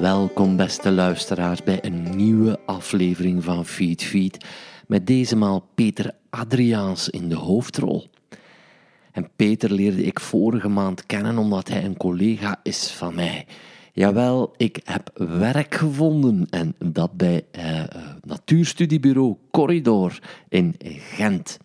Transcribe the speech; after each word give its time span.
Welkom 0.00 0.56
beste 0.56 0.90
luisteraars 0.90 1.62
bij 1.62 1.78
een 1.84 2.16
nieuwe 2.16 2.58
aflevering 2.66 3.44
van 3.44 3.66
Feed 3.66 4.02
Feed 4.02 4.44
met 4.86 5.06
deze 5.06 5.36
maal 5.36 5.68
Peter 5.74 6.10
Adriaans 6.30 7.08
in 7.08 7.28
de 7.28 7.34
hoofdrol. 7.34 8.06
En 9.12 9.30
Peter 9.36 9.72
leerde 9.72 10.04
ik 10.04 10.20
vorige 10.20 10.68
maand 10.68 11.06
kennen 11.06 11.38
omdat 11.38 11.68
hij 11.68 11.84
een 11.84 11.96
collega 11.96 12.60
is 12.62 12.90
van 12.90 13.14
mij. 13.14 13.46
Jawel, 13.92 14.54
ik 14.56 14.80
heb 14.84 15.10
werk 15.14 15.74
gevonden 15.74 16.46
en 16.50 16.74
dat 16.78 17.12
bij 17.12 17.44
eh, 17.50 17.80
eh 17.80 17.86
natuurstudiebureau 18.20 19.36
Corridor 19.50 20.18
in 20.48 20.74
Gent. 20.98 21.58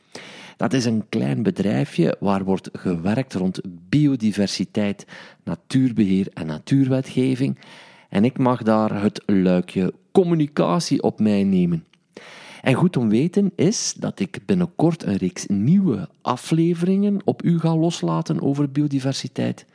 Dat 0.58 0.74
is 0.74 0.86
een 0.86 1.06
klein 1.10 1.44
bedrijfje 1.44 2.16
waar 2.20 2.44
wordt 2.44 2.70
gewerkt 2.74 3.34
rond 3.34 3.62
biodiversiteit, 3.90 5.06
natuurbeheer 5.44 6.28
en 6.34 6.46
natuurwetgeving. 6.46 7.58
En 8.12 8.26
ik 8.26 8.38
mag 8.38 8.64
daar 8.64 9.02
het 9.02 9.24
luikje 9.26 9.94
communicatie 10.12 11.04
op 11.04 11.20
mij 11.20 11.44
nemen. 11.44 11.86
En 12.62 12.74
goed 12.74 12.98
om 12.98 13.10
weten 13.10 13.52
is 13.56 13.94
dat 13.98 14.20
ik 14.20 14.40
binnenkort 14.46 15.04
een 15.04 15.16
reeks 15.16 15.46
nieuwe 15.48 16.10
afleveringen 16.22 17.22
op 17.24 17.44
u 17.44 17.60
ga 17.60 17.76
loslaten 17.76 18.42
over 18.42 18.72
biodiversiteit. 18.72 19.66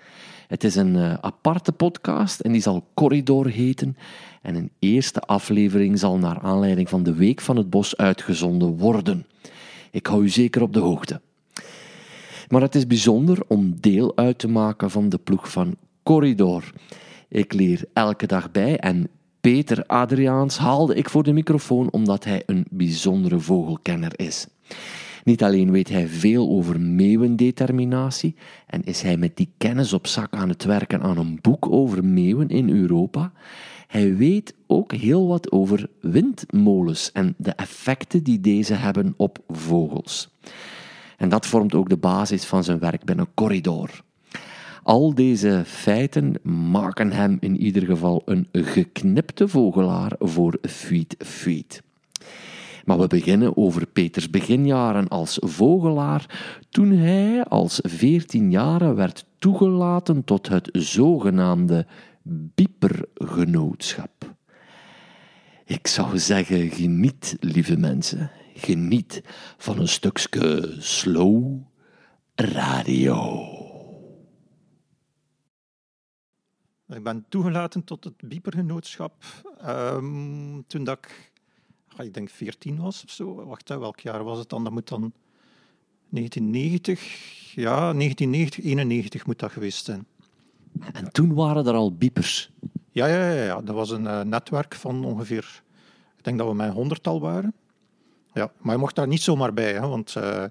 Het 0.49 0.65
is 0.65 0.75
een 0.75 0.95
uh, 0.95 1.15
aparte 1.15 1.73
podcast 1.73 2.41
en 2.41 2.53
die 2.53 2.61
zal 2.61 2.87
Corridor 2.95 3.49
heten. 3.49 3.97
En 4.43 4.55
een 4.55 4.71
eerste 4.79 5.21
aflevering 5.21 5.99
zal 5.99 6.19
naar 6.19 6.41
aanleiding 6.41 6.89
van 6.89 7.03
de 7.03 7.15
Week 7.15 7.41
van 7.41 7.57
het 7.57 7.71
Bos 7.71 7.97
uitgezonden 7.97 8.77
worden. 8.77 9.27
Ik 9.91 10.07
hou 10.07 10.23
u 10.23 10.29
zeker 10.29 10.63
op 10.63 10.73
de 10.73 10.81
hoogte. 10.81 11.21
Maar 12.49 12.61
het 12.61 12.75
is 12.75 12.87
bijzonder 12.87 13.39
om 13.47 13.81
deel 13.81 14.17
uit 14.17 14.39
te 14.39 14.49
maken 14.49 14.91
van 14.91 15.09
de 15.09 15.19
ploeg 15.19 15.51
van 15.51 15.77
Corridor. 16.03 16.73
Ik 17.29 17.53
leer 17.53 17.85
elke 17.93 18.27
dag 18.27 18.51
bij 18.51 18.79
en 18.79 19.09
Peter 19.41 19.85
Adriaans 19.87 20.59
haalde 20.59 20.95
ik 20.95 21.11
voor 21.11 21.23
de 21.23 21.33
microfoon 21.33 21.91
omdat 21.91 22.25
hij 22.25 22.43
een 22.47 22.67
bijzondere 22.71 23.39
vogelkenner 23.39 24.13
is. 24.17 24.47
Niet 25.25 25.43
alleen 25.43 25.71
weet 25.71 25.89
hij 25.89 26.09
veel 26.09 26.49
over 26.49 26.81
meeuwendeterminatie 26.81 28.35
en 28.67 28.85
is 28.85 29.03
hij 29.03 29.17
met 29.17 29.37
die 29.37 29.53
kennis 29.59 29.93
op 29.93 30.07
zak 30.07 30.35
aan 30.35 30.49
het 30.49 30.65
werken 30.65 31.03
aan 31.03 31.19
een 31.19 31.39
boek 31.41 31.71
over 31.71 32.05
meeuwen 32.05 32.49
in 32.49 32.71
Europa, 32.71 33.33
hij 33.87 34.17
weet 34.17 34.55
ook 34.67 34.93
heel 34.93 35.27
wat 35.27 35.53
over 35.53 35.89
windmolens 36.01 37.13
en 37.13 37.35
de 37.39 37.51
effecten 37.51 38.23
die 38.23 38.41
deze 38.41 38.75
hebben 38.75 39.15
op 39.17 39.39
vogels. 39.49 40.31
En 41.17 41.29
dat 41.29 41.47
vormt 41.47 41.75
ook 41.75 41.89
de 41.89 41.97
basis 41.97 42.45
van 42.45 42.65
zijn 42.65 42.79
werk 42.79 43.05
binnen 43.05 43.29
Corridor. 43.35 44.05
Al 44.87 45.15
deze 45.15 45.63
feiten 45.65 46.35
maken 46.43 47.13
hem 47.13 47.37
in 47.41 47.61
ieder 47.61 47.83
geval 47.83 48.23
een 48.25 48.49
geknipte 48.53 49.49
vogelaar 49.49 50.13
voor 50.19 50.59
Feet 50.63 51.15
Feet. 51.19 51.83
Maar 52.85 52.99
we 52.99 53.07
beginnen 53.07 53.57
over 53.57 53.87
Peters 53.87 54.31
beginjaren 54.31 55.09
als 55.09 55.39
vogelaar, 55.41 56.27
toen 56.71 56.91
hij 56.91 57.45
als 57.45 57.81
14 57.83 58.51
jaar 58.51 58.95
werd 58.95 59.25
toegelaten 59.39 60.25
tot 60.25 60.49
het 60.49 60.69
zogenaamde 60.73 61.87
biepergenootschap. 62.23 64.35
Ik 65.65 65.87
zou 65.87 66.19
zeggen, 66.19 66.71
geniet, 66.71 67.37
lieve 67.41 67.77
mensen, 67.77 68.31
geniet 68.55 69.23
van 69.57 69.79
een 69.79 69.89
stukje 69.89 70.75
slow 70.79 71.57
radio. 72.35 73.66
Ik 76.89 77.03
ben 77.03 77.25
toegelaten 77.29 77.85
tot 77.85 78.05
het 78.05 78.15
biepergenootschap 78.21 79.25
um, 79.67 80.65
toen 80.67 80.85
dat 80.85 80.99
ik, 80.99 81.33
ik 81.97 82.15
denk 82.15 82.31
14 82.31 82.79
was 82.79 83.05
of 83.05 83.11
zo. 83.11 83.45
Wacht, 83.47 83.69
hè, 83.69 83.79
welk 83.79 84.01
jaar 84.01 84.25
was 84.25 84.39
het 84.39 84.49
dan? 84.49 84.65
Dat 84.65 84.73
moet 84.73 84.89
dan 84.89 85.13
1990, 86.09 87.55
ja, 87.55 87.93
1990, 87.93 88.65
91 88.65 89.27
moet 89.27 89.39
dat 89.39 89.53
geweest 89.53 89.85
zijn. 89.85 90.07
En 90.93 91.13
toen 91.13 91.35
waren 91.35 91.67
er 91.67 91.75
al 91.75 91.95
biepers? 91.95 92.51
Ja, 92.91 93.07
ja, 93.07 93.31
ja, 93.31 93.43
ja. 93.43 93.61
dat 93.61 93.75
was 93.75 93.91
een 93.91 94.05
uh, 94.05 94.21
netwerk 94.21 94.75
van 94.75 95.05
ongeveer, 95.05 95.63
ik 96.17 96.25
denk 96.25 96.39
dat 96.39 96.49
we 96.49 96.55
met 96.55 96.69
een 96.69 96.75
honderdtal 96.75 97.21
waren. 97.21 97.55
Ja, 98.33 98.53
maar 98.59 98.75
je 98.75 98.81
mocht 98.81 98.95
daar 98.95 99.07
niet 99.07 99.23
zomaar 99.23 99.53
bij, 99.53 99.73
hè, 99.73 99.89
want 99.89 100.15
uh, 100.19 100.45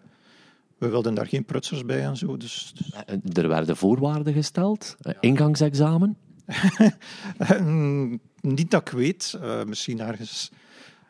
we 0.78 0.90
wilden 0.90 1.16
daar 1.16 1.28
geen 1.28 1.46
prutsers 1.46 1.86
bij 1.86 2.04
en 2.04 2.18
zo. 2.18 2.38
Dus, 2.38 2.74
dus... 2.76 3.34
Er 3.34 3.48
werden 3.48 3.78
voorwaarden 3.78 4.34
gesteld, 4.34 4.96
ja. 5.00 5.14
ingangsexamen? 5.20 6.18
niet 8.42 8.72
dat 8.72 8.82
ik 8.82 8.90
weet, 8.90 9.38
uh, 9.42 9.64
misschien 9.64 10.00
ergens. 10.00 10.52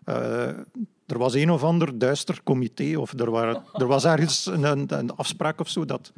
Uh, 0.05 0.47
er 1.05 1.17
was 1.17 1.33
een 1.33 1.51
of 1.51 1.63
ander 1.63 1.97
duister 1.97 2.41
comité, 2.43 2.97
of 2.97 3.19
er, 3.19 3.31
waren, 3.31 3.63
er 3.73 3.87
was 3.87 4.05
ergens 4.05 4.45
een, 4.45 4.93
een, 4.93 5.15
afspraak 5.15 5.59
of 5.59 5.69
zo, 5.69 5.85
dat 5.85 6.11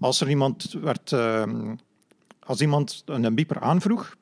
als 0.00 0.20
er 0.20 0.28
iemand 0.28 0.72
werd. 0.72 1.10
Uh, 1.10 1.72
als 2.46 2.60
iemand 2.60 3.02
een 3.04 3.34
bieper 3.34 3.60
aanvroeg, 3.60 4.16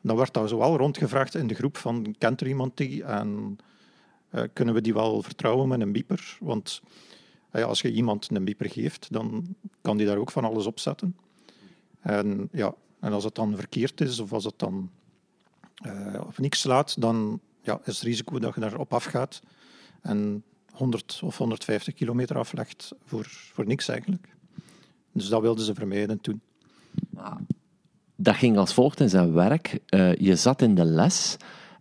dan 0.00 0.16
werd 0.16 0.34
dat 0.34 0.48
zoal 0.48 0.76
rondgevraagd 0.76 1.34
in 1.34 1.46
de 1.46 1.54
groep 1.54 1.76
van 1.76 2.14
kent 2.18 2.40
er 2.40 2.46
iemand 2.46 2.76
die 2.76 3.04
en 3.04 3.58
kunnen 4.52 4.74
we 4.74 4.80
die 4.80 4.94
wel 4.94 5.22
vertrouwen 5.22 5.68
met 5.68 5.80
een 5.80 5.92
bieper? 5.92 6.36
Want 6.40 6.82
als 7.50 7.80
je 7.80 7.92
iemand 7.92 8.28
een 8.30 8.44
bieper 8.44 8.70
geeft, 8.70 9.06
dan 9.10 9.56
kan 9.80 9.96
die 9.96 10.06
daar 10.06 10.16
ook 10.16 10.30
van 10.30 10.44
alles 10.44 10.66
op 10.66 10.80
zetten. 10.80 11.16
En 12.00 12.48
ja, 12.52 12.74
en 13.02 13.12
als 13.12 13.24
het 13.24 13.34
dan 13.34 13.56
verkeerd 13.56 14.00
is 14.00 14.18
of 14.18 14.32
als 14.32 14.44
het 14.44 14.58
dan 14.58 14.90
uh, 15.86 16.20
op 16.26 16.38
niks 16.38 16.60
slaat, 16.60 17.00
dan 17.00 17.40
ja, 17.62 17.80
is 17.84 17.94
het 17.94 18.04
risico 18.04 18.38
dat 18.38 18.54
je 18.54 18.60
daarop 18.60 18.92
afgaat 18.92 19.42
en 20.02 20.44
100 20.72 21.20
of 21.24 21.38
150 21.38 21.94
kilometer 21.94 22.38
aflegt 22.38 22.92
voor, 23.04 23.26
voor 23.28 23.66
niks 23.66 23.88
eigenlijk. 23.88 24.34
Dus 25.12 25.28
dat 25.28 25.40
wilden 25.40 25.64
ze 25.64 25.74
vermijden 25.74 26.20
toen. 26.20 26.40
Dat 28.16 28.34
ging 28.34 28.56
als 28.56 28.74
volgt 28.74 29.00
in 29.00 29.08
zijn 29.08 29.32
werk. 29.32 29.78
Uh, 29.88 30.14
je 30.14 30.36
zat 30.36 30.62
in 30.62 30.74
de 30.74 30.84
les 30.84 31.36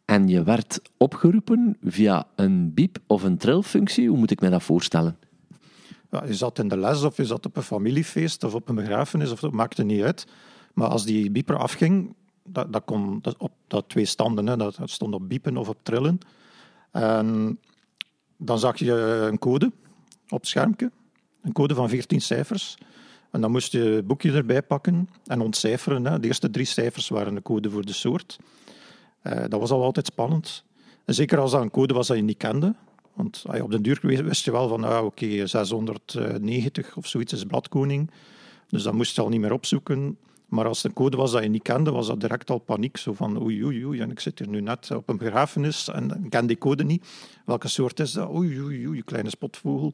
en 0.05 0.27
je 0.27 0.43
werd 0.43 0.81
opgeroepen 0.97 1.77
via 1.83 2.27
een 2.35 2.73
biep 2.73 2.97
of 3.07 3.23
een 3.23 3.38
trilfunctie. 3.38 4.09
Hoe 4.09 4.17
moet 4.17 4.31
ik 4.31 4.41
me 4.41 4.49
dat 4.49 4.63
voorstellen? 4.63 5.17
Ja, 6.11 6.25
je 6.25 6.33
zat 6.33 6.59
in 6.59 6.67
de 6.67 6.77
les 6.77 7.03
of 7.03 7.17
je 7.17 7.25
zat 7.25 7.45
op 7.45 7.57
een 7.57 7.63
familiefeest 7.63 8.43
of 8.43 8.53
op 8.53 8.69
een 8.69 8.75
begrafenis, 8.75 9.31
of 9.31 9.39
dat 9.39 9.51
maakte 9.51 9.83
niet 9.83 10.01
uit. 10.01 10.25
Maar 10.73 10.87
als 10.87 11.05
die 11.05 11.31
bieper 11.31 11.57
afging, 11.57 12.15
dat, 12.43 12.73
dat 12.73 12.83
kon 12.85 13.21
op 13.37 13.51
dat 13.67 13.89
twee 13.89 14.05
standen, 14.05 14.47
hè, 14.47 14.57
dat, 14.57 14.77
stond 14.83 15.13
op 15.13 15.29
biepen 15.29 15.57
of 15.57 15.69
op 15.69 15.77
trillen. 15.83 16.19
En 16.91 17.59
dan 18.37 18.59
zag 18.59 18.77
je 18.77 18.93
een 19.31 19.39
code 19.39 19.71
op 20.29 20.39
het 20.39 20.47
schermpje, 20.47 20.91
een 21.41 21.51
code 21.51 21.75
van 21.75 21.89
14 21.89 22.21
cijfers. 22.21 22.77
En 23.31 23.41
dan 23.41 23.51
moest 23.51 23.71
je 23.71 23.79
het 23.79 24.07
boekje 24.07 24.31
erbij 24.31 24.61
pakken 24.61 25.09
en 25.25 25.41
ontcijferen. 25.41 26.05
Hè. 26.05 26.19
De 26.19 26.27
eerste 26.27 26.49
drie 26.49 26.65
cijfers 26.65 27.09
waren 27.09 27.35
de 27.35 27.41
code 27.41 27.69
voor 27.69 27.85
de 27.85 27.93
soort. 27.93 28.38
Uh, 29.23 29.39
dat 29.47 29.59
was 29.59 29.71
al 29.71 29.83
altijd 29.83 30.05
spannend. 30.05 30.63
En 31.05 31.13
zeker 31.13 31.39
als 31.39 31.51
dat 31.51 31.61
een 31.61 31.71
code 31.71 31.93
was 31.93 32.07
dat 32.07 32.17
je 32.17 32.23
niet 32.23 32.38
kende. 32.38 32.75
Want 33.13 33.43
ah, 33.47 33.63
op 33.63 33.71
den 33.71 33.81
duur 33.81 33.99
wist 34.01 34.45
je 34.45 34.51
wel 34.51 34.67
van, 34.67 34.83
ah, 34.83 35.05
oké, 35.05 35.23
okay, 35.23 35.47
690 35.47 36.97
of 36.97 37.07
zoiets 37.07 37.33
is 37.33 37.43
bladkoning. 37.43 38.11
Dus 38.67 38.83
dat 38.83 38.93
moest 38.93 39.15
je 39.15 39.21
al 39.21 39.29
niet 39.29 39.39
meer 39.39 39.53
opzoeken. 39.53 40.17
Maar 40.51 40.66
als 40.66 40.78
het 40.78 40.85
een 40.85 40.97
code 40.97 41.17
was 41.17 41.31
dat 41.31 41.44
je 41.44 41.50
niet 41.50 41.62
kende, 41.62 41.91
was 41.91 42.07
dat 42.07 42.19
direct 42.19 42.50
al 42.50 42.57
paniek. 42.57 42.97
Zo 42.97 43.13
van 43.13 43.41
oei, 43.41 43.66
oei, 43.66 43.85
oei, 43.85 44.00
en 44.00 44.12
ik 44.12 44.19
zit 44.19 44.39
hier 44.39 44.47
nu 44.47 44.62
net 44.62 44.91
op 44.91 45.09
een 45.09 45.17
begrafenis 45.17 45.88
en 45.88 46.23
ik 46.23 46.29
ken 46.29 46.47
die 46.47 46.57
code 46.57 46.84
niet. 46.84 47.07
Welke 47.45 47.67
soort 47.67 48.00
is 48.00 48.12
dat? 48.12 48.29
Oei, 48.29 48.62
oei, 48.62 48.88
oei, 48.88 49.03
kleine 49.03 49.29
spotvogel. 49.29 49.94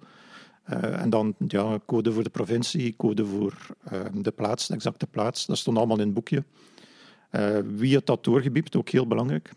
Uh, 0.70 1.02
en 1.02 1.10
dan 1.10 1.36
ja, 1.48 1.80
code 1.86 2.12
voor 2.12 2.24
de 2.24 2.30
provincie, 2.30 2.96
code 2.96 3.26
voor 3.26 3.54
uh, 3.94 4.00
de 4.14 4.32
plaats, 4.32 4.68
de 4.68 4.74
exacte 4.74 5.08
plaats. 5.08 5.46
Dat 5.46 5.58
stond 5.58 5.78
allemaal 5.78 6.00
in 6.00 6.06
het 6.06 6.14
boekje. 6.14 6.44
Uh, 7.32 7.58
wie 7.76 7.96
het 7.96 8.06
dat 8.06 8.24
doorgebiept, 8.24 8.76
ook 8.76 8.90
heel 8.90 9.08
belangrijk. 9.08 9.52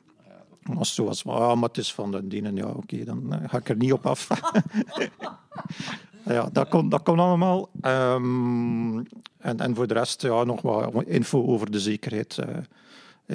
Als 0.76 0.88
het 0.88 0.96
zo 0.96 1.04
was, 1.04 1.26
ah, 1.26 1.54
maar 1.54 1.68
het 1.68 1.78
is 1.78 1.94
van 1.94 2.10
de 2.10 2.26
dienen, 2.26 2.56
ja, 2.56 2.66
oké, 2.66 2.76
okay, 2.76 3.04
dan 3.04 3.40
ga 3.46 3.58
ik 3.58 3.68
er 3.68 3.76
niet 3.76 3.92
op 3.92 4.06
af. 4.06 4.28
ja, 6.24 6.48
dat 6.52 6.68
komt 6.68 6.90
dat 6.90 7.02
kon 7.02 7.18
allemaal. 7.18 7.68
Um, 7.82 8.96
en, 9.38 9.58
en 9.58 9.74
voor 9.74 9.86
de 9.86 9.94
rest 9.94 10.22
ja, 10.22 10.44
nog 10.44 10.62
wat 10.62 11.04
info 11.04 11.46
over 11.46 11.70
de 11.70 11.80
zekerheid. 11.80 12.38
Uh, 12.38 12.56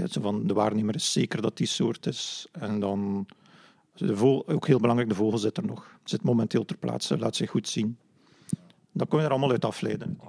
van 0.09 0.47
de 0.47 0.53
waarnemer 0.53 0.95
is 0.95 1.11
zeker 1.11 1.41
dat 1.41 1.57
die 1.57 1.67
soort 1.67 2.05
is. 2.05 2.47
En 2.51 2.79
dan, 2.79 3.25
de 3.95 4.17
vogel, 4.17 4.47
ook 4.47 4.67
heel 4.67 4.79
belangrijk, 4.79 5.09
de 5.09 5.15
vogel 5.15 5.37
zit 5.37 5.57
er 5.57 5.65
nog. 5.65 5.97
Zit 6.03 6.23
momenteel 6.23 6.65
ter 6.65 6.77
plaatse, 6.77 7.17
laat 7.17 7.35
zich 7.35 7.49
goed 7.49 7.67
zien. 7.67 7.97
Dat 8.91 9.07
kun 9.07 9.19
je 9.19 9.25
er 9.25 9.31
allemaal 9.31 9.51
uit 9.51 9.65
afleiden. 9.65 10.19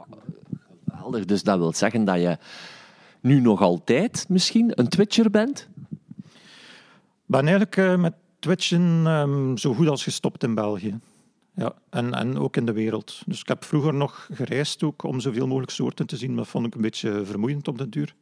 Geweldig, 0.87 1.25
dus 1.25 1.43
dat 1.43 1.59
wil 1.59 1.73
zeggen 1.73 2.05
dat 2.05 2.21
je 2.21 2.39
nu 3.21 3.41
nog 3.41 3.61
altijd 3.61 4.27
misschien 4.29 4.81
een 4.81 4.89
Twitcher 4.89 5.31
bent? 5.31 5.69
Ik 7.27 7.33
ben 7.33 7.41
eigenlijk 7.41 7.77
uh, 7.77 7.97
met 7.97 8.15
Twitchen 8.39 9.07
um, 9.07 9.59
zo 9.59 9.75
goed 9.75 9.89
als 9.89 10.03
gestopt 10.03 10.43
in 10.43 10.55
België. 10.55 10.99
Ja, 11.57 11.75
en, 11.91 12.15
en 12.15 12.39
ook 12.39 12.57
in 12.57 12.67
de 12.67 12.73
wereld. 12.73 13.23
Dus 13.27 13.41
ik 13.41 13.49
heb 13.49 13.65
vroeger 13.65 13.95
nog 13.95 14.29
gereisd 14.33 14.83
ook 14.83 15.03
om 15.03 15.21
zoveel 15.21 15.47
mogelijk 15.47 15.73
soorten 15.73 16.07
te 16.07 16.17
zien, 16.17 16.29
maar 16.29 16.39
dat 16.39 16.49
vond 16.49 16.67
ik 16.67 16.75
een 16.75 16.81
beetje 16.81 17.25
vermoeiend 17.25 17.69
op 17.69 17.79
de 17.79 17.89
duur. 17.89 18.15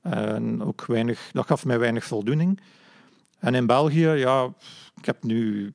En 0.00 0.62
ook 0.62 0.84
weinig, 0.86 1.30
dat 1.32 1.46
gaf 1.46 1.64
mij 1.64 1.78
weinig 1.78 2.04
voldoening. 2.04 2.60
En 3.38 3.54
in 3.54 3.66
België, 3.66 4.08
ja, 4.08 4.52
ik 4.96 5.04
heb 5.04 5.22
nu 5.22 5.72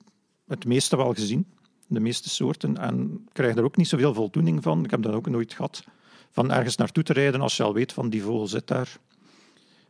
het 0.47 0.65
meeste 0.65 0.97
wel 0.97 1.13
gezien, 1.13 1.45
de 1.87 1.99
meeste 1.99 2.29
soorten, 2.29 2.77
en 2.77 3.27
krijg 3.31 3.55
er 3.55 3.63
ook 3.63 3.77
niet 3.77 3.87
zoveel 3.87 4.13
voldoening 4.13 4.63
van. 4.63 4.83
Ik 4.83 4.91
heb 4.91 5.01
dat 5.01 5.13
ook 5.13 5.29
nooit 5.29 5.53
gehad, 5.53 5.83
van 6.31 6.51
ergens 6.51 6.75
naartoe 6.75 7.03
te 7.03 7.13
rijden 7.13 7.41
als 7.41 7.57
je 7.57 7.63
al 7.63 7.73
weet 7.73 7.93
van 7.93 8.09
die 8.09 8.23
vogel 8.23 8.47
zit 8.47 8.67
daar. 8.67 8.97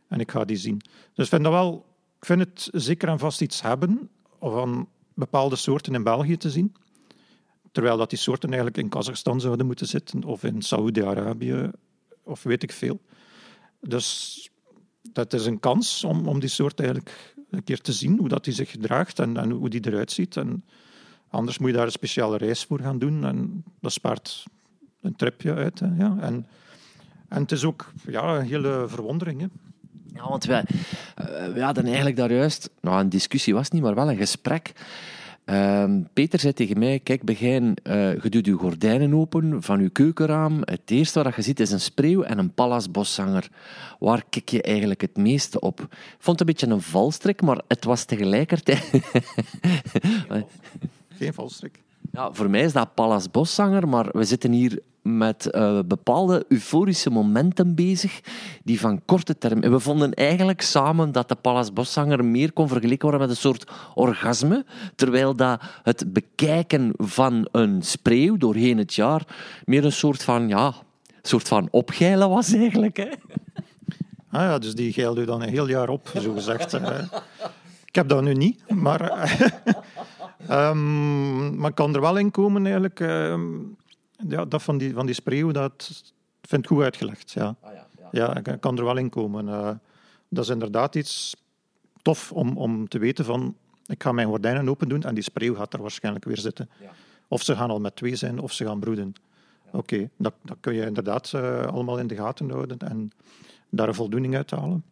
En 0.08 0.20
ik 0.20 0.30
ga 0.30 0.44
die 0.44 0.56
zien. 0.56 0.80
Dus 1.14 1.24
ik 1.24 1.30
vind, 1.30 1.44
dat 1.44 1.52
wel, 1.52 1.86
ik 2.18 2.26
vind 2.26 2.40
het 2.40 2.68
zeker 2.72 3.08
en 3.08 3.18
vast 3.18 3.40
iets 3.40 3.62
hebben 3.62 4.08
van 4.40 4.88
bepaalde 5.14 5.56
soorten 5.56 5.94
in 5.94 6.02
België 6.02 6.36
te 6.36 6.50
zien. 6.50 6.74
Terwijl 7.72 7.96
dat 7.96 8.10
die 8.10 8.18
soorten 8.18 8.48
eigenlijk 8.48 8.78
in 8.78 8.88
Kazachstan 8.88 9.40
zouden 9.40 9.66
moeten 9.66 9.86
zitten, 9.86 10.24
of 10.24 10.44
in 10.44 10.62
Saoedi-Arabië, 10.62 11.70
of 12.22 12.42
weet 12.42 12.62
ik 12.62 12.72
veel. 12.72 13.00
Dus 13.80 14.50
dat 15.12 15.32
is 15.32 15.46
een 15.46 15.60
kans 15.60 16.04
om, 16.04 16.28
om 16.28 16.40
die 16.40 16.48
soort 16.48 16.78
eigenlijk 16.80 17.34
een 17.50 17.64
keer 17.64 17.80
te 17.80 17.92
zien, 17.92 18.18
hoe 18.18 18.28
dat 18.28 18.44
die 18.44 18.54
zich 18.54 18.70
gedraagt 18.70 19.18
en, 19.18 19.36
en 19.36 19.50
hoe 19.50 19.68
die 19.68 19.86
eruit 19.86 20.12
ziet. 20.12 20.36
En 20.36 20.64
anders 21.28 21.58
moet 21.58 21.70
je 21.70 21.76
daar 21.76 21.86
een 21.86 21.92
speciale 21.92 22.36
reis 22.36 22.64
voor 22.64 22.80
gaan 22.80 22.98
doen 22.98 23.24
en 23.24 23.64
dat 23.80 23.92
spaart 23.92 24.44
een 25.00 25.16
tripje 25.16 25.54
uit. 25.54 25.80
Hè, 25.80 25.86
ja. 25.98 26.16
en, 26.20 26.46
en 27.28 27.42
het 27.42 27.52
is 27.52 27.64
ook 27.64 27.92
ja, 28.06 28.38
een 28.38 28.46
hele 28.46 28.84
verwondering. 28.88 29.40
Hè. 29.40 29.46
Ja, 30.14 30.28
want 30.28 30.44
wij, 30.44 30.64
uh, 31.20 31.52
we 31.52 31.62
hadden 31.62 31.84
eigenlijk 31.84 32.16
daar 32.16 32.32
juist, 32.32 32.70
nou 32.80 33.00
een 33.00 33.08
discussie 33.08 33.54
was 33.54 33.70
niet, 33.70 33.82
maar 33.82 33.94
wel 33.94 34.10
een 34.10 34.16
gesprek 34.16 34.72
Ehm, 35.44 36.02
Peter 36.12 36.38
zei 36.38 36.52
tegen 36.52 36.78
mij, 36.78 36.98
kijk, 36.98 37.24
begin, 37.24 37.76
uh, 37.84 38.22
je 38.22 38.28
doet 38.28 38.46
je 38.46 38.52
gordijnen 38.52 39.14
open 39.14 39.62
van 39.62 39.82
je 39.82 39.90
keukenraam. 39.90 40.60
Het 40.60 40.80
eerste 40.90 41.22
wat 41.22 41.34
je 41.34 41.42
ziet 41.42 41.60
is 41.60 41.70
een 41.70 41.80
spreeuw 41.80 42.22
en 42.22 42.38
een 42.38 42.54
pallasboszanger. 42.54 43.48
Waar 43.98 44.24
kijk 44.28 44.48
je 44.48 44.62
eigenlijk 44.62 45.00
het 45.00 45.16
meeste 45.16 45.60
op? 45.60 45.80
Ik 45.80 45.88
vond 46.18 46.38
het 46.38 46.40
een 46.40 46.54
beetje 46.54 46.74
een 46.74 46.82
valstrik, 46.82 47.42
maar 47.42 47.60
het 47.68 47.84
was 47.84 48.04
tegelijkertijd... 48.04 48.90
Geen 51.18 51.34
valstrik. 51.34 51.82
Ja, 52.12 52.32
voor 52.32 52.50
mij 52.50 52.60
is 52.60 52.72
dat 52.72 52.94
Pallas 52.94 53.30
Boszanger, 53.30 53.88
maar 53.88 54.08
we 54.12 54.24
zitten 54.24 54.52
hier 54.52 54.82
met 55.02 55.48
uh, 55.52 55.78
bepaalde 55.86 56.44
euforische 56.48 57.10
momenten 57.10 57.74
bezig, 57.74 58.20
die 58.64 58.80
van 58.80 59.04
korte. 59.04 59.36
En 59.38 59.70
we 59.70 59.80
vonden 59.80 60.14
eigenlijk 60.14 60.60
samen 60.60 61.12
dat 61.12 61.28
de 61.28 61.34
Pallas 61.34 61.72
Boszanger 61.72 62.24
meer 62.24 62.52
kon 62.52 62.68
vergeleken 62.68 63.08
worden 63.08 63.20
met 63.20 63.30
een 63.30 63.42
soort 63.42 63.70
orgasme, 63.94 64.64
terwijl 64.94 65.36
dat 65.36 65.62
het 65.82 66.12
bekijken 66.12 66.92
van 66.96 67.48
een 67.52 67.82
spreeuw 67.82 68.36
doorheen 68.36 68.78
het 68.78 68.94
jaar 68.94 69.24
meer 69.64 69.84
een 69.84 69.92
soort 69.92 70.22
van, 70.22 70.48
ja, 70.48 70.74
soort 71.22 71.48
van 71.48 71.68
opgeilen 71.70 72.28
was 72.28 72.52
eigenlijk. 72.52 72.96
Hè? 72.96 73.08
Ah 74.30 74.42
ja, 74.42 74.58
dus 74.58 74.74
die 74.74 74.92
geilde 74.92 75.24
dan 75.24 75.42
een 75.42 75.48
heel 75.48 75.68
jaar 75.68 75.88
op, 75.88 76.12
zo 76.20 76.32
gezegd. 76.32 76.72
ik 77.84 77.94
heb 77.94 78.08
dat 78.08 78.22
nu 78.22 78.34
niet, 78.34 78.70
maar... 78.70 79.00
um, 80.50 81.56
maar 81.56 81.70
ik 81.70 81.74
kan 81.74 81.94
er 81.94 82.00
wel 82.00 82.16
in 82.16 82.30
komen 82.30 82.62
eigenlijk. 82.62 83.00
Um, 83.00 83.76
ja, 84.28 84.44
dat 84.44 84.62
van 84.62 84.78
die, 84.78 84.92
van 84.94 85.06
die 85.06 85.14
spreeuw, 85.14 85.50
dat 85.50 86.04
vind 86.42 86.62
ik 86.62 86.68
goed 86.68 86.82
uitgelegd. 86.82 87.30
Ja, 87.30 87.56
ah, 87.60 87.72
ja, 87.72 87.86
ja. 87.98 88.08
ja 88.10 88.52
ik 88.52 88.60
kan 88.60 88.78
er 88.78 88.84
wel 88.84 88.96
in 88.96 89.08
komen. 89.08 89.46
Uh, 89.46 89.70
dat 90.28 90.44
is 90.44 90.50
inderdaad 90.50 90.94
iets 90.94 91.36
tof 92.02 92.32
om, 92.32 92.56
om 92.56 92.88
te 92.88 92.98
weten 92.98 93.24
van... 93.24 93.56
Ik 93.86 94.02
ga 94.02 94.12
mijn 94.12 94.28
gordijnen 94.28 94.68
open 94.68 94.88
doen 94.88 95.02
en 95.02 95.14
die 95.14 95.22
spreeuw 95.22 95.54
gaat 95.54 95.74
er 95.74 95.80
waarschijnlijk 95.80 96.24
weer 96.24 96.38
zitten. 96.38 96.70
Ja. 96.80 96.90
Of 97.28 97.42
ze 97.42 97.56
gaan 97.56 97.70
al 97.70 97.80
met 97.80 97.96
twee 97.96 98.16
zijn, 98.16 98.38
of 98.38 98.52
ze 98.52 98.64
gaan 98.64 98.80
broeden. 98.80 99.12
Oké, 99.66 99.76
okay, 99.76 100.10
dat, 100.16 100.34
dat 100.42 100.56
kun 100.60 100.74
je 100.74 100.86
inderdaad 100.86 101.32
uh, 101.34 101.66
allemaal 101.66 101.98
in 101.98 102.06
de 102.06 102.14
gaten 102.14 102.50
houden 102.50 102.78
en 102.78 103.10
daar 103.70 103.88
een 103.88 103.94
voldoening 103.94 104.36
uit 104.36 104.50
halen. 104.50 104.84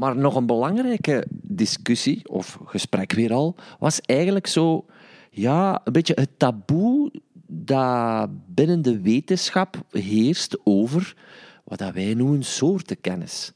Maar 0.00 0.16
nog 0.16 0.34
een 0.34 0.46
belangrijke 0.46 1.26
discussie, 1.30 2.28
of 2.28 2.58
gesprek 2.64 3.12
weer 3.12 3.32
al, 3.32 3.54
was 3.78 4.00
eigenlijk 4.00 4.46
zo, 4.46 4.86
ja, 5.30 5.80
een 5.84 5.92
beetje 5.92 6.14
het 6.16 6.38
taboe 6.38 7.12
dat 7.46 8.28
binnen 8.46 8.82
de 8.82 9.00
wetenschap 9.00 9.84
heerst 9.90 10.58
over 10.64 11.16
wat 11.64 11.90
wij 11.92 12.14
noemen 12.14 12.42
soortenkennis. 12.42 13.52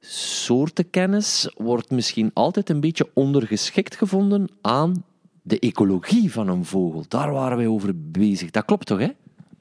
Soortenkennis 0.00 1.52
wordt 1.56 1.90
misschien 1.90 2.30
altijd 2.34 2.68
een 2.68 2.80
beetje 2.80 3.10
ondergeschikt 3.14 3.96
gevonden 3.96 4.48
aan 4.60 5.04
de 5.42 5.58
ecologie 5.58 6.32
van 6.32 6.48
een 6.48 6.64
vogel. 6.64 7.04
Daar 7.08 7.32
waren 7.32 7.56
wij 7.56 7.66
over 7.66 8.10
bezig. 8.10 8.50
Dat 8.50 8.64
klopt 8.64 8.86
toch, 8.86 8.98
hè? 8.98 9.10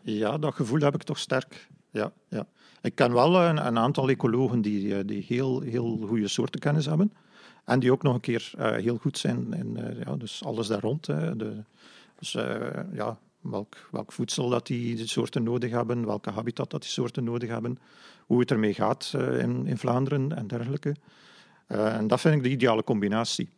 Ja, 0.01 0.37
dat 0.37 0.53
gevoel 0.53 0.79
heb 0.79 0.95
ik 0.95 1.03
toch 1.03 1.19
sterk. 1.19 1.67
Ja, 1.91 2.11
ja. 2.27 2.47
Ik 2.81 2.95
ken 2.95 3.13
wel 3.13 3.41
een, 3.41 3.65
een 3.67 3.77
aantal 3.77 4.09
ecologen 4.09 4.61
die, 4.61 4.95
eh, 4.95 4.99
die 5.05 5.25
heel, 5.27 5.61
heel 5.61 5.97
goede 6.07 6.27
soortenkennis 6.27 6.85
hebben. 6.85 7.13
En 7.65 7.79
die 7.79 7.91
ook 7.91 8.03
nog 8.03 8.13
een 8.13 8.19
keer 8.19 8.51
uh, 8.57 8.71
heel 8.71 8.97
goed 8.97 9.17
zijn 9.17 9.53
in 9.53 9.77
uh, 9.77 10.03
ja, 10.03 10.15
dus 10.15 10.43
alles 10.43 10.67
daar 10.67 10.81
rond. 10.81 11.05
De, 11.05 11.63
dus 12.19 12.31
ja, 12.91 13.17
welk, 13.41 13.87
welk 13.91 14.11
voedsel 14.11 14.49
dat 14.49 14.67
die, 14.67 14.95
die 14.95 15.07
soorten 15.07 15.43
nodig 15.43 15.71
hebben, 15.71 16.05
welke 16.05 16.29
habitat 16.29 16.71
dat 16.71 16.81
die 16.81 16.89
soorten 16.89 17.23
nodig 17.23 17.49
hebben, 17.49 17.77
hoe 18.25 18.39
het 18.39 18.51
ermee 18.51 18.73
gaat 18.73 19.13
in, 19.15 19.67
in 19.67 19.77
Vlaanderen 19.77 20.35
en 20.35 20.47
dergelijke. 20.47 20.95
en 21.67 22.07
dat 22.07 22.21
vind 22.21 22.35
ik 22.35 22.43
de 22.43 22.49
ideale 22.49 22.83
combinatie. 22.83 23.49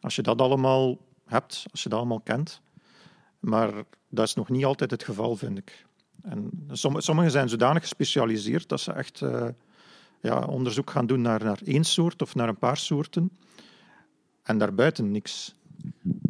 Als 0.00 0.16
je 0.16 0.22
dat 0.22 0.40
allemaal 0.40 0.98
hebt, 1.26 1.66
als 1.70 1.82
je 1.82 1.88
dat 1.88 1.98
allemaal 1.98 2.20
kent. 2.20 2.60
Maar 3.40 3.72
dat 4.08 4.26
is 4.26 4.34
nog 4.34 4.48
niet 4.48 4.64
altijd 4.64 4.90
het 4.90 5.04
geval, 5.04 5.36
vind 5.36 5.58
ik. 5.58 5.86
En 6.24 6.50
sommigen 6.98 7.30
zijn 7.30 7.48
zodanig 7.48 7.82
gespecialiseerd 7.82 8.68
dat 8.68 8.80
ze 8.80 8.92
echt 8.92 9.20
uh, 9.20 9.46
ja, 10.20 10.44
onderzoek 10.44 10.90
gaan 10.90 11.06
doen 11.06 11.20
naar, 11.20 11.44
naar 11.44 11.60
één 11.64 11.84
soort 11.84 12.22
of 12.22 12.34
naar 12.34 12.48
een 12.48 12.58
paar 12.58 12.76
soorten. 12.76 13.30
En 14.42 14.58
daarbuiten 14.58 15.10
niks. 15.10 15.54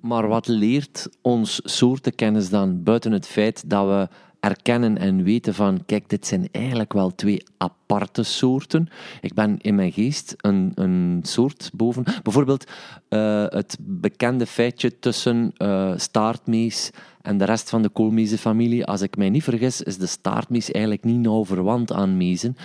Maar 0.01 0.29
wat 0.29 0.47
leert 0.47 1.09
ons 1.21 1.61
soortenkennis 1.65 2.51
dan, 2.51 2.83
buiten 2.83 3.13
het 3.13 3.27
feit 3.27 3.71
dat 3.71 3.87
we 3.87 4.09
erkennen 4.41 4.99
en 4.99 5.23
weten 5.23 5.55
van, 5.55 5.85
kijk, 5.87 6.09
dit 6.09 6.27
zijn 6.27 6.49
eigenlijk 6.51 6.93
wel 6.93 7.15
twee 7.15 7.43
aparte 7.57 8.23
soorten. 8.23 8.89
Ik 9.21 9.35
ben 9.35 9.59
in 9.61 9.75
mijn 9.75 9.93
geest 9.93 10.35
een, 10.37 10.73
een 10.75 11.21
soort 11.23 11.71
boven. 11.75 12.05
Bijvoorbeeld 12.23 12.71
uh, 13.09 13.45
het 13.49 13.77
bekende 13.81 14.47
feitje 14.47 14.99
tussen 14.99 15.53
uh, 15.59 15.93
staartmees 15.97 16.91
en 17.25 17.39
de 17.39 17.45
rest 17.45 17.71
van 17.71 17.83
de 17.83 17.89
koolmezenfamilie. 17.89 18.85
Als 18.85 19.01
ik 19.01 19.17
mij 19.17 19.31
niet 19.31 19.43
vergis, 19.43 19.83
is 19.83 19.99
de 19.99 20.07
staartmees 20.07 20.71
eigenlijk 20.71 21.05
niet 21.05 21.19
nauw 21.19 21.45
verwant 21.45 21.93
aan 21.93 22.17
mezen. 22.17 22.57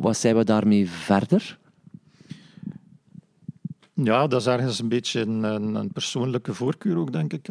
Wat 0.00 0.16
zijn 0.16 0.36
we 0.36 0.44
daarmee 0.44 0.90
verder? 0.90 1.58
Ja, 3.94 4.26
dat 4.26 4.40
is 4.40 4.46
ergens 4.46 4.78
een 4.78 4.88
beetje 4.88 5.20
een, 5.20 5.90
persoonlijke 5.92 6.54
voorkeur 6.54 6.96
ook, 6.96 7.12
denk 7.12 7.32
ik. 7.32 7.46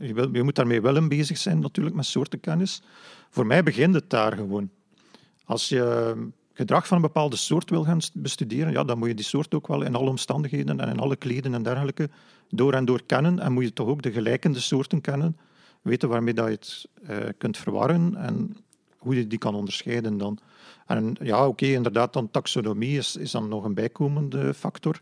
Je, 0.00 0.14
wil, 0.14 0.44
moet 0.44 0.54
daarmee 0.54 0.80
wel 0.80 1.08
bezig 1.08 1.38
zijn, 1.38 1.58
natuurlijk, 1.58 1.96
met 1.96 2.06
soortenkennis. 2.06 2.82
Voor 3.30 3.46
mij 3.46 3.62
begint 3.62 3.94
het 3.94 4.10
daar 4.10 4.32
gewoon. 4.32 4.70
Als 5.44 5.68
je 5.68 6.14
gedrag 6.56 6.86
van 6.86 6.96
een 6.96 7.02
bepaalde 7.02 7.36
soort 7.36 7.70
wil 7.70 7.84
gaan 7.84 8.00
bestuderen, 8.14 8.72
ja, 8.72 8.84
dan 8.84 8.98
moet 8.98 9.08
je 9.08 9.14
die 9.14 9.24
soort 9.24 9.54
ook 9.54 9.66
wel 9.66 9.82
in 9.82 9.94
alle 9.94 10.10
omstandigheden 10.10 10.80
en 10.80 10.88
in 10.88 10.98
alle 10.98 11.16
kleden 11.16 11.54
en 11.54 11.62
dergelijke 11.62 12.10
door 12.50 12.72
en 12.72 12.84
door 12.84 13.02
kennen. 13.06 13.38
En 13.38 13.52
moet 13.52 13.64
je 13.64 13.72
toch 13.72 13.88
ook 13.88 14.02
de 14.02 14.12
gelijkende 14.12 14.60
soorten 14.60 15.00
kennen, 15.00 15.36
weten 15.82 16.08
waarmee 16.08 16.34
dat 16.34 16.46
je 16.46 16.52
het 16.52 16.88
uh, 17.10 17.16
kunt 17.38 17.56
verwarren 17.56 18.14
en 18.16 18.56
hoe 18.98 19.16
je 19.16 19.26
die 19.26 19.38
kan 19.38 19.54
onderscheiden 19.54 20.18
dan. 20.18 20.38
En 20.86 21.16
ja, 21.22 21.46
oké, 21.46 21.66
inderdaad, 21.66 22.12
dan 22.12 22.30
taxonomie 22.30 22.98
is, 22.98 23.16
is 23.16 23.30
dan 23.30 23.48
nog 23.48 23.64
een 23.64 23.74
bijkomende 23.74 24.54
factor. 24.54 25.00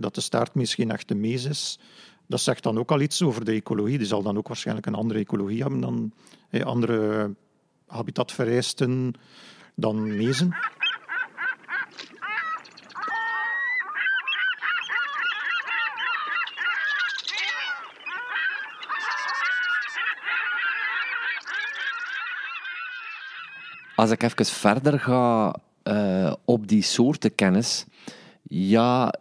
dat 0.00 0.14
de 0.14 0.20
staart 0.20 0.54
misschien 0.54 0.90
echt 0.90 1.08
de 1.08 1.14
mees 1.14 1.44
is. 1.44 1.78
Dat 2.26 2.40
zegt 2.40 2.62
dan 2.62 2.78
ook 2.78 2.90
al 2.90 3.00
iets 3.00 3.22
over 3.22 3.44
de 3.44 3.52
ecologie. 3.52 3.98
Die 3.98 4.06
zal 4.06 4.22
dan 4.22 4.36
ook 4.36 4.48
waarschijnlijk 4.48 4.86
een 4.86 4.94
andere 4.94 5.18
ecologie 5.18 5.60
hebben 5.60 5.80
dan 5.80 6.12
andere 6.64 7.30
habitatvereisten 7.86 9.14
dan 9.76 10.16
mezen. 10.16 10.54
Als 23.96 24.10
ik 24.10 24.22
even 24.22 24.46
verder 24.46 25.00
ga 25.00 25.54
uh, 25.84 26.32
op 26.44 26.68
die 26.68 26.82
soortenkennis, 26.82 27.84
ja, 28.48 29.14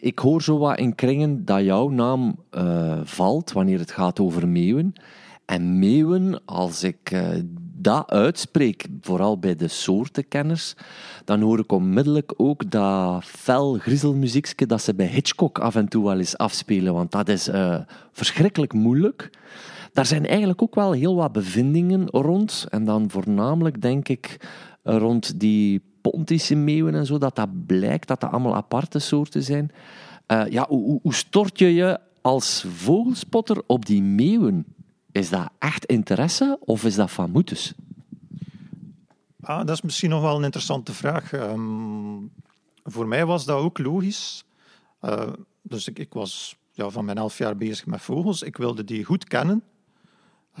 ik 0.00 0.18
hoor 0.18 0.42
zo 0.42 0.58
wat 0.58 0.78
in 0.78 0.94
kringen 0.94 1.44
dat 1.44 1.64
jouw 1.64 1.88
naam 1.88 2.36
uh, 2.50 3.00
valt 3.04 3.52
wanneer 3.52 3.78
het 3.78 3.90
gaat 3.90 4.20
over 4.20 4.48
meeuwen. 4.48 4.92
En 5.44 5.78
meeuwen, 5.78 6.44
als 6.44 6.82
ik 6.82 7.10
uh, 7.12 7.28
dat 7.74 8.10
uitspreek, 8.10 8.86
vooral 9.00 9.38
bij 9.38 9.56
de 9.56 9.68
soortenkenners, 9.68 10.74
dan 11.24 11.40
hoor 11.40 11.58
ik 11.58 11.72
onmiddellijk 11.72 12.32
ook 12.36 12.70
dat 12.70 13.24
fel 13.24 13.74
griezelmuziekje 13.74 14.66
dat 14.66 14.82
ze 14.82 14.94
bij 14.94 15.06
Hitchcock 15.06 15.58
af 15.58 15.74
en 15.74 15.88
toe 15.88 16.04
wel 16.04 16.18
eens 16.18 16.38
afspelen, 16.38 16.94
want 16.94 17.12
dat 17.12 17.28
is 17.28 17.50
verschrikkelijk 18.12 18.72
moeilijk. 18.72 19.30
Daar 19.92 20.06
zijn 20.06 20.26
eigenlijk 20.26 20.62
ook 20.62 20.74
wel 20.74 20.92
heel 20.92 21.14
wat 21.14 21.32
bevindingen 21.32 22.08
rond. 22.08 22.66
En 22.68 22.84
dan 22.84 23.10
voornamelijk, 23.10 23.80
denk 23.80 24.08
ik, 24.08 24.48
rond 24.82 25.40
die 25.40 25.82
pontische 26.00 26.54
meeuwen 26.54 26.94
en 26.94 27.06
zo, 27.06 27.18
dat 27.18 27.36
dat 27.36 27.66
blijkt 27.66 28.08
dat 28.08 28.20
dat 28.20 28.30
allemaal 28.30 28.54
aparte 28.54 28.98
soorten 28.98 29.42
zijn. 29.42 29.70
Uh, 30.28 30.46
ja, 30.48 30.66
hoe, 30.68 30.98
hoe 31.02 31.14
stort 31.14 31.58
je 31.58 31.74
je 31.74 32.00
als 32.20 32.64
vogelspotter 32.68 33.62
op 33.66 33.86
die 33.86 34.02
meeuwen? 34.02 34.64
Is 35.12 35.30
dat 35.30 35.50
echt 35.58 35.84
interesse 35.84 36.58
of 36.60 36.84
is 36.84 36.94
dat 36.94 37.10
van 37.10 37.30
moetes? 37.30 37.74
Ah, 39.40 39.58
dat 39.58 39.70
is 39.70 39.82
misschien 39.82 40.10
nog 40.10 40.22
wel 40.22 40.36
een 40.36 40.44
interessante 40.44 40.92
vraag. 40.92 41.32
Um, 41.32 42.30
voor 42.84 43.08
mij 43.08 43.26
was 43.26 43.44
dat 43.44 43.58
ook 43.58 43.78
logisch. 43.78 44.44
Uh, 45.02 45.32
dus 45.62 45.88
ik, 45.88 45.98
ik 45.98 46.12
was 46.12 46.56
ja, 46.72 46.88
van 46.88 47.04
mijn 47.04 47.16
elf 47.16 47.38
jaar 47.38 47.56
bezig 47.56 47.86
met 47.86 48.00
vogels. 48.00 48.42
Ik 48.42 48.56
wilde 48.56 48.84
die 48.84 49.04
goed 49.04 49.24
kennen. 49.24 49.62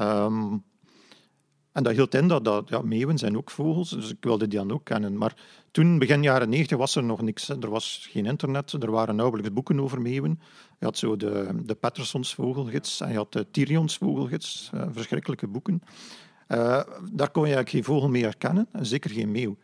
Um, 0.00 0.64
en 1.72 1.82
dat 1.82 1.92
hield 1.92 2.14
in 2.14 2.28
dat, 2.28 2.68
ja, 2.68 2.82
meeuwen 2.82 3.18
zijn 3.18 3.36
ook 3.36 3.50
vogels, 3.50 3.90
dus 3.90 4.10
ik 4.10 4.16
wilde 4.20 4.48
die 4.48 4.58
dan 4.58 4.72
ook 4.72 4.84
kennen. 4.84 5.18
Maar 5.18 5.34
toen, 5.70 5.98
begin 5.98 6.22
jaren 6.22 6.48
90, 6.48 6.78
was 6.78 6.96
er 6.96 7.04
nog 7.04 7.22
niks. 7.22 7.48
Er 7.48 7.70
was 7.70 8.06
geen 8.10 8.26
internet, 8.26 8.72
er 8.72 8.90
waren 8.90 9.16
nauwelijks 9.16 9.52
boeken 9.52 9.80
over 9.80 10.00
meeuwen. 10.00 10.40
Je 10.78 10.84
had 10.84 10.98
zo 10.98 11.16
de, 11.16 11.48
de 11.64 11.74
Pattersons 11.74 12.34
vogelgids 12.34 13.00
en 13.00 13.10
je 13.10 13.16
had 13.16 13.32
de 13.32 13.50
Tyrions 13.50 13.96
vogelgids, 13.96 14.70
uh, 14.74 14.82
verschrikkelijke 14.90 15.46
boeken. 15.46 15.82
Uh, 16.48 16.80
daar 17.12 17.30
kon 17.30 17.46
je 17.48 17.54
eigenlijk 17.54 17.68
geen 17.68 17.84
vogel 17.84 18.08
mee 18.08 18.22
herkennen, 18.22 18.68
en 18.72 18.86
zeker 18.86 19.10
geen 19.10 19.30
meeuw. 19.30 19.56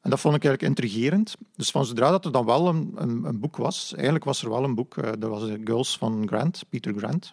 En 0.00 0.10
dat 0.10 0.20
vond 0.20 0.36
ik 0.36 0.44
eigenlijk 0.44 0.78
intrigerend. 0.78 1.34
Dus 1.56 1.70
van 1.70 1.86
zodra 1.86 2.10
dat 2.10 2.24
er 2.24 2.32
dan 2.32 2.44
wel 2.44 2.68
een, 2.68 2.92
een, 2.94 3.24
een 3.24 3.40
boek 3.40 3.56
was, 3.56 3.92
eigenlijk 3.94 4.24
was 4.24 4.42
er 4.42 4.50
wel 4.50 4.64
een 4.64 4.74
boek, 4.74 4.96
uh, 4.96 5.04
dat 5.18 5.30
was 5.30 5.50
Girls 5.64 5.98
van 5.98 6.26
Grant, 6.28 6.64
Peter 6.68 6.94
Grant 6.96 7.32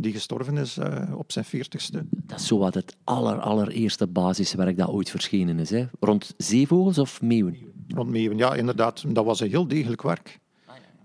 die 0.00 0.12
gestorven 0.12 0.56
is 0.56 0.78
uh, 0.78 1.14
op 1.16 1.32
zijn 1.32 1.44
veertigste. 1.44 2.04
Dat 2.10 2.38
is 2.38 2.46
zo 2.46 2.58
wat 2.58 2.74
het 2.74 2.96
aller, 3.04 3.40
allereerste 3.40 4.06
basiswerk 4.06 4.76
dat 4.76 4.88
ooit 4.88 5.10
verschenen 5.10 5.58
is. 5.58 5.70
Hè? 5.70 5.86
Rond 6.00 6.34
zeevogels 6.36 6.98
of 6.98 7.22
meeuwen? 7.22 7.56
Rond 7.88 8.10
meeuwen, 8.10 8.36
ja, 8.36 8.54
inderdaad. 8.54 9.04
Dat 9.14 9.24
was 9.24 9.40
een 9.40 9.48
heel 9.48 9.68
degelijk 9.68 10.02
werk. 10.02 10.40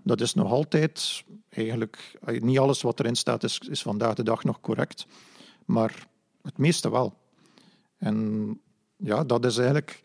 Dat 0.02 0.20
is 0.20 0.34
nog 0.34 0.50
altijd, 0.50 1.24
eigenlijk, 1.48 2.18
eh, 2.24 2.40
niet 2.40 2.58
alles 2.58 2.82
wat 2.82 3.00
erin 3.00 3.16
staat 3.16 3.44
is, 3.44 3.58
is 3.58 3.82
vandaag 3.82 4.14
de 4.14 4.22
dag 4.22 4.44
nog 4.44 4.60
correct, 4.60 5.06
maar 5.64 6.06
het 6.42 6.58
meeste 6.58 6.90
wel. 6.90 7.14
En 7.98 8.60
ja, 8.96 9.24
dat 9.24 9.44
is 9.44 9.56
eigenlijk 9.56 10.02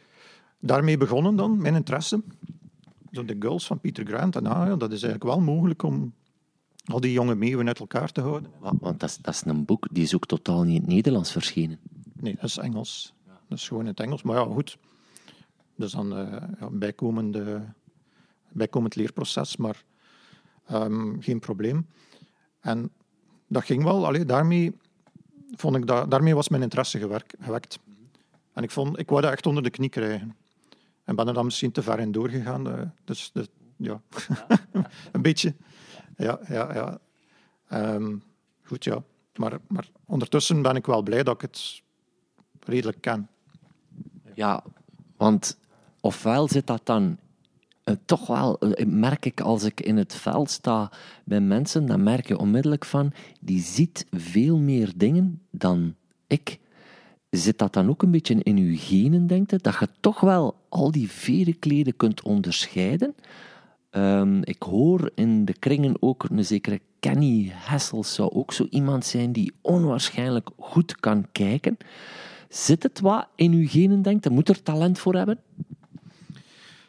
daarmee 0.59 0.97
begonnen 0.97 1.35
dan, 1.35 1.61
mijn 1.61 1.75
interesse. 1.75 2.23
Zo 3.11 3.25
de 3.25 3.35
Girls 3.39 3.65
van 3.65 3.79
Peter 3.79 4.05
Grant. 4.05 4.35
En 4.35 4.45
ah, 4.45 4.67
ja, 4.67 4.75
dat 4.75 4.91
is 4.91 5.03
eigenlijk 5.03 5.35
wel 5.35 5.39
mogelijk 5.39 5.83
om 5.83 6.13
al 6.91 6.99
die 6.99 7.11
jonge 7.11 7.35
meeuwen 7.35 7.67
uit 7.67 7.79
elkaar 7.79 8.11
te 8.11 8.21
houden. 8.21 8.51
Want 8.59 8.99
dat 8.99 9.09
is, 9.09 9.17
dat 9.17 9.33
is 9.33 9.41
een 9.45 9.65
boek, 9.65 9.87
die 9.91 10.03
is 10.03 10.15
ook 10.15 10.25
totaal 10.25 10.63
niet 10.63 10.75
in 10.75 10.81
het 10.81 10.89
Nederlands 10.89 11.31
verschenen. 11.31 11.79
Nee, 12.13 12.35
dat 12.35 12.43
is 12.43 12.57
Engels. 12.57 13.13
Dat 13.47 13.57
is 13.57 13.67
gewoon 13.67 13.83
in 13.83 13.89
het 13.89 13.99
Engels. 13.99 14.21
Maar 14.21 14.35
ja, 14.35 14.43
goed. 14.43 14.77
Dat 15.75 15.87
is 15.87 15.93
dan 15.93 16.07
ja, 16.07 16.49
een 16.59 16.79
bijkomende, 16.79 17.73
bijkomend 18.51 18.95
leerproces, 18.95 19.57
maar 19.57 19.83
um, 20.71 21.21
geen 21.21 21.39
probleem. 21.39 21.87
En 22.59 22.91
dat 23.47 23.63
ging 23.63 23.83
wel. 23.83 24.05
Allee, 24.05 24.25
daarmee, 24.25 24.75
vond 25.55 25.75
ik 25.75 25.87
dat, 25.87 26.11
daarmee 26.11 26.35
was 26.35 26.49
mijn 26.49 26.61
interesse 26.61 26.99
gewerkt, 26.99 27.35
gewekt. 27.39 27.79
En 28.53 28.63
ik, 28.63 28.71
vond, 28.71 28.99
ik 28.99 29.09
wou 29.09 29.21
dat 29.21 29.31
echt 29.31 29.45
onder 29.45 29.63
de 29.63 29.69
knie 29.69 29.89
krijgen. 29.89 30.35
En 31.03 31.15
ben 31.15 31.27
er 31.27 31.33
dan 31.33 31.45
misschien 31.45 31.71
te 31.71 31.81
ver 31.81 31.99
in 31.99 32.11
doorgegaan. 32.11 32.67
Uh, 32.67 32.81
dus, 33.03 33.31
ja, 33.75 34.01
een 35.11 35.21
beetje. 35.21 35.55
Ja, 36.19 36.39
ja, 36.47 36.73
ja. 36.73 36.99
Um, 37.93 38.23
goed, 38.63 38.83
ja. 38.83 39.03
Maar, 39.35 39.59
maar 39.67 39.87
ondertussen 40.05 40.61
ben 40.61 40.75
ik 40.75 40.85
wel 40.85 41.01
blij 41.01 41.23
dat 41.23 41.35
ik 41.35 41.41
het 41.41 41.81
redelijk 42.59 43.01
ken. 43.01 43.29
Ja, 44.33 44.63
want 45.17 45.57
ofwel 45.99 46.47
zit 46.47 46.67
dat 46.67 46.81
dan 46.83 47.17
uh, 47.85 47.95
toch 48.05 48.27
wel, 48.27 48.65
uh, 48.65 48.85
merk 48.85 49.25
ik 49.25 49.41
als 49.41 49.63
ik 49.63 49.81
in 49.81 49.97
het 49.97 50.15
veld 50.15 50.49
sta 50.49 50.91
bij 51.23 51.41
mensen, 51.41 51.85
dan 51.85 52.03
merk 52.03 52.27
je 52.27 52.37
onmiddellijk 52.37 52.85
van, 52.85 53.13
die 53.39 53.61
ziet 53.61 54.05
veel 54.11 54.57
meer 54.57 54.91
dingen 54.95 55.41
dan 55.51 55.95
ik. 56.27 56.59
Zit 57.29 57.57
dat 57.57 57.73
dan 57.73 57.89
ook 57.89 58.01
een 58.01 58.11
beetje 58.11 58.43
in 58.43 58.57
uw 58.57 58.75
genen, 58.77 59.27
denkt 59.27 59.51
het? 59.51 59.63
Dat 59.63 59.79
je 59.79 59.89
toch 59.99 60.19
wel 60.19 60.55
al 60.69 60.91
die 60.91 61.11
verenkleden 61.11 61.95
kunt 61.95 62.21
onderscheiden? 62.21 63.15
Um, 63.91 64.43
ik 64.43 64.63
hoor 64.63 65.11
in 65.15 65.45
de 65.45 65.53
kringen 65.53 65.95
ook 65.99 66.23
een 66.29 66.45
zekere 66.45 66.81
Kenny 66.99 67.49
Hessels 67.53 68.13
zou 68.13 68.31
ook 68.31 68.53
zo 68.53 68.67
iemand 68.69 69.05
zijn 69.05 69.31
die 69.31 69.53
onwaarschijnlijk 69.61 70.49
goed 70.57 70.95
kan 70.99 71.25
kijken. 71.31 71.77
Zit 72.49 72.83
het 72.83 72.99
wat 72.99 73.27
in 73.35 73.53
uw 73.53 73.67
genen, 73.67 74.01
denkt 74.01 74.23
je? 74.23 74.29
Moet 74.29 74.49
er 74.49 74.63
talent 74.63 74.99
voor 74.99 75.15
hebben? 75.15 75.39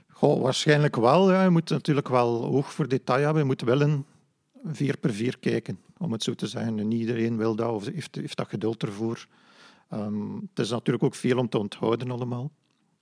Goh, 0.08 0.42
waarschijnlijk 0.42 0.96
wel. 0.96 1.30
Ja. 1.30 1.42
Je 1.42 1.50
moet 1.50 1.70
natuurlijk 1.70 2.08
wel 2.08 2.44
oog 2.44 2.72
voor 2.72 2.88
detail 2.88 3.24
hebben. 3.24 3.42
Je 3.42 3.48
moet 3.48 3.62
willen 3.62 4.04
vier 4.64 4.96
per 4.96 5.12
vier 5.12 5.38
kijken, 5.38 5.78
om 5.98 6.12
het 6.12 6.22
zo 6.22 6.34
te 6.34 6.46
zeggen. 6.46 6.78
En 6.78 6.88
niet 6.88 7.00
iedereen 7.00 7.36
wil 7.36 7.54
dat 7.54 7.70
of 7.70 7.86
heeft, 7.86 8.14
heeft 8.14 8.36
dat 8.36 8.48
geduld 8.48 8.82
ervoor. 8.82 9.26
Um, 9.92 10.48
het 10.50 10.64
is 10.64 10.70
natuurlijk 10.70 11.04
ook 11.04 11.14
veel 11.14 11.38
om 11.38 11.48
te 11.48 11.58
onthouden 11.58 12.10
allemaal, 12.10 12.50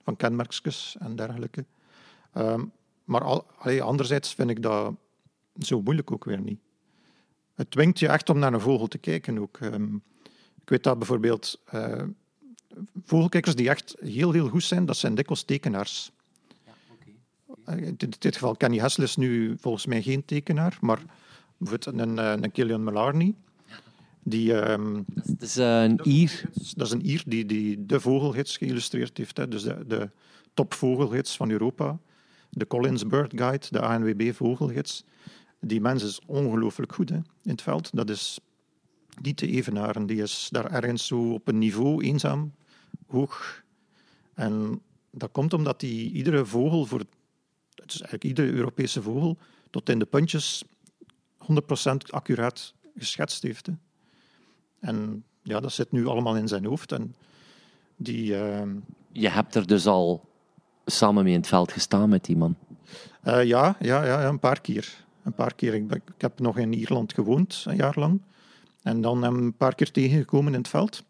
van 0.03 0.15
kenmerkjes 0.15 0.95
en 0.99 1.15
dergelijke. 1.15 1.65
Um, 2.37 2.71
maar 3.09 3.23
al, 3.23 3.45
allee, 3.57 3.83
anderzijds 3.83 4.33
vind 4.33 4.49
ik 4.49 4.61
dat 4.61 4.93
zo 5.59 5.81
moeilijk 5.81 6.11
ook 6.11 6.25
weer 6.25 6.41
niet. 6.41 6.59
Het 7.55 7.71
dwingt 7.71 7.99
je 7.99 8.07
echt 8.07 8.29
om 8.29 8.39
naar 8.39 8.53
een 8.53 8.61
vogel 8.61 8.87
te 8.87 8.97
kijken 8.97 9.39
ook. 9.39 9.59
Um, 9.59 10.03
ik 10.61 10.69
weet 10.69 10.83
dat 10.83 10.97
bijvoorbeeld 10.97 11.61
uh, 11.73 12.03
vogelkijkers 13.03 13.55
die 13.55 13.69
echt 13.69 13.95
heel, 13.99 14.31
heel 14.31 14.47
goed 14.47 14.63
zijn, 14.63 14.85
dat 14.85 14.97
zijn 14.97 15.15
dikwijls 15.15 15.43
tekenaars. 15.43 16.11
Ja, 16.65 16.71
okay. 17.61 17.79
uh, 17.79 17.87
in 17.87 18.13
dit 18.19 18.33
geval, 18.33 18.55
Kenny 18.55 18.77
Hessel 18.77 19.03
is 19.03 19.15
nu 19.15 19.57
volgens 19.59 19.85
mij 19.85 20.01
geen 20.01 20.25
tekenaar, 20.25 20.77
maar 20.81 20.99
bijvoorbeeld 21.57 21.99
een, 21.99 22.19
eh, 22.19 22.31
een 22.31 22.51
Killian 22.51 22.83
Malarney, 22.83 23.35
die, 24.23 24.71
um, 24.71 25.05
dat 25.07 25.41
is 25.41 25.55
een 25.55 25.99
Ier. 26.03 26.41
Dat 26.75 26.87
is 26.87 26.93
een 26.93 27.05
Ier 27.05 27.23
die, 27.25 27.45
die 27.45 27.85
de 27.85 27.99
vogelgids 27.99 28.57
geïllustreerd 28.57 29.17
heeft. 29.17 29.37
Hè. 29.37 29.47
Dus 29.47 29.63
de, 29.63 29.87
de 29.87 30.09
topvogelgids 30.53 31.35
van 31.35 31.51
Europa 31.51 31.99
de 32.49 32.67
Collins 32.67 33.07
Bird 33.07 33.33
Guide, 33.35 33.65
de 33.69 33.79
ANWB 33.79 34.33
vogelgids. 34.33 35.03
Die 35.59 35.81
mens 35.81 36.03
is 36.03 36.21
ongelooflijk 36.25 36.93
goed 36.93 37.09
hè, 37.09 37.15
in 37.15 37.51
het 37.51 37.61
veld. 37.61 37.89
Dat 37.93 38.09
is 38.09 38.39
niet 39.21 39.37
te 39.37 39.47
evenaren. 39.47 40.05
Die 40.05 40.21
is 40.21 40.47
daar 40.51 40.71
ergens 40.71 41.07
zo 41.07 41.33
op 41.33 41.47
een 41.47 41.57
niveau 41.57 42.03
eenzaam, 42.03 42.53
hoog. 43.07 43.63
En 44.33 44.81
dat 45.11 45.31
komt 45.31 45.53
omdat 45.53 45.81
hij 45.81 45.89
iedere 45.89 46.45
vogel, 46.45 46.85
voor, 46.85 46.99
het 47.75 47.93
is 47.93 48.01
eigenlijk 48.01 48.23
iedere 48.23 48.51
Europese 48.51 49.01
vogel, 49.01 49.37
tot 49.69 49.89
in 49.89 49.99
de 49.99 50.05
puntjes 50.05 50.63
100% 51.39 51.55
accuraat 52.09 52.73
geschetst 52.95 53.43
heeft. 53.43 53.67
En 54.79 55.23
ja, 55.43 55.59
dat 55.59 55.71
zit 55.71 55.91
nu 55.91 56.05
allemaal 56.05 56.35
in 56.35 56.47
zijn 56.47 56.65
hoofd. 56.65 56.91
En 56.91 57.15
die, 57.95 58.31
uh... 58.31 58.61
Je 59.11 59.29
hebt 59.29 59.55
er 59.55 59.67
dus 59.67 59.87
al 59.87 60.28
samen 60.89 61.23
mee 61.23 61.33
in 61.33 61.39
het 61.39 61.47
veld 61.47 61.71
gestaan 61.71 62.09
met 62.09 62.25
die 62.25 62.37
man? 62.37 62.55
Uh, 63.23 63.43
ja, 63.43 63.75
ja, 63.79 64.05
ja, 64.05 64.27
een 64.27 64.39
paar 64.39 64.61
keer. 64.61 65.05
Een 65.23 65.33
paar 65.33 65.53
keer. 65.53 65.73
Ik, 65.73 65.91
ik, 65.91 66.01
heb 66.17 66.39
nog 66.39 66.57
in 66.57 66.73
Ierland 66.73 67.13
gewoond, 67.13 67.63
een 67.67 67.75
jaar 67.75 67.99
lang. 67.99 68.21
En 68.83 69.01
dan 69.01 69.23
hem 69.23 69.35
een 69.35 69.53
paar 69.53 69.75
keer 69.75 69.91
tegengekomen 69.91 70.53
in 70.53 70.59
het 70.59 70.67
veld. 70.67 71.03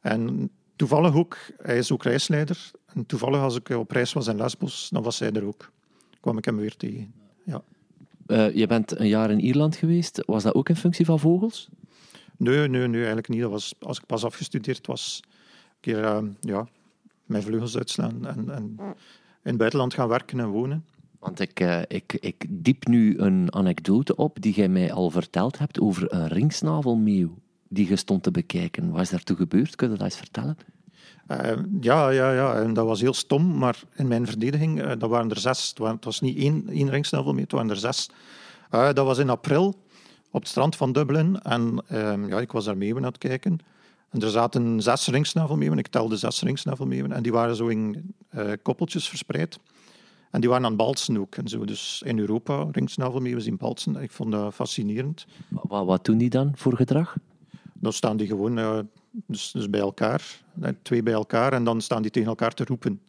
En 0.00 0.50
toevallig 0.76 1.14
ook, 1.14 1.36
hij 1.62 1.78
is 1.78 1.92
ook 1.92 2.02
reisleider. 2.02 2.70
En 2.94 3.06
toevallig 3.06 3.40
als 3.40 3.56
ik 3.56 3.68
op 3.68 3.90
reis 3.90 4.12
was 4.12 4.26
in 4.26 4.36
Lesbos, 4.36 4.88
dan 4.92 5.02
was 5.02 5.18
hij 5.18 5.32
er 5.32 5.44
ook. 5.44 5.70
kwam 6.20 6.38
ik 6.38 6.44
hem 6.44 6.56
weer 6.56 6.76
tegen. 6.76 7.12
Ja. 7.44 7.62
Uh, 8.26 8.54
je 8.54 8.66
bent 8.66 8.98
een 8.98 9.08
jaar 9.08 9.30
in 9.30 9.40
Ierland 9.40 9.76
geweest. 9.76 10.22
Was 10.26 10.42
dat 10.42 10.54
ook 10.54 10.68
in 10.68 10.76
functie 10.76 11.04
van 11.04 11.18
vogels? 11.18 11.68
Nee, 12.36 12.68
nee, 12.68 12.86
nee 12.86 12.96
eigenlijk 12.96 13.28
niet. 13.28 13.40
Dat 13.40 13.50
was, 13.50 13.74
als 13.80 13.98
ik 13.98 14.06
pas 14.06 14.24
afgestudeerd 14.24 14.86
was, 14.86 15.20
een 15.22 15.30
keer 15.80 16.02
uh, 16.02 16.22
ja, 16.40 16.68
mijn 17.24 17.42
vleugels 17.42 17.76
uitslaan 17.76 18.26
en, 18.26 18.50
en 18.50 18.76
in 19.42 19.50
het 19.50 19.56
buitenland 19.56 19.94
gaan 19.94 20.08
werken 20.08 20.40
en 20.40 20.48
wonen. 20.48 20.84
Want 21.18 21.40
ik, 21.40 21.60
uh, 21.60 21.80
ik, 21.88 22.12
ik 22.20 22.46
diep 22.48 22.86
nu 22.86 23.18
een 23.18 23.54
anekdote 23.54 24.16
op 24.16 24.36
die 24.40 24.54
jij 24.54 24.68
mij 24.68 24.92
al 24.92 25.10
verteld 25.10 25.58
hebt 25.58 25.80
over 25.80 26.12
een 26.12 26.28
ringsnavelmeeuw 26.28 27.38
die 27.68 27.88
je 27.88 27.96
stond 27.96 28.22
te 28.22 28.30
bekijken. 28.30 28.90
Wat 28.90 29.00
is 29.00 29.10
daartoe 29.10 29.36
gebeurd? 29.36 29.76
Kun 29.76 29.90
je 29.90 29.96
dat 29.96 30.04
eens 30.04 30.16
vertellen? 30.16 30.56
Uh, 31.28 31.52
ja, 31.80 32.10
ja, 32.10 32.32
ja, 32.32 32.54
en 32.54 32.74
dat 32.74 32.86
was 32.86 33.00
heel 33.00 33.14
stom, 33.14 33.58
maar 33.58 33.82
in 33.94 34.08
mijn 34.08 34.26
verdediging, 34.26 34.82
uh, 34.82 34.92
dat 34.98 35.10
waren 35.10 35.30
er 35.30 35.38
zes. 35.38 35.74
Het 35.76 36.04
was 36.04 36.20
niet 36.20 36.38
één, 36.38 36.68
één 36.68 36.90
ringsnavelmeeuw, 36.90 37.42
het 37.42 37.52
waren 37.52 37.70
er 37.70 37.76
zes. 37.76 38.10
dat 38.70 38.96
was 38.96 39.18
in 39.18 39.30
april 39.30 39.74
op 40.30 40.40
het 40.40 40.48
strand 40.48 40.76
van 40.76 40.92
Dublin 40.92 41.40
en 41.40 41.82
ehm, 41.88 42.28
ja, 42.28 42.40
ik 42.40 42.52
was 42.52 42.64
daar 42.64 42.76
mee 42.76 42.96
aan 42.96 43.02
het 43.02 43.18
kijken. 43.18 43.58
En 44.14 44.20
er 44.20 44.30
zaten 44.30 44.82
zes 44.82 45.06
ringsnavelmeeuwen, 45.06 45.78
ik 45.78 45.86
telde 45.86 46.16
zes 46.16 46.42
ringsnavelmeeuwen, 46.42 47.12
en 47.12 47.22
die 47.22 47.32
waren 47.32 47.56
zo 47.56 47.66
in 47.66 48.14
uh, 48.34 48.52
koppeltjes 48.62 49.08
verspreid. 49.08 49.58
En 50.30 50.40
die 50.40 50.50
waren 50.50 50.64
aan 50.64 50.76
balsen 50.76 51.18
ook. 51.18 51.34
En 51.34 51.48
zo. 51.48 51.64
Dus 51.64 52.02
in 52.04 52.18
Europa, 52.18 52.68
ringsnavelmeeuwen 52.72 53.42
zien 53.42 53.56
balsen. 53.56 53.96
Ik 53.96 54.10
vond 54.10 54.32
dat 54.32 54.54
fascinerend. 54.54 55.26
Wat, 55.48 55.86
wat 55.86 56.04
doen 56.04 56.18
die 56.18 56.30
dan 56.30 56.52
voor 56.54 56.76
gedrag? 56.76 57.16
Dan 57.72 57.92
staan 57.92 58.16
die 58.16 58.26
gewoon 58.26 58.58
uh, 58.58 58.78
dus, 59.10 59.50
dus 59.50 59.70
bij 59.70 59.80
elkaar, 59.80 60.40
twee 60.82 61.02
bij 61.02 61.12
elkaar, 61.12 61.52
en 61.52 61.64
dan 61.64 61.80
staan 61.80 62.02
die 62.02 62.10
tegen 62.10 62.28
elkaar 62.28 62.54
te 62.54 62.64
roepen. 62.64 63.00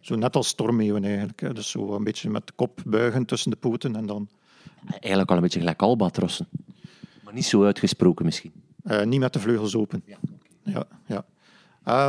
Zo 0.00 0.14
net 0.14 0.36
als 0.36 0.48
stormmeeuwen 0.48 1.04
eigenlijk. 1.04 1.40
Hè. 1.40 1.52
Dus 1.52 1.70
zo 1.70 1.94
een 1.94 2.04
beetje 2.04 2.30
met 2.30 2.46
de 2.46 2.52
kop 2.56 2.82
buigen 2.86 3.24
tussen 3.24 3.50
de 3.50 3.56
poten 3.56 3.96
en 3.96 4.06
dan... 4.06 4.28
Eigenlijk 4.86 5.30
al 5.30 5.36
een 5.36 5.42
beetje 5.42 5.58
gelijk 5.58 5.82
albatrossen. 5.82 6.48
Maar 7.24 7.34
niet 7.34 7.44
zo 7.44 7.64
uitgesproken 7.64 8.24
misschien. 8.24 8.52
Uh, 8.84 9.02
niet 9.02 9.20
met 9.20 9.32
de 9.32 9.40
vleugels 9.40 9.76
open. 9.76 10.02
Ja, 10.06 10.18
ja. 10.64 10.86
ja. 11.06 11.24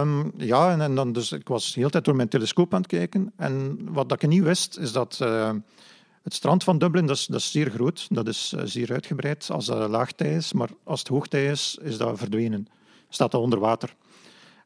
Um, 0.02 0.32
ja 0.38 0.80
en, 0.80 0.96
dan 0.96 1.12
dus, 1.12 1.32
ik 1.32 1.48
was 1.48 1.74
de 1.74 1.80
hele 1.80 1.90
tijd 1.90 2.06
door 2.06 2.16
mijn 2.16 2.28
telescoop 2.28 2.74
aan 2.74 2.82
het 2.82 2.90
kijken. 2.90 3.34
En 3.36 3.78
wat 3.94 4.10
dat 4.10 4.24
ik 4.24 4.30
niet 4.30 4.44
wist, 4.44 4.78
is 4.78 4.92
dat 4.92 5.20
uh, 5.22 5.52
het 6.24 6.34
strand 6.34 6.64
van 6.64 6.78
Dublin, 6.78 7.06
dat 7.06 7.16
is, 7.16 7.26
dat 7.26 7.40
is 7.40 7.52
zeer 7.52 7.70
groot. 7.70 8.08
Dat 8.10 8.28
is 8.28 8.54
uh, 8.56 8.62
zeer 8.66 8.92
uitgebreid 8.92 9.50
als 9.52 9.66
dat 9.66 9.90
laagtij 9.90 10.36
is. 10.36 10.54
Maar 10.54 10.70
als 10.84 11.00
het 11.00 11.08
hoogtij 11.08 11.46
is, 11.46 11.78
is 11.82 11.98
dat 11.98 12.18
verdwenen. 12.18 12.68
Staat 13.10 13.32
dat 13.32 13.42
onder 13.42 13.60
water. 13.60 13.96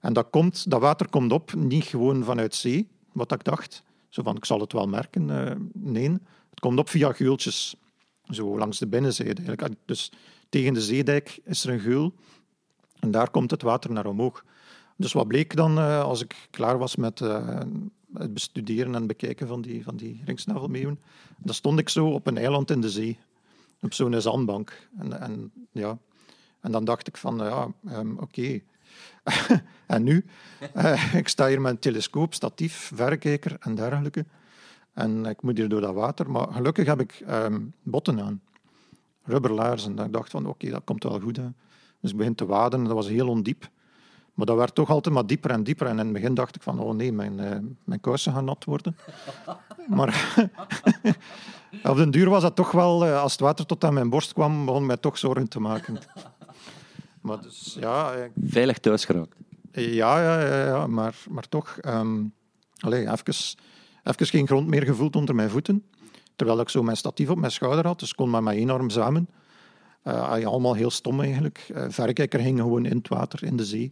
En 0.02 0.14
dat, 0.14 0.28
komt, 0.30 0.70
dat 0.70 0.82
water 0.82 1.10
komt 1.10 1.32
op, 1.32 1.54
niet 1.54 1.84
gewoon 1.84 2.24
vanuit 2.24 2.56
zee, 2.56 2.88
wat 3.12 3.32
ik 3.32 3.44
dacht. 3.44 3.84
Zo 4.10 4.24
van, 4.24 4.36
ik 4.36 4.46
zal 4.46 4.60
het 4.60 4.74
wel 4.74 4.88
merken. 4.88 5.26
nee, 5.74 6.10
het 6.50 6.60
komt 6.60 6.80
op 6.80 6.90
via 6.90 7.14
geultjes. 7.14 7.76
Zo 8.30 8.58
langs 8.58 8.80
de 8.80 8.88
binnenzijde 8.88 9.42
eigenlijk. 9.42 9.76
Dus 9.86 10.12
tegen 10.50 10.74
de 10.74 10.82
zeedijk 10.82 11.40
is 11.44 11.64
er 11.64 11.74
een 11.74 11.80
geul. 11.80 12.14
En 13.00 13.12
daar 13.12 13.30
komt 13.30 13.52
het 13.52 13.62
water 13.62 13.92
naar 13.92 14.06
omhoog. 14.06 14.44
Dus 14.96 15.14
wat 15.14 15.28
bleek 15.28 15.56
dan 15.56 15.78
uh, 15.78 16.02
als 16.04 16.22
ik 16.22 16.48
klaar 16.50 16.78
was 16.78 16.96
met 16.96 17.20
uh, 17.20 17.60
het 18.14 18.34
bestuderen 18.34 18.96
en 18.96 19.08
bekijken 19.08 19.48
van 19.48 19.62
die, 19.62 19.84
van 19.84 19.96
die 19.96 20.22
ringsnavelmeeuwen? 20.26 21.00
Dan 21.38 21.54
stond 21.54 21.80
ik 21.80 21.90
zo 21.90 22.08
op 22.08 22.28
een 22.28 22.38
eiland 22.38 22.72
in 22.72 22.82
de 22.82 22.90
zee, 22.90 23.20
op 23.82 23.94
zo'n 23.94 24.22
zandbank. 24.22 24.88
En, 24.98 25.22
en, 25.22 25.52
ja. 25.72 25.98
en 26.62 26.72
dan 26.72 26.86
dacht 26.86 27.08
ik 27.08 27.18
van, 27.18 27.38
ja, 27.38 27.68
um, 27.98 28.18
oké. 28.18 28.60
En 29.86 30.04
nu? 30.04 30.26
Uh, 30.76 31.14
ik 31.14 31.28
sta 31.28 31.48
hier 31.48 31.62
met 31.62 31.72
een 31.72 31.80
telescoop, 31.80 32.34
statief, 32.34 32.92
verrekijker 32.94 33.58
en 33.60 33.76
dergelijke. 33.76 34.26
En 34.94 35.26
ik 35.26 35.42
moet 35.42 35.58
hier 35.58 35.70
door 35.70 35.82
dat 35.82 35.94
water. 35.94 36.32
Maar 36.32 36.48
gelukkig 36.52 36.86
heb 36.86 37.00
ik 37.00 37.24
um, 37.30 37.74
botten 37.84 38.22
aan. 38.22 38.42
Rubberlaarzen. 39.24 40.00
En 40.00 40.06
ik 40.06 40.14
dacht 40.14 40.32
van, 40.32 40.46
oké, 40.46 40.70
dat 40.70 40.84
komt 40.84 41.04
wel 41.04 41.20
goed. 41.20 41.40
Dus 42.02 42.12
ik 42.12 42.18
begin 42.18 42.36
te 42.36 42.46
waden. 42.46 42.84
Dat 42.84 42.94
was 42.94 43.08
heel 43.08 43.28
ondiep. 43.28 43.70
Maar 44.40 44.46
dat 44.46 44.58
werd 44.58 44.76
toch 44.76 44.90
altijd 44.90 45.16
maar 45.16 45.26
dieper 45.26 45.52
en 45.52 45.64
dieper. 45.64 45.88
En 45.88 46.00
in 46.00 46.06
het 46.06 46.14
begin 46.14 46.34
dacht 46.34 46.56
ik 46.56 46.62
van, 46.62 46.80
oh 46.80 46.96
nee, 46.96 47.12
mijn, 47.12 47.40
uh, 47.40 47.56
mijn 47.84 48.02
kousen 48.02 48.34
gaan 48.34 48.46
nat 48.46 48.66
worden. 48.66 48.98
maar 49.88 50.36
op 51.84 51.96
den 51.96 52.12
duur 52.12 52.30
was 52.30 52.42
dat 52.42 52.56
toch 52.56 52.72
wel, 52.72 53.08
uh, 53.08 53.22
als 53.22 53.32
het 53.32 53.42
water 53.42 53.66
tot 53.66 53.84
aan 53.84 53.94
mijn 53.94 54.10
borst 54.10 54.34
kwam, 54.34 54.66
begon 54.66 54.86
mij 54.86 54.98
toch 54.98 55.18
zorgen 55.18 55.48
te 55.48 55.60
maken. 55.60 55.98
maar 57.22 57.42
dus, 57.42 57.78
ja... 57.80 58.14
Ik... 58.14 58.32
Veilig 58.44 58.78
thuis 58.78 59.06
geraakt. 59.06 59.36
Ja, 59.72 60.22
ja, 60.22 60.42
ja, 60.42 60.66
ja, 60.66 60.88
maar, 60.88 61.16
maar 61.30 61.50
toch... 61.50 61.78
Um, 61.88 62.34
allez, 62.80 63.00
even, 63.00 63.58
even 64.04 64.26
geen 64.26 64.48
grond 64.48 64.68
meer 64.68 64.84
gevoeld 64.84 65.16
onder 65.16 65.36
mijn 65.36 65.50
voeten. 65.50 65.86
Terwijl 66.36 66.60
ik 66.60 66.70
zo 66.70 66.84
mijn 66.84 66.98
statief 66.98 67.30
op 67.30 67.38
mijn 67.38 67.52
schouder 67.52 67.86
had, 67.86 68.00
dus 68.00 68.16
kon 68.16 68.30
met 68.30 68.42
mijn 68.42 68.58
één 68.58 68.70
arm 68.70 68.90
zwemmen. 68.90 69.30
Uh, 70.04 70.46
allemaal 70.46 70.74
heel 70.74 70.90
stom 70.90 71.22
eigenlijk. 71.22 71.70
Uh, 71.72 71.86
verrekijker 71.90 72.40
hing 72.40 72.60
gewoon 72.60 72.86
in 72.86 72.98
het 72.98 73.08
water, 73.08 73.44
in 73.44 73.56
de 73.56 73.66
zee. 73.66 73.92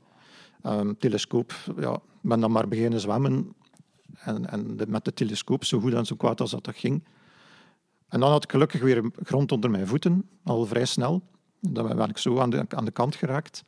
Um, 0.63 0.97
telescoop, 0.97 1.53
ja, 1.79 1.99
ben 2.21 2.39
dan 2.39 2.51
maar 2.51 2.67
beginnen 2.67 2.99
zwemmen. 2.99 3.55
En, 4.19 4.49
en 4.49 4.77
met 4.87 5.05
de 5.05 5.13
telescoop, 5.13 5.63
zo 5.63 5.79
goed 5.79 5.93
en 5.93 6.05
zo 6.05 6.15
kwaad 6.15 6.41
als 6.41 6.51
dat, 6.51 6.69
ging. 6.73 7.03
En 8.07 8.19
dan 8.19 8.31
had 8.31 8.43
ik 8.43 8.51
gelukkig 8.51 8.81
weer 8.81 9.11
grond 9.23 9.51
onder 9.51 9.69
mijn 9.69 9.87
voeten, 9.87 10.29
al 10.43 10.65
vrij 10.65 10.85
snel. 10.85 11.21
Dan 11.59 11.95
ben 11.95 12.09
ik 12.09 12.17
zo 12.17 12.39
aan 12.39 12.49
de, 12.49 12.65
aan 12.69 12.85
de 12.85 12.91
kant 12.91 13.15
geraakt. 13.15 13.63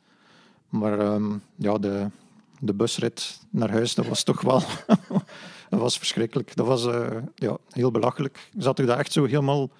Maar 0.68 0.98
um, 0.98 1.42
ja, 1.56 1.78
de, 1.78 2.06
de 2.60 2.74
busrit 2.74 3.40
naar 3.50 3.70
huis, 3.70 3.94
dat 3.94 4.06
was 4.06 4.22
toch 4.22 4.40
wel... 4.40 4.62
dat 5.70 5.80
was 5.80 5.98
verschrikkelijk. 5.98 6.56
Dat 6.56 6.66
was 6.66 6.86
uh, 6.86 7.08
ja, 7.34 7.56
heel 7.70 7.90
belachelijk. 7.90 8.50
Zat 8.56 8.78
ik 8.78 8.86
daar 8.86 8.98
echt 8.98 9.12
zo 9.12 9.24
helemaal... 9.24 9.70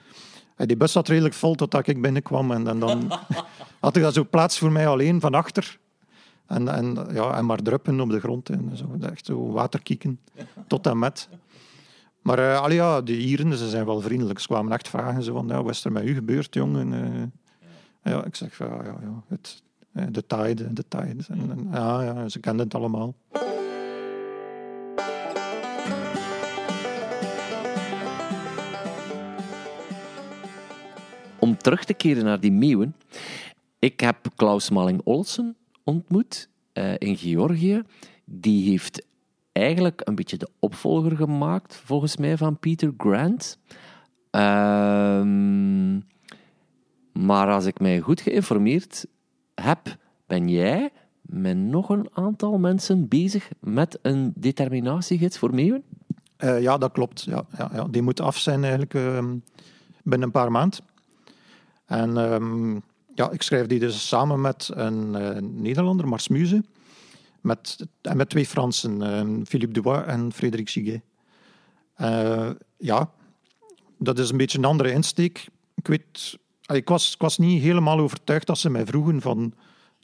Die 0.66 0.76
bus 0.76 0.92
zat 0.92 1.08
redelijk 1.08 1.34
vol 1.34 1.54
totdat 1.54 1.86
ik 1.86 2.02
binnenkwam. 2.02 2.50
En, 2.50 2.68
en 2.68 2.78
dan 2.78 3.12
had 3.80 3.96
ik 3.96 4.02
daar 4.02 4.12
zo 4.12 4.26
plaats 4.30 4.58
voor 4.58 4.72
mij 4.72 4.88
alleen 4.88 5.20
van 5.20 5.34
achter. 5.34 5.78
En, 6.46 6.68
en, 6.68 7.06
ja, 7.12 7.36
en 7.36 7.46
maar 7.46 7.62
druppen 7.62 8.00
op 8.00 8.10
de 8.10 8.20
grond. 8.20 8.48
En 8.48 8.70
zo, 8.74 8.96
echt 9.00 9.26
zo 9.26 9.50
waterkieken. 9.50 10.20
Tot 10.66 10.86
en 10.86 10.98
met. 10.98 11.28
Maar 12.22 12.38
uh, 12.38 12.60
allee, 12.60 12.76
ja, 12.76 13.00
de 13.00 13.18
Ieren 13.18 13.56
ze 13.56 13.68
zijn 13.68 13.84
wel 13.84 14.00
vriendelijk. 14.00 14.38
Ze 14.38 14.46
kwamen 14.46 14.72
echt 14.72 14.88
vragen 14.88 15.22
zo 15.22 15.32
van, 15.32 15.48
ja, 15.48 15.62
wat 15.62 15.72
is 15.72 15.84
er 15.84 15.92
met 15.92 16.04
u 16.04 16.14
gebeurd, 16.14 16.54
jongen? 16.54 16.92
Uh, 16.92 18.12
ja, 18.12 18.24
ik 18.24 18.34
zeg, 18.34 18.58
ja, 18.58 18.66
ja, 18.66 18.96
ja 19.02 19.22
het, 19.28 19.62
eh, 19.92 20.04
de 20.10 20.26
tide, 20.26 20.72
de 20.72 20.84
tide. 20.88 21.24
En, 21.28 21.50
en, 21.50 21.68
ja, 21.72 22.02
ja, 22.02 22.28
ze 22.28 22.40
kenden 22.40 22.64
het 22.64 22.74
allemaal. 22.74 23.14
Om 31.50 31.56
terug 31.56 31.84
te 31.84 31.94
keren 31.94 32.24
naar 32.24 32.40
die 32.40 32.52
meeuwen. 32.52 32.94
Ik 33.78 34.00
heb 34.00 34.16
Klaus 34.36 34.70
Malling-Olsen 34.70 35.56
ontmoet 35.84 36.48
uh, 36.74 36.94
in 36.98 37.16
Georgië. 37.16 37.82
Die 38.24 38.70
heeft 38.70 39.06
eigenlijk 39.52 40.00
een 40.04 40.14
beetje 40.14 40.36
de 40.36 40.48
opvolger 40.58 41.16
gemaakt, 41.16 41.76
volgens 41.84 42.16
mij, 42.16 42.36
van 42.36 42.58
Peter 42.58 42.92
Grant. 42.96 43.58
Um, 44.30 46.04
maar 47.12 47.50
als 47.52 47.64
ik 47.64 47.80
mij 47.80 48.00
goed 48.00 48.20
geïnformeerd 48.20 49.06
heb, 49.54 49.96
ben 50.26 50.48
jij 50.48 50.90
met 51.20 51.56
nog 51.56 51.88
een 51.88 52.08
aantal 52.12 52.58
mensen 52.58 53.08
bezig 53.08 53.50
met 53.60 53.98
een 54.02 54.32
determinatiegids 54.36 55.38
voor 55.38 55.54
meeuwen? 55.54 55.82
Uh, 56.38 56.62
ja, 56.62 56.78
dat 56.78 56.92
klopt. 56.92 57.22
Ja, 57.22 57.44
ja, 57.58 57.70
ja, 57.74 57.84
Die 57.84 58.02
moet 58.02 58.20
af 58.20 58.36
zijn 58.36 58.60
eigenlijk 58.60 58.94
uh, 58.94 59.18
binnen 60.02 60.26
een 60.26 60.30
paar 60.30 60.50
maanden. 60.50 60.88
En 61.90 62.16
um, 62.16 62.82
ja, 63.14 63.30
ik 63.30 63.42
schrijf 63.42 63.66
die 63.66 63.78
dus 63.78 64.08
samen 64.08 64.40
met 64.40 64.70
een 64.72 65.14
uh, 65.14 65.36
Nederlander, 65.40 66.08
Mars 66.08 66.28
Muze, 66.28 66.64
met, 67.40 67.86
en 68.02 68.16
met 68.16 68.28
twee 68.28 68.46
Fransen, 68.46 69.00
uh, 69.00 69.44
Philippe 69.46 69.74
Dubois 69.74 70.06
en 70.06 70.32
Frederik 70.32 70.70
Giguet. 70.70 71.02
Uh, 72.00 72.50
ja, 72.76 73.10
dat 73.98 74.18
is 74.18 74.30
een 74.30 74.36
beetje 74.36 74.58
een 74.58 74.64
andere 74.64 74.92
insteek. 74.92 75.46
Ik 75.74 75.86
weet, 75.86 76.38
ik 76.66 76.88
was, 76.88 77.12
ik 77.12 77.20
was 77.20 77.38
niet 77.38 77.62
helemaal 77.62 77.98
overtuigd 77.98 78.46
dat 78.46 78.58
ze 78.58 78.70
mij 78.70 78.86
vroegen 78.86 79.20
van 79.20 79.54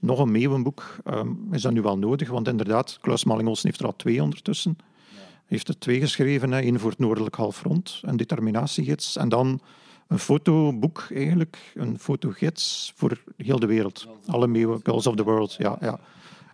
nog 0.01 0.19
een 0.19 0.31
meeuwenboek. 0.31 0.97
Um, 1.05 1.49
is 1.53 1.63
dat 1.63 1.73
nu 1.73 1.83
wel 1.83 1.99
nodig? 1.99 2.29
Want 2.29 2.49
inderdaad, 2.49 2.99
Klaus 3.01 3.25
Malling-Olsen 3.25 3.69
heeft 3.69 3.81
er 3.81 3.87
al 3.87 3.97
twee 3.97 4.23
ondertussen. 4.23 4.77
Hij 5.15 5.57
heeft 5.57 5.69
er 5.69 5.79
twee 5.79 6.01
geschreven, 6.01 6.53
één 6.53 6.81
voor 6.81 6.91
het 6.91 6.99
noordelijk 6.99 7.35
halfrond, 7.35 8.01
een 8.03 8.17
determinatiegids, 8.17 9.17
en 9.17 9.29
dan 9.29 9.61
een 10.07 10.19
fotoboek 10.19 11.07
eigenlijk, 11.15 11.73
een 11.75 11.99
fotogids 11.99 12.93
voor 12.97 13.23
heel 13.37 13.59
de 13.59 13.67
wereld. 13.67 14.07
Alle 14.27 14.47
meeuwen, 14.47 14.81
Girls 14.83 15.07
of 15.07 15.15
the 15.15 15.25
World, 15.25 15.55
ja, 15.59 15.77
ja. 15.81 16.01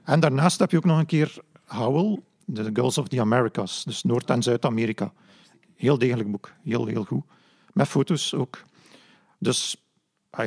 En 0.05 0.21
daarnaast 0.21 0.59
heb 0.59 0.71
je 0.71 0.77
ook 0.77 0.85
nog 0.85 0.99
een 0.99 1.07
keer 1.07 1.39
Howell, 1.67 2.21
The 2.55 2.71
Girls 2.73 2.99
of 2.99 3.09
the 3.09 3.21
Americas, 3.21 3.85
dus 3.85 4.03
Noord- 4.03 4.31
en 4.31 4.43
Zuid-Amerika. 4.43 5.13
Heel 5.75 5.99
degelijk 5.99 6.31
boek, 6.31 6.53
heel, 6.63 6.87
heel 6.87 7.05
goed. 7.05 7.25
Met 7.73 7.89
foto's 7.89 8.35
ook. 8.35 8.63
Dus 9.39 9.77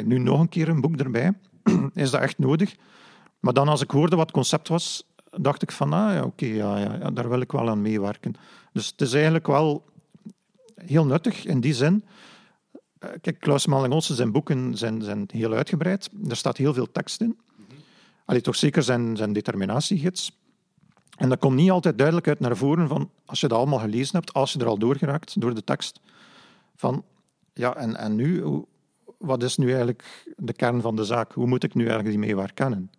nu 0.03 0.17
nog 0.17 0.39
een 0.39 0.49
keer 0.49 0.69
een 0.69 0.81
boek 0.81 0.95
erbij. 0.95 1.33
is 1.93 2.11
dat 2.11 2.21
echt 2.21 2.37
nodig? 2.37 2.75
Maar 3.39 3.53
dan 3.53 3.67
als 3.67 3.81
ik 3.81 3.91
hoorde 3.91 4.15
wat 4.15 4.25
het 4.25 4.35
concept 4.35 4.67
was, 4.67 5.07
dacht 5.31 5.61
ik 5.61 5.71
van, 5.71 5.93
ah 5.93 6.13
ja, 6.13 6.23
oké, 6.23 6.45
ja, 6.45 6.77
ja, 6.77 7.11
daar 7.11 7.29
wil 7.29 7.41
ik 7.41 7.51
wel 7.51 7.69
aan 7.69 7.81
meewerken. 7.81 8.33
Dus 8.73 8.87
het 8.87 9.01
is 9.01 9.13
eigenlijk 9.13 9.47
wel 9.47 9.85
heel 10.75 11.05
nuttig 11.05 11.45
in 11.45 11.59
die 11.59 11.73
zin 11.73 12.03
kijk, 12.99 13.39
Klaus 13.39 13.65
Malling-Olsen, 13.65 14.15
zijn 14.15 14.31
boeken 14.31 14.77
zijn, 14.77 15.01
zijn 15.01 15.29
heel 15.31 15.53
uitgebreid. 15.53 16.09
Er 16.29 16.35
staat 16.35 16.57
heel 16.57 16.73
veel 16.73 16.91
tekst 16.91 17.21
in. 17.21 17.37
Allee, 18.25 18.41
toch 18.41 18.55
zeker 18.55 18.83
zijn, 18.83 19.17
zijn 19.17 19.33
determinatiegids. 19.33 20.31
En 21.17 21.29
dat 21.29 21.39
komt 21.39 21.55
niet 21.55 21.71
altijd 21.71 21.97
duidelijk 21.97 22.27
uit 22.27 22.39
naar 22.39 22.57
voren 22.57 22.87
van, 22.87 23.09
als 23.25 23.39
je 23.39 23.47
dat 23.47 23.57
allemaal 23.57 23.79
gelezen 23.79 24.15
hebt, 24.15 24.33
als 24.33 24.53
je 24.53 24.59
er 24.59 24.67
al 24.67 24.77
doorgeraakt 24.77 25.41
door 25.41 25.55
de 25.55 25.63
tekst, 25.63 25.99
van, 26.75 27.03
ja, 27.53 27.75
en, 27.75 27.95
en 27.95 28.15
nu, 28.15 28.43
wat 29.17 29.43
is 29.43 29.57
nu 29.57 29.67
eigenlijk 29.67 30.25
de 30.37 30.53
kern 30.53 30.81
van 30.81 30.95
de 30.95 31.03
zaak? 31.03 31.31
Hoe 31.31 31.47
moet 31.47 31.63
ik 31.63 31.73
nu 31.73 31.81
eigenlijk 31.81 32.09
die 32.09 32.25
meewaar 32.25 32.53
kennen? 32.53 32.91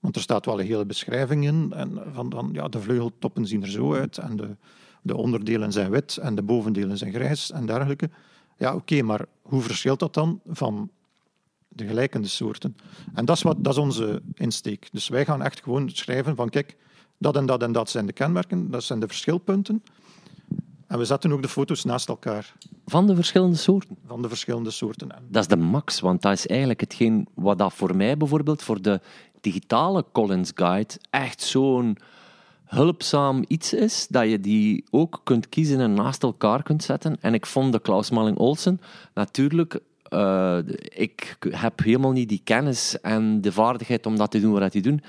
Want 0.00 0.16
er 0.16 0.22
staat 0.22 0.46
wel 0.46 0.60
een 0.60 0.66
hele 0.66 0.86
beschrijving 0.86 1.44
in, 1.44 1.72
en 1.72 2.02
van, 2.12 2.28
dan, 2.28 2.48
ja, 2.52 2.68
de 2.68 2.80
vleugeltoppen 2.80 3.46
zien 3.46 3.62
er 3.62 3.70
zo 3.70 3.94
uit, 3.94 4.18
en 4.18 4.36
de, 4.36 4.56
de 5.02 5.16
onderdelen 5.16 5.72
zijn 5.72 5.90
wit, 5.90 6.16
en 6.16 6.34
de 6.34 6.42
bovendelen 6.42 6.98
zijn 6.98 7.12
grijs, 7.12 7.50
en 7.50 7.66
dergelijke. 7.66 8.10
Ja, 8.56 8.74
oké, 8.74 9.02
maar 9.02 9.24
hoe 9.42 9.60
verschilt 9.60 9.98
dat 9.98 10.14
dan 10.14 10.40
van 10.46 10.90
de 11.68 11.86
gelijkende 11.86 12.28
soorten? 12.28 12.76
En 13.14 13.24
dat 13.24 13.36
is, 13.36 13.42
wat, 13.42 13.64
dat 13.64 13.72
is 13.72 13.78
onze 13.78 14.22
insteek. 14.34 14.88
Dus 14.92 15.08
wij 15.08 15.24
gaan 15.24 15.42
echt 15.42 15.62
gewoon 15.62 15.90
schrijven 15.90 16.36
van, 16.36 16.48
kijk, 16.48 16.76
dat 17.18 17.36
en 17.36 17.46
dat 17.46 17.62
en 17.62 17.72
dat 17.72 17.90
zijn 17.90 18.06
de 18.06 18.12
kenmerken, 18.12 18.70
dat 18.70 18.84
zijn 18.84 19.00
de 19.00 19.06
verschilpunten. 19.06 19.82
En 20.86 20.98
we 20.98 21.04
zetten 21.04 21.32
ook 21.32 21.42
de 21.42 21.48
foto's 21.48 21.84
naast 21.84 22.08
elkaar. 22.08 22.54
Van 22.86 23.06
de 23.06 23.14
verschillende 23.14 23.56
soorten? 23.56 23.96
Van 24.06 24.22
de 24.22 24.28
verschillende 24.28 24.70
soorten. 24.70 25.08
Dat 25.28 25.42
is 25.42 25.48
de 25.48 25.56
max, 25.56 26.00
want 26.00 26.22
dat 26.22 26.32
is 26.32 26.46
eigenlijk 26.46 26.80
hetgeen 26.80 27.28
wat 27.34 27.58
dat 27.58 27.72
voor 27.72 27.96
mij 27.96 28.16
bijvoorbeeld 28.16 28.62
voor 28.62 28.82
de 28.82 29.00
digitale 29.40 30.04
Collins 30.12 30.52
Guide 30.54 30.94
echt 31.10 31.42
zo'n 31.42 31.96
hulpzaam 32.66 33.44
iets 33.48 33.72
is, 33.72 34.06
dat 34.08 34.30
je 34.30 34.40
die 34.40 34.84
ook 34.90 35.20
kunt 35.24 35.48
kiezen 35.48 35.80
en 35.80 35.94
naast 35.94 36.22
elkaar 36.22 36.62
kunt 36.62 36.82
zetten. 36.82 37.16
En 37.20 37.34
ik 37.34 37.46
vond 37.46 37.72
de 37.72 37.80
Klaus 37.80 38.10
Malling 38.10 38.38
Olsen 38.38 38.80
natuurlijk... 39.14 39.80
Uh, 40.12 40.58
ik 40.82 41.36
heb 41.50 41.78
helemaal 41.82 42.12
niet 42.12 42.28
die 42.28 42.40
kennis 42.44 43.00
en 43.00 43.40
de 43.40 43.52
vaardigheid 43.52 44.06
om 44.06 44.16
dat 44.16 44.30
te 44.30 44.40
doen 44.40 44.52
wat 44.52 44.72
hij 44.72 44.82
doet. 44.82 45.02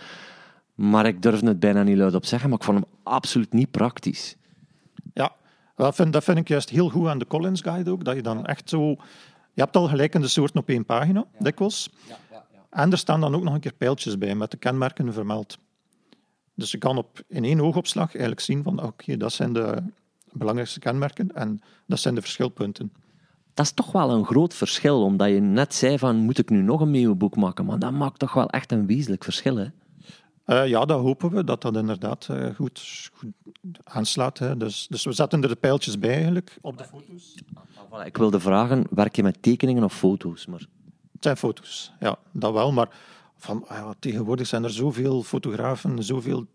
Maar 0.75 1.05
ik 1.05 1.21
durfde 1.21 1.47
het 1.47 1.59
bijna 1.59 1.83
niet 1.83 1.97
luid 1.97 2.15
op 2.15 2.25
zeggen, 2.25 2.49
maar 2.49 2.57
ik 2.57 2.63
vond 2.63 2.79
hem 2.79 2.87
absoluut 3.03 3.53
niet 3.53 3.71
praktisch. 3.71 4.35
Ja, 5.13 5.35
dat 5.75 5.95
vind, 5.95 6.13
dat 6.13 6.23
vind 6.23 6.37
ik 6.37 6.47
juist 6.47 6.69
heel 6.69 6.89
goed 6.89 7.07
aan 7.07 7.19
de 7.19 7.27
Collins 7.27 7.61
Guide 7.61 7.91
ook, 7.91 8.03
dat 8.03 8.15
je 8.15 8.21
dan 8.21 8.45
echt 8.45 8.69
zo... 8.69 8.89
Je 9.53 9.61
hebt 9.61 9.75
al 9.75 9.87
gelijkende 9.87 10.27
soorten 10.27 10.59
op 10.59 10.69
één 10.69 10.85
pagina, 10.85 11.25
dikwijls. 11.39 11.89
Ja, 12.07 12.17
ja, 12.31 12.45
ja. 12.51 12.65
En 12.69 12.91
er 12.91 12.97
staan 12.97 13.21
dan 13.21 13.35
ook 13.35 13.43
nog 13.43 13.53
een 13.53 13.59
keer 13.59 13.73
pijltjes 13.73 14.17
bij, 14.17 14.35
met 14.35 14.51
de 14.51 14.57
kenmerken 14.57 15.13
vermeld. 15.13 15.57
Dus 16.57 16.71
je 16.71 16.77
kan 16.77 16.97
op, 16.97 17.23
in 17.27 17.43
één 17.43 17.59
oogopslag 17.59 18.07
eigenlijk 18.07 18.39
zien 18.39 18.63
van 18.63 18.83
oké, 18.83 19.17
dat 19.17 19.33
zijn 19.33 19.53
de 19.53 19.83
belangrijkste 20.31 20.79
kenmerken 20.79 21.35
en 21.35 21.61
dat 21.85 21.99
zijn 21.99 22.15
de 22.15 22.21
verschilpunten. 22.21 22.93
Dat 23.53 23.65
is 23.65 23.71
toch 23.71 23.91
wel 23.91 24.11
een 24.11 24.25
groot 24.25 24.53
verschil, 24.53 25.03
omdat 25.03 25.27
je 25.27 25.39
net 25.39 25.73
zei 25.73 25.97
van 25.97 26.15
moet 26.15 26.37
ik 26.37 26.49
nu 26.49 26.61
nog 26.61 26.81
een 26.81 26.91
meeuwenboek 26.91 27.35
maken, 27.35 27.65
maar 27.65 27.79
dat 27.79 27.91
maakt 27.91 28.19
toch 28.19 28.33
wel 28.33 28.49
echt 28.49 28.71
een 28.71 28.85
wezenlijk 28.85 29.23
verschil, 29.23 29.55
hè? 29.55 29.65
Uh, 30.45 30.67
ja, 30.67 30.85
dat 30.85 31.01
hopen 31.01 31.29
we, 31.29 31.43
dat 31.43 31.61
dat 31.61 31.75
inderdaad 31.75 32.27
uh, 32.31 32.55
goed, 32.55 33.09
goed, 33.13 33.31
aanslaat. 33.83 34.37
Hè. 34.37 34.57
Dus, 34.57 34.87
dus 34.89 35.03
we 35.03 35.11
zetten 35.11 35.41
er 35.41 35.47
de 35.47 35.55
pijltjes 35.55 35.99
bij 35.99 36.13
eigenlijk 36.13 36.57
op 36.61 36.77
de 36.77 36.83
foto's. 36.83 37.35
Ik 38.03 38.17
wilde 38.17 38.39
vragen, 38.39 38.87
werk 38.89 39.15
je 39.15 39.23
met 39.23 39.41
tekeningen 39.41 39.83
of 39.83 39.93
foto's? 39.93 40.45
Maar... 40.45 40.59
Het 41.11 41.23
zijn 41.23 41.37
foto's, 41.37 41.91
ja, 41.99 42.17
dat 42.31 42.53
wel. 42.53 42.71
Maar 42.71 42.89
van, 43.37 43.67
ah 43.67 43.77
ja, 43.77 43.93
tegenwoordig 43.99 44.47
zijn 44.47 44.63
er 44.63 44.71
zoveel 44.71 45.23
fotografen, 45.23 46.03
zoveel 46.03 46.45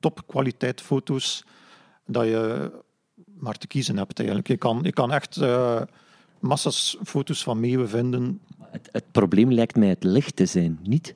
topkwaliteit 0.00 0.80
foto's, 0.80 1.44
dat 2.06 2.24
je 2.24 2.70
maar 3.38 3.58
te 3.58 3.66
kiezen 3.66 3.96
hebt 3.96 4.18
eigenlijk. 4.18 4.48
Je 4.48 4.56
kan, 4.56 4.80
je 4.82 4.92
kan 4.92 5.12
echt 5.12 5.36
uh, 5.36 5.82
massas 6.38 6.98
foto's 7.04 7.42
van 7.42 7.60
meeuwen 7.60 7.88
vinden. 7.88 8.40
Het, 8.60 8.88
het 8.92 9.04
probleem 9.10 9.52
lijkt 9.52 9.76
mij 9.76 9.88
het 9.88 10.04
licht 10.04 10.36
te 10.36 10.46
zijn, 10.46 10.78
niet? 10.82 11.14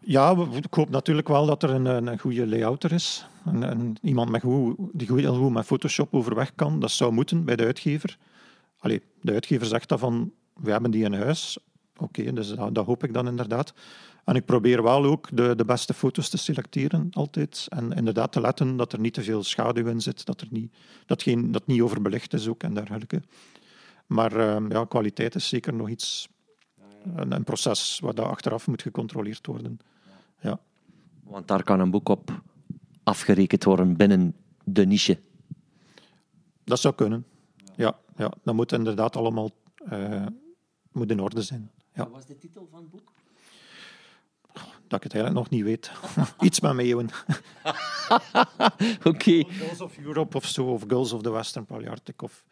Ja, 0.00 0.36
ik 0.52 0.74
hoop 0.74 0.90
natuurlijk 0.90 1.28
wel 1.28 1.46
dat 1.46 1.62
er 1.62 1.70
een, 1.70 1.86
een 1.86 2.18
goede 2.18 2.46
layouter 2.46 2.92
is. 2.92 3.26
En, 3.44 3.96
iemand 4.02 4.30
met 4.30 4.42
goed, 4.42 4.76
die 4.92 5.08
goed, 5.08 5.20
heel 5.20 5.36
goed 5.36 5.52
met 5.52 5.66
Photoshop 5.66 6.14
overweg 6.14 6.54
kan. 6.54 6.80
Dat 6.80 6.90
zou 6.90 7.12
moeten 7.12 7.44
bij 7.44 7.56
de 7.56 7.64
uitgever. 7.64 8.18
Allee, 8.78 9.02
de 9.20 9.32
uitgever 9.32 9.66
zegt 9.66 9.88
dat 9.88 9.98
van, 9.98 10.32
we 10.54 10.70
hebben 10.70 10.90
die 10.90 11.04
in 11.04 11.14
huis. 11.14 11.58
Oké, 11.96 12.32
dus 12.32 12.54
dat, 12.54 12.74
dat, 12.74 12.86
hoop 12.86 13.04
ik 13.04 13.12
dan 13.12 13.26
inderdaad. 13.26 13.74
En 14.24 14.34
ik 14.34 14.44
probeer 14.44 14.82
wel 14.82 15.04
ook 15.04 15.28
de, 15.32 15.54
de 15.56 15.64
beste 15.64 15.94
foto's 15.94 16.28
te 16.28 16.38
selecteren, 16.38 17.08
altijd. 17.12 17.66
En 17.68 17.92
inderdaad 17.92 18.32
te 18.32 18.40
letten 18.40 18.76
dat 18.76 18.92
er 18.92 19.00
niet 19.00 19.14
te 19.14 19.22
veel 19.22 19.42
schaduw 19.42 19.86
in 19.86 20.00
zit, 20.00 20.26
dat, 20.26 20.40
er 20.40 20.46
niet, 20.50 20.74
dat, 21.06 21.22
geen, 21.22 21.52
dat 21.52 21.66
niet 21.66 21.80
overbelicht 21.80 22.32
is 22.32 22.48
ook 22.48 22.62
en 22.62 22.74
dergelijke. 22.74 23.22
Maar 24.06 24.36
uh, 24.36 24.68
ja, 24.68 24.84
kwaliteit 24.84 25.34
is 25.34 25.48
zeker 25.48 25.74
nog 25.74 25.88
iets, 25.88 26.28
een, 27.14 27.32
een 27.32 27.44
proces 27.44 27.98
waar 28.02 28.14
dat 28.14 28.26
achteraf 28.26 28.66
moet 28.66 28.82
gecontroleerd 28.82 29.46
worden. 29.46 29.78
Ja. 30.40 30.60
Want 31.22 31.48
daar 31.48 31.62
kan 31.62 31.80
een 31.80 31.90
boek 31.90 32.08
op 32.08 32.42
afgerekend 33.02 33.64
worden 33.64 33.96
binnen 33.96 34.34
de 34.64 34.86
niche. 34.86 35.18
Dat 36.64 36.80
zou 36.80 36.94
kunnen. 36.94 37.26
Ja, 37.76 37.98
ja. 38.16 38.32
dat 38.42 38.54
moet 38.54 38.72
inderdaad 38.72 39.16
allemaal 39.16 39.50
uh, 39.92 40.26
moet 40.92 41.10
in 41.10 41.20
orde 41.20 41.42
zijn. 41.42 41.70
Ja. 41.94 42.02
Wat 42.02 42.12
was 42.12 42.26
de 42.26 42.38
titel 42.38 42.68
van 42.70 42.80
het 42.80 42.90
boek? 42.90 43.12
Dat 44.86 45.04
ik 45.04 45.12
het 45.12 45.14
eigenlijk 45.14 45.34
nog 45.34 45.50
niet 45.50 45.62
weet. 45.62 45.90
Iets 46.46 46.60
met 46.60 46.72
meeuwen. 46.72 47.08
Oké. 48.98 49.08
Okay. 49.08 49.44
Girls 49.48 49.80
of 49.80 49.98
Europe 49.98 50.36
of 50.36 50.46
zo, 50.46 50.66
of 50.66 50.82
Girls 50.88 51.12
of 51.12 51.22
the 51.22 51.30
Western 51.30 51.64
Palearctic, 51.64 52.22
of 52.22 52.44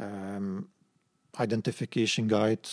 um, 0.00 0.70
Identification 1.40 2.28
Guide, 2.28 2.68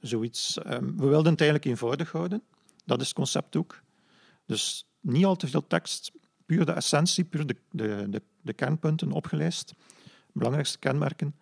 zoiets. 0.00 0.58
Um, 0.66 0.96
we 0.96 1.06
wilden 1.06 1.32
het 1.32 1.40
eigenlijk 1.40 1.64
eenvoudig 1.64 2.12
houden. 2.12 2.42
Dat 2.84 3.00
is 3.00 3.06
het 3.06 3.16
concept 3.16 3.56
ook. 3.56 3.82
Dus 4.46 4.86
niet 5.00 5.24
al 5.24 5.36
te 5.36 5.48
veel 5.48 5.66
tekst, 5.66 6.12
puur 6.46 6.66
de 6.66 6.72
essentie, 6.72 7.24
puur 7.24 7.46
de, 7.46 7.56
de, 7.70 8.06
de, 8.10 8.22
de 8.40 8.52
kernpunten 8.52 9.12
opgelijst, 9.12 9.74
belangrijkste 10.32 10.78
kenmerken. 10.78 11.36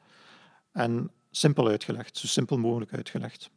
En 0.73 1.11
simpel 1.39 1.69
uitgelegd, 1.69 2.19
zo 2.19 2.27
simpel 2.27 2.59
mogelijk 2.59 2.93
uitgelegd. 2.93 3.51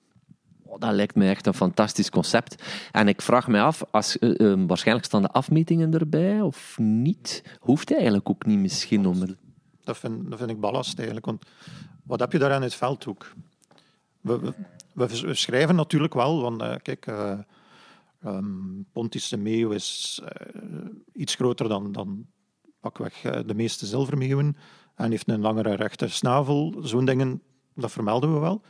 Oh, 0.64 0.80
dat 0.80 0.94
lijkt 0.94 1.16
me 1.16 1.30
echt 1.30 1.46
een 1.46 1.54
fantastisch 1.54 2.10
concept. 2.10 2.64
En 2.92 3.08
ik 3.08 3.22
vraag 3.22 3.48
me 3.48 3.62
af, 3.62 3.84
als, 3.92 4.18
uh, 4.20 4.34
uh, 4.38 4.64
waarschijnlijk 4.68 5.08
staan 5.08 5.22
de 5.22 5.32
afmetingen 5.32 5.94
erbij 5.94 6.42
of 6.42 6.78
niet? 6.80 7.58
Hoeft 7.60 7.94
eigenlijk 7.94 8.30
ook 8.30 8.46
niet 8.46 8.60
misschien 8.60 9.06
om... 9.06 9.38
Dat 9.84 9.98
vind, 9.98 10.30
dat 10.30 10.38
vind 10.38 10.50
ik 10.50 10.60
ballast 10.60 10.98
eigenlijk, 10.98 11.26
want 11.26 11.46
wat 12.04 12.20
heb 12.20 12.32
je 12.32 12.40
daar 12.40 12.54
aan 12.54 12.62
het 12.62 12.76
veld 12.76 13.08
ook? 13.08 13.34
We, 14.22 14.40
we, 14.94 15.08
we 15.08 15.34
schrijven 15.34 15.76
natuurlijk 15.76 16.14
wel, 16.14 16.42
want 16.42 16.62
uh, 16.62 16.76
kijk, 16.82 17.08
Um, 18.26 18.86
Pontische 18.92 19.38
meeuw 19.38 19.72
is 19.72 20.22
iets 21.14 21.36
groter 21.36 21.70
dan, 21.70 21.92
dan 21.92 22.26
pakweg 22.80 23.22
de 23.22 23.54
meeste 23.56 23.86
zilvermeeuwen 23.86 24.58
en 24.96 25.12
heeft 25.12 25.30
een 25.30 25.42
langere 25.42 25.76
rechte 25.76 26.08
snavel. 26.08 26.76
Zo'n 26.82 27.06
dingen, 27.06 27.42
dat 27.76 27.92
vermelden 27.92 28.34
we 28.34 28.40
wel. 28.40 28.62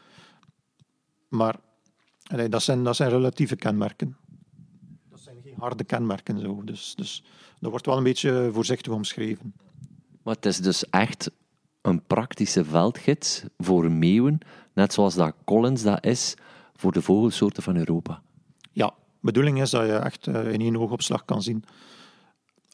Maar 1.28 1.56
allee, 2.28 2.50
dat, 2.50 2.64
zijn, 2.64 2.84
dat 2.84 2.96
zijn 2.96 3.10
relatieve 3.10 3.56
kenmerken. 3.56 4.18
Dat 5.10 5.20
zijn 5.20 5.42
geen 5.44 5.56
harde 5.58 5.84
kenmerken. 5.84 6.40
Zo. 6.40 6.64
Dus, 6.64 6.96
dus 6.96 7.24
dat 7.60 7.70
wordt 7.70 7.86
wel 7.86 7.98
een 7.98 8.04
beetje 8.04 8.50
voorzichtig 8.54 8.94
omschreven. 8.94 9.54
Maar 10.24 10.36
het 10.36 10.46
is 10.46 10.58
dus 10.58 10.90
echt 10.90 11.32
een 11.82 12.06
praktische 12.06 12.66
veldgids 12.66 13.44
voor 13.58 13.92
meeuwen, 13.92 14.40
net 14.74 14.94
zoals 14.94 15.16
dat 15.16 15.36
Collins 15.46 15.84
dat 15.84 16.06
is 16.06 16.36
voor 16.74 16.92
de 16.92 17.02
vogelsoorten 17.02 17.64
van 17.64 17.78
Europa. 17.78 18.22
Ja, 18.72 18.94
bedoeling 19.20 19.62
is 19.62 19.70
dat 19.70 19.86
je 19.86 19.94
echt 19.94 20.28
eh, 20.28 20.54
in 20.54 20.62
één 20.62 20.78
oogopslag 20.78 21.26
kan 21.26 21.42
zien 21.42 21.64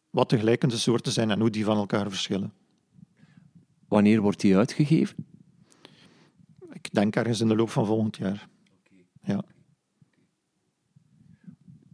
wat 0.09 0.29
de 0.29 0.37
gelijkende 0.37 0.77
soorten 0.77 1.11
zijn 1.11 1.31
en 1.31 1.39
hoe 1.39 1.49
die 1.49 1.65
van 1.65 1.77
elkaar 1.77 2.09
verschillen. 2.09 2.53
Wanneer 3.87 4.21
wordt 4.21 4.39
die 4.39 4.57
uitgegeven? 4.57 5.25
Ik 6.77 6.93
denk 6.93 7.15
ergens 7.15 7.39
in 7.39 7.47
de 7.47 7.55
loop 7.55 7.69
van 7.69 7.85
volgend 7.85 8.17
jaar. 8.17 8.47
Ja. 9.21 9.43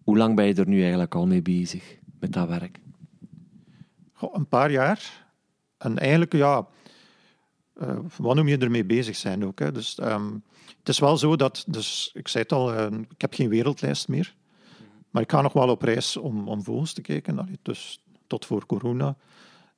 Hoe 0.03 0.17
lang 0.17 0.35
ben 0.35 0.45
je 0.45 0.53
er 0.53 0.67
nu 0.67 0.81
eigenlijk 0.81 1.15
al 1.15 1.27
mee 1.27 1.41
bezig 1.41 1.97
met 2.19 2.33
dat 2.33 2.47
werk? 2.47 2.79
Goh, 4.13 4.35
een 4.35 4.47
paar 4.47 4.71
jaar. 4.71 5.27
En 5.77 5.97
eigenlijk, 5.97 6.33
ja, 6.33 6.67
uh, 7.81 7.99
wat 8.17 8.35
noem 8.35 8.47
je 8.47 8.57
ermee 8.57 8.85
bezig 8.85 9.15
zijn 9.15 9.45
ook. 9.45 9.59
Hè? 9.59 9.71
Dus, 9.71 9.99
um, 10.01 10.43
het 10.79 10.89
is 10.89 10.99
wel 10.99 11.17
zo 11.17 11.35
dat, 11.35 11.63
dus, 11.67 12.11
ik 12.13 12.27
zei 12.27 12.43
het 12.43 12.53
al, 12.53 12.73
uh, 12.73 12.99
ik 13.09 13.21
heb 13.21 13.33
geen 13.33 13.49
wereldlijst 13.49 14.07
meer. 14.07 14.35
Maar 15.09 15.21
ik 15.21 15.31
ga 15.31 15.41
nog 15.41 15.53
wel 15.53 15.69
op 15.69 15.81
reis 15.81 16.17
om, 16.17 16.47
om 16.47 16.63
vogels 16.63 16.93
te 16.93 17.01
kijken. 17.01 17.57
dus 17.61 18.03
tot 18.27 18.45
voor 18.45 18.65
corona 18.65 19.15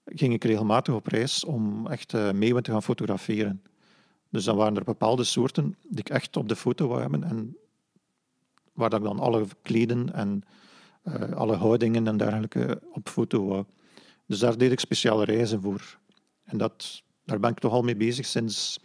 ging 0.06 0.34
ik 0.34 0.44
regelmatig 0.44 0.94
op 0.94 1.08
reis 1.08 1.44
om 1.44 1.88
echt 1.88 2.14
uh, 2.14 2.32
meeuwen 2.32 2.64
te 2.64 2.72
gaan 2.72 2.84
fotograferen. 2.84 3.62
Dus 4.30 4.44
dan 4.44 4.56
waren 4.56 4.76
er 4.76 4.84
bepaalde 4.84 5.24
soorten 5.24 5.76
die 5.82 6.00
ik 6.00 6.10
echt 6.10 6.38
op 6.38 6.50
de 6.50 6.56
foto 6.56 6.88
wou 6.88 7.02
hebben. 7.02 7.24
En 7.24 7.58
waar 8.74 8.94
ik 8.94 9.04
dan 9.04 9.20
alle 9.20 9.46
kleden 9.62 10.14
en 10.14 10.44
uh, 11.04 11.32
alle 11.32 11.56
houdingen 11.56 12.08
en 12.08 12.18
dergelijke 12.18 12.82
op 12.92 13.10
foto 13.10 13.46
wou. 13.46 13.66
Dus 14.26 14.40
daar 14.40 14.58
deed 14.58 14.72
ik 14.72 14.80
speciale 14.80 15.26
reizen 15.26 15.62
voor. 15.62 15.98
En 16.44 16.58
dat, 16.58 17.04
daar 17.26 17.40
ben 17.40 17.50
ik 17.50 17.60
toch 17.60 17.72
al 17.72 17.82
mee 17.82 17.96
bezig 17.96 18.26
sinds 18.26 18.80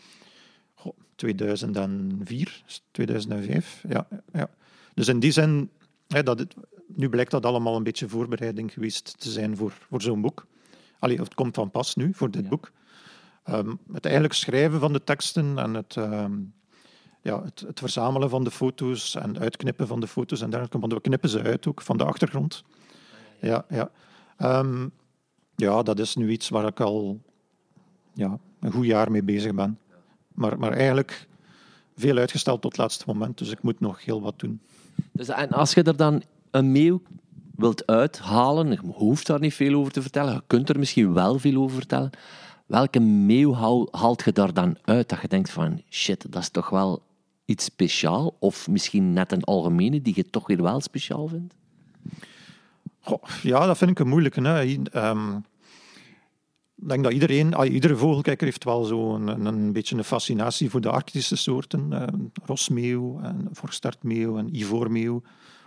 goh, 0.75 0.99
2004, 1.15 2.63
2005. 2.91 3.85
Ja, 3.89 4.09
ja. 4.33 4.51
Dus 4.95 5.09
in 5.09 5.21
die 5.21 5.33
zin 5.33 5.71
dat 6.07 6.39
het, 6.39 6.55
nu 6.87 7.09
blijkt 7.09 7.31
dat 7.31 7.47
allemaal 7.47 7.77
een 7.77 7.83
beetje 7.83 8.09
voorbereiding 8.09 8.73
geweest 8.73 9.21
te 9.21 9.31
zijn 9.31 9.57
voor, 9.57 9.73
voor 9.89 10.03
zo'n 10.03 10.21
boek. 10.21 10.47
Allee, 10.99 11.19
het 11.19 11.35
komt 11.35 11.55
van 11.55 11.71
pas 11.71 11.95
nu, 11.95 12.15
voor 12.15 12.31
dit 12.31 12.49
boek. 12.49 12.73
Um, 13.49 13.79
het 13.93 14.05
eigenlijk 14.05 14.35
schrijven 14.35 14.81
van 14.81 14.93
de 14.93 15.05
teksten 15.05 15.59
en 15.59 15.75
het, 15.75 15.97
um, 15.97 16.55
ja, 17.23 17.43
het, 17.43 17.61
het, 17.61 17.79
verzamelen 17.79 18.31
van 18.31 18.45
de 18.45 18.51
foto's 18.51 19.15
en 19.15 19.39
uitknippen 19.39 19.87
van 19.87 20.01
de 20.01 20.07
foto's 20.07 20.41
en 20.41 20.51
dergelijke, 20.51 20.79
want 20.79 20.93
we 20.93 21.01
knippen 21.01 21.29
ze 21.29 21.43
uit 21.43 21.67
ook 21.67 21.83
van 21.83 21.97
de 21.97 22.05
achtergrond. 22.05 22.65
Ja, 23.41 23.65
ja. 23.69 23.91
Um, 24.59 24.93
ja, 25.57 25.83
dat 25.83 25.99
is 25.99 26.15
nu 26.15 26.31
iets 26.31 26.49
waar 26.49 26.67
ik 26.67 26.81
al 26.81 27.21
ja, 28.15 28.39
een 28.61 28.73
goed 28.73 28.87
jaar 28.87 29.11
mee 29.11 29.23
bezig 29.23 29.55
ben. 29.55 29.79
Maar, 30.35 30.59
maar 30.59 30.73
eigenlijk 30.73 31.29
veel 31.97 32.17
uitgesteld 32.17 32.61
tot 32.61 32.73
het 32.73 32.81
laatste 32.81 33.05
moment, 33.07 33.39
dus 33.39 33.51
ik 33.51 33.63
moet 33.63 33.81
nog 33.81 34.05
heel 34.05 34.21
wat 34.21 34.39
doen. 34.39 34.61
Dus, 35.13 35.29
en 35.29 35.51
als 35.51 35.75
je 35.75 35.83
er 35.83 35.97
dan 35.97 36.23
een 36.51 36.73
meeuw 36.73 37.03
wilt 37.57 37.87
uithalen, 37.87 38.71
je 38.71 38.79
hoeft 38.83 39.27
daar 39.27 39.41
niet 39.41 39.55
veel 39.55 39.75
over 39.75 39.93
te 39.93 40.03
vertellen, 40.03 40.35
je 40.35 40.43
kunt 40.47 40.69
er 40.69 40.79
misschien 40.79 41.13
wel 41.13 41.39
veel 41.39 41.63
over 41.63 41.77
vertellen. 41.77 42.11
Welke 42.71 43.01
meeuw 43.01 43.55
haalt 43.91 44.23
je 44.25 44.33
daar 44.33 44.55
dan 44.55 44.77
uit 44.85 45.09
dat 45.09 45.21
je 45.21 45.29
denkt 45.29 45.51
van 45.51 45.83
shit, 45.89 46.33
dat 46.33 46.43
is 46.43 46.49
toch 46.49 46.71
wel 46.71 47.03
iets 47.45 47.65
speciaal? 47.65 48.37
Of 48.39 48.69
misschien 48.69 49.13
net 49.13 49.33
een 49.33 49.45
algemene 49.45 50.03
die 50.03 50.13
je 50.17 50.31
toch 50.31 50.47
weer 50.47 50.63
wel 50.63 50.81
speciaal 50.81 51.29
vindt? 51.29 51.55
Ja, 53.43 53.67
dat 53.67 53.79
vind 53.79 53.91
ik 53.91 53.99
een 53.99 54.09
moeilijke. 54.09 54.41
Hè. 54.41 54.77
Um, 55.11 55.37
ik 56.77 56.89
denk 56.89 57.03
dat 57.03 57.13
iedereen, 57.13 57.63
iedere 57.63 57.97
vogelkijker 57.97 58.47
heeft 58.47 58.65
wel 58.65 58.85
zo 58.85 59.15
een, 59.15 59.47
een, 59.47 59.73
beetje 59.73 59.97
een 59.97 60.05
fascinatie 60.05 60.71
voor 60.71 60.81
de 60.81 60.91
arctische 60.91 61.37
soorten. 61.37 61.89
Uh, 61.93 62.03
rosmeeuw, 62.45 63.21
en 63.23 63.49
vorstartmeeuw 63.53 64.39
en 64.39 64.57
ivoormeeuw. 64.57 65.23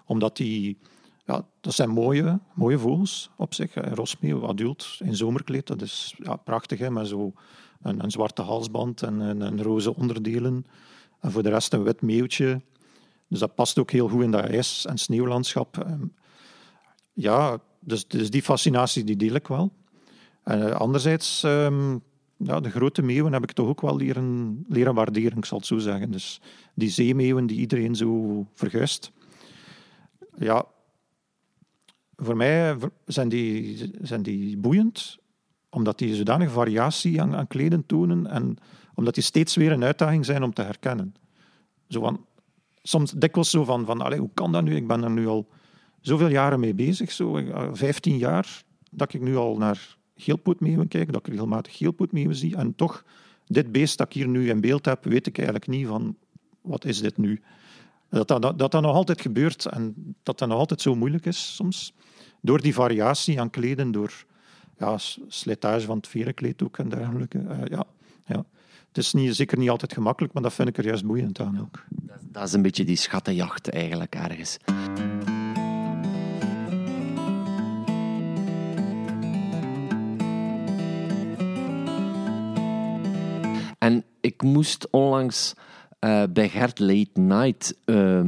Omdat 0.05 0.37
die, 0.37 0.77
ja, 1.25 1.45
dat 1.61 1.73
zijn 1.73 1.89
mooie, 1.89 2.39
mooie 2.53 2.79
vogels 2.79 3.29
op 3.37 3.53
zich. 3.53 3.73
Rosmeeuw, 3.73 4.47
adult, 4.47 4.97
in 4.99 5.15
zomerkleed, 5.15 5.67
dat 5.67 5.81
is 5.81 6.15
ja, 6.17 6.35
prachtig. 6.35 6.79
Hè, 6.79 6.91
met 6.91 7.07
zo 7.07 7.33
een, 7.81 8.03
een 8.03 8.11
zwarte 8.11 8.41
halsband 8.41 9.01
en 9.01 9.19
een, 9.19 9.61
roze 9.61 9.95
onderdelen. 9.95 10.65
En 11.19 11.31
voor 11.31 11.43
de 11.43 11.49
rest 11.49 11.73
een 11.73 11.83
wit 11.83 12.01
meeuwtje. 12.01 12.61
Dus 13.27 13.39
dat 13.39 13.55
past 13.55 13.79
ook 13.79 13.91
heel 13.91 14.07
goed 14.07 14.23
in 14.23 14.31
dat 14.31 14.45
ijs- 14.45 14.85
en 14.85 14.97
sneeuwlandschap. 14.97 15.77
Ehm, 15.77 16.05
ja, 17.13 17.59
dus, 17.79 18.07
dus 18.07 18.29
die 18.29 18.41
fascinatie 18.41 19.03
die 19.03 19.15
deel 19.15 19.33
ik 19.33 19.47
wel. 19.47 19.71
En 20.43 20.69
eh, 20.69 20.75
anderzijds, 20.75 21.43
um, 21.43 22.01
ja, 22.37 22.59
de 22.59 22.69
grote 22.69 23.01
meeuwen 23.01 23.33
heb 23.33 23.43
ik 23.43 23.51
toch 23.51 23.67
ook 23.67 23.81
wel 23.81 23.95
leren, 23.95 24.65
leren 24.67 24.93
waarderen, 24.93 25.37
ik 25.37 25.45
zal 25.45 25.57
het 25.57 25.67
zo 25.67 25.77
zeggen. 25.77 26.11
Dus 26.11 26.41
die 26.73 26.89
zeemeeuwen 26.89 27.45
die 27.45 27.59
iedereen 27.59 27.95
zo 27.95 28.45
verguist. 28.53 29.11
Ja, 30.37 30.65
voor 32.15 32.35
mij 32.35 32.77
zijn 33.05 33.29
die, 33.29 33.91
zijn 34.01 34.23
die 34.23 34.57
boeiend, 34.57 35.17
omdat 35.69 35.97
die 35.97 36.15
zodanig 36.15 36.51
variatie 36.51 37.21
aan, 37.21 37.47
kleden 37.47 37.85
tonen 37.85 38.27
en 38.27 38.57
omdat 38.95 39.13
die 39.13 39.23
steeds 39.23 39.55
weer 39.55 39.71
een 39.71 39.83
uitdaging 39.83 40.25
zijn 40.25 40.43
om 40.43 40.53
te 40.53 40.61
herkennen. 40.61 41.15
Zo 41.87 41.99
van, 41.99 42.25
soms 42.81 43.11
dikwijls 43.11 43.49
zo 43.49 43.63
van, 43.63 43.85
van 43.85 44.01
allez, 44.01 44.19
hoe 44.19 44.29
kan 44.33 44.51
dat 44.51 44.63
nu? 44.63 44.75
Ik 44.75 44.87
ben 44.87 45.03
er 45.03 45.11
nu 45.11 45.27
al 45.27 45.47
zoveel 46.01 46.29
jaren 46.29 46.59
mee 46.59 46.73
bezig, 46.73 47.11
zo, 47.11 47.39
15 47.73 48.17
jaar, 48.17 48.63
dat 48.91 49.13
ik 49.13 49.21
nu 49.21 49.35
al 49.35 49.57
naar 49.57 49.97
geelpootmeeuwen 50.15 50.87
kijk, 50.87 51.11
dat 51.11 51.27
ik 51.27 51.33
regelmatig 51.33 51.77
geelpootmeeuwen 51.77 52.35
zie. 52.35 52.55
En 52.55 52.75
toch, 52.75 53.05
dit 53.45 53.71
beest 53.71 53.97
dat 53.97 54.07
ik 54.07 54.13
hier 54.13 54.27
nu 54.27 54.49
in 54.49 54.61
beeld 54.61 54.85
heb, 54.85 55.03
weet 55.03 55.27
ik 55.27 55.37
eigenlijk 55.37 55.67
niet 55.67 55.87
van, 55.87 56.15
wat 56.61 56.85
is 56.85 57.01
dit 57.01 57.17
nu? 57.17 57.41
Dat 58.09 58.27
dat, 58.27 58.41
dat, 58.41 58.59
dat, 58.59 58.81
nog 58.81 58.95
altijd 58.95 59.21
gebeurt 59.21 59.65
en 59.65 60.15
dat 60.23 60.39
dat 60.39 60.49
nog 60.49 60.57
altijd 60.57 60.81
zo 60.81 60.95
moeilijk 60.95 61.25
is 61.25 61.55
soms. 61.55 61.93
Door 62.45 62.61
die 62.61 62.73
variatie 62.73 63.39
aan 63.39 63.49
kleden, 63.49 63.91
door 63.91 64.25
ja, 64.77 64.97
slijtage 65.27 65.85
van 65.85 65.97
het 65.97 66.07
verenkleed 66.07 66.63
ook 66.63 66.77
en 66.77 66.89
dergelijke. 66.89 67.37
Uh, 67.37 67.57
ja, 67.65 67.83
ja. 68.25 68.45
Het 68.87 68.97
is 68.97 69.13
niet, 69.13 69.35
zeker 69.35 69.57
niet 69.57 69.69
altijd 69.69 69.93
gemakkelijk, 69.93 70.33
maar 70.33 70.43
dat 70.43 70.53
vind 70.53 70.67
ik 70.67 70.77
er 70.77 70.85
juist 70.85 71.05
boeiend 71.05 71.39
aan 71.39 71.61
ook. 71.61 71.83
Dat, 72.21 72.47
is 72.47 72.53
een 72.53 72.61
beetje 72.61 72.85
die 72.85 72.95
schattenjacht 72.95 73.69
eigenlijk 73.69 74.15
ergens. 74.15 74.57
En 83.77 84.03
ik 84.19 84.41
moest 84.41 84.87
onlangs 84.89 85.53
uh, 85.99 86.23
bij 86.29 86.49
Gert 86.49 86.79
Late 86.79 87.19
Night 87.19 87.75
uh, 87.85 88.21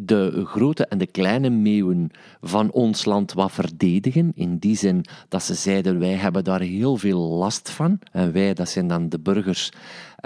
de 0.00 0.42
grote 0.44 0.86
en 0.86 0.98
de 0.98 1.06
kleine 1.06 1.50
meeuwen 1.50 2.10
van 2.40 2.70
ons 2.70 3.04
land 3.04 3.32
wat 3.32 3.52
verdedigen. 3.52 4.32
In 4.34 4.58
die 4.58 4.76
zin 4.76 5.04
dat 5.28 5.42
ze 5.42 5.54
zeiden, 5.54 5.98
wij 5.98 6.14
hebben 6.14 6.44
daar 6.44 6.60
heel 6.60 6.96
veel 6.96 7.20
last 7.20 7.70
van. 7.70 7.98
En 8.12 8.32
wij, 8.32 8.54
dat 8.54 8.68
zijn 8.68 8.88
dan 8.88 9.08
de 9.08 9.18
burgers, 9.18 9.72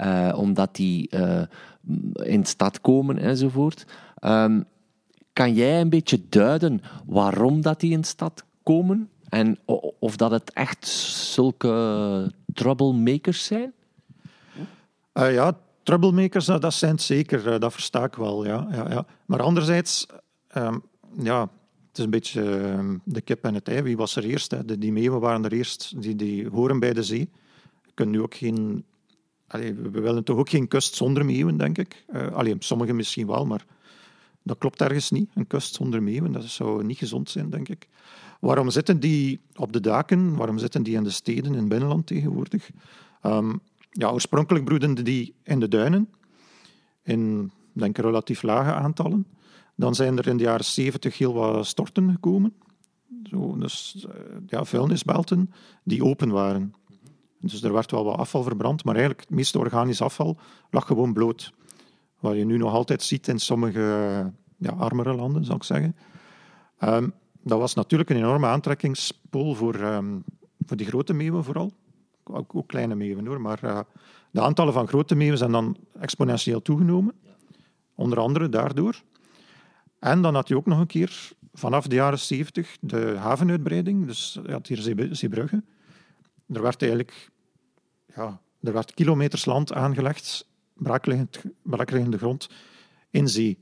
uh, 0.03 0.33
omdat 0.35 0.75
die 0.75 1.09
in 2.13 2.41
de 2.41 2.47
stad 2.47 2.81
komen 2.81 3.17
enzovoort. 3.17 3.85
Um, 4.25 4.65
kan 5.33 5.53
jij 5.53 5.81
een 5.81 5.89
beetje 5.89 6.21
duiden 6.29 6.81
waarom 7.05 7.61
dat 7.61 7.79
die 7.79 7.91
in 7.91 8.03
stad 8.03 8.43
komen? 8.63 9.09
En 9.29 9.57
of 9.99 10.15
dat 10.15 10.31
het 10.31 10.53
echt 10.53 10.87
zulke 10.87 12.31
troublemakers 12.53 13.45
zijn? 13.45 13.73
Uh, 15.13 15.33
ja, 15.33 15.57
troublemakers, 15.83 16.47
nou, 16.47 16.59
dat 16.59 16.73
zijn 16.73 16.99
zeker. 16.99 17.53
Uh, 17.53 17.59
dat 17.59 17.73
versta 17.73 18.03
ik 18.03 18.15
wel, 18.15 18.45
ja. 18.45 18.67
ja, 18.71 18.89
ja. 18.89 19.05
Maar 19.25 19.41
anderzijds, 19.41 20.05
um, 20.57 20.83
ja, 21.17 21.41
het 21.87 21.97
is 21.97 22.03
een 22.03 22.09
beetje 22.09 22.41
uh, 22.43 22.95
de 23.03 23.21
kip 23.21 23.43
en 23.43 23.53
het 23.53 23.67
ei. 23.67 23.81
Wie 23.81 23.97
was 23.97 24.15
er 24.15 24.23
eerst? 24.23 24.51
Hè? 24.51 24.65
De, 24.65 24.77
die 24.77 24.91
meeuwen 24.91 25.19
waren 25.19 25.45
er 25.45 25.53
eerst. 25.53 26.01
Die, 26.01 26.15
die 26.15 26.47
horen 26.47 26.79
bij 26.79 26.93
de 26.93 27.03
zee. 27.03 27.29
Kunnen 27.93 28.15
nu 28.15 28.21
ook 28.21 28.35
geen... 28.35 28.85
Allee, 29.47 29.73
we 29.73 30.01
willen 30.01 30.23
toch 30.23 30.37
ook 30.37 30.49
geen 30.49 30.67
kust 30.67 30.95
zonder 30.95 31.25
meeuwen, 31.25 31.57
denk 31.57 31.77
ik. 31.77 32.05
Uh, 32.13 32.27
allee, 32.31 32.55
sommigen 32.59 32.95
misschien 32.95 33.27
wel, 33.27 33.45
maar 33.45 33.65
dat 34.43 34.57
klopt 34.57 34.81
ergens 34.81 35.11
niet. 35.11 35.29
Een 35.33 35.47
kust 35.47 35.75
zonder 35.75 36.03
meeuwen, 36.03 36.31
dat 36.31 36.43
zou 36.43 36.83
niet 36.83 36.97
gezond 36.97 37.29
zijn, 37.29 37.49
denk 37.49 37.69
ik. 37.69 37.87
Waarom 38.39 38.69
zitten 38.69 38.99
die 38.99 39.41
op 39.55 39.73
de 39.73 39.79
daken? 39.79 40.35
Waarom 40.35 40.57
zitten 40.57 40.83
die 40.83 40.95
in 40.95 41.03
de 41.03 41.09
steden, 41.09 41.45
in 41.45 41.59
het 41.59 41.67
binnenland 41.67 42.07
tegenwoordig? 42.07 42.69
Um, 43.23 43.61
ja, 43.93 44.09
oorspronkelijk 44.09 44.65
broeden 44.65 45.03
die 45.03 45.35
in 45.43 45.59
de 45.59 45.67
duinen, 45.67 46.09
in 47.03 47.51
denk 47.73 47.97
relatief 47.97 48.41
lage 48.41 48.73
aantallen. 48.73 49.27
Dan 49.75 49.95
zijn 49.95 50.17
er 50.17 50.27
in 50.27 50.37
de 50.37 50.43
jaren 50.43 50.65
70 50.65 51.17
heel 51.17 51.33
wat 51.33 51.65
storten 51.65 52.11
gekomen. 52.11 52.53
Zo, 53.23 53.57
dus 53.57 54.05
eh, 54.09 54.15
ja, 54.47 54.65
vuilnisbelten 54.65 55.51
die 55.83 56.03
open 56.03 56.29
waren. 56.29 56.73
Dus 57.39 57.63
er 57.63 57.73
werd 57.73 57.91
wel 57.91 58.03
wat 58.03 58.17
afval 58.17 58.43
verbrand, 58.43 58.83
maar 58.83 58.95
eigenlijk 58.95 59.27
het 59.27 59.35
meeste 59.35 59.59
organisch 59.59 60.01
afval 60.01 60.37
lag 60.69 60.85
gewoon 60.85 61.13
bloot. 61.13 61.53
Wat 62.19 62.35
je 62.35 62.45
nu 62.45 62.57
nog 62.57 62.73
altijd 62.73 63.03
ziet 63.03 63.27
in 63.27 63.39
sommige 63.39 63.79
ja, 64.57 64.71
armere 64.71 65.13
landen, 65.13 65.45
zou 65.45 65.57
ik 65.57 65.63
zeggen. 65.63 65.95
Um, 66.79 67.13
dat 67.41 67.59
was 67.59 67.73
natuurlijk 67.73 68.09
een 68.09 68.17
enorme 68.17 68.47
aantrekkingspool 68.47 69.53
voor, 69.53 69.75
um, 69.75 70.23
voor 70.65 70.77
die 70.77 70.85
grote 70.85 71.13
meeuwen 71.13 71.43
vooral 71.43 71.71
ook, 72.23 72.67
kleine 72.67 72.95
meeuwen 72.95 73.25
hoor, 73.25 73.41
maar 73.41 73.59
uh, 73.63 73.79
de 74.31 74.41
aantallen 74.41 74.73
van 74.73 74.87
grote 74.87 75.15
meeuwen 75.15 75.37
zijn 75.37 75.51
dan 75.51 75.77
exponentieel 75.99 76.61
toegenomen. 76.61 77.13
Onder 77.95 78.19
andere 78.19 78.49
daardoor. 78.49 79.01
En 79.99 80.21
dan 80.21 80.35
had 80.35 80.47
je 80.47 80.55
ook 80.55 80.65
nog 80.65 80.79
een 80.79 80.87
keer 80.87 81.31
vanaf 81.53 81.87
de 81.87 81.95
jaren 81.95 82.19
70 82.19 82.77
de 82.81 83.15
havenuitbreiding, 83.17 84.07
dus 84.07 84.39
je 84.45 84.51
had 84.51 84.67
hier 84.67 85.09
Zeebrugge. 85.11 85.63
Er 86.47 86.61
werd 86.61 86.81
eigenlijk 86.81 87.31
ja, 88.15 88.41
er 88.61 88.73
werd 88.73 88.93
kilometers 88.93 89.45
land 89.45 89.73
aangelegd, 89.73 90.47
braakliggende 91.63 92.17
grond, 92.17 92.49
in 93.09 93.27
zee. 93.27 93.57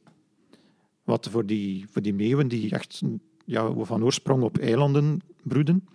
Wat 1.03 1.29
voor 1.29 1.45
die, 1.45 1.87
voor 1.89 2.01
die 2.01 2.13
meeuwen 2.13 2.47
die 2.47 2.71
echt 2.71 3.01
ja, 3.45 3.73
van 3.73 4.03
oorsprong 4.03 4.43
op 4.43 4.57
eilanden 4.57 5.21
broeden, 5.43 5.87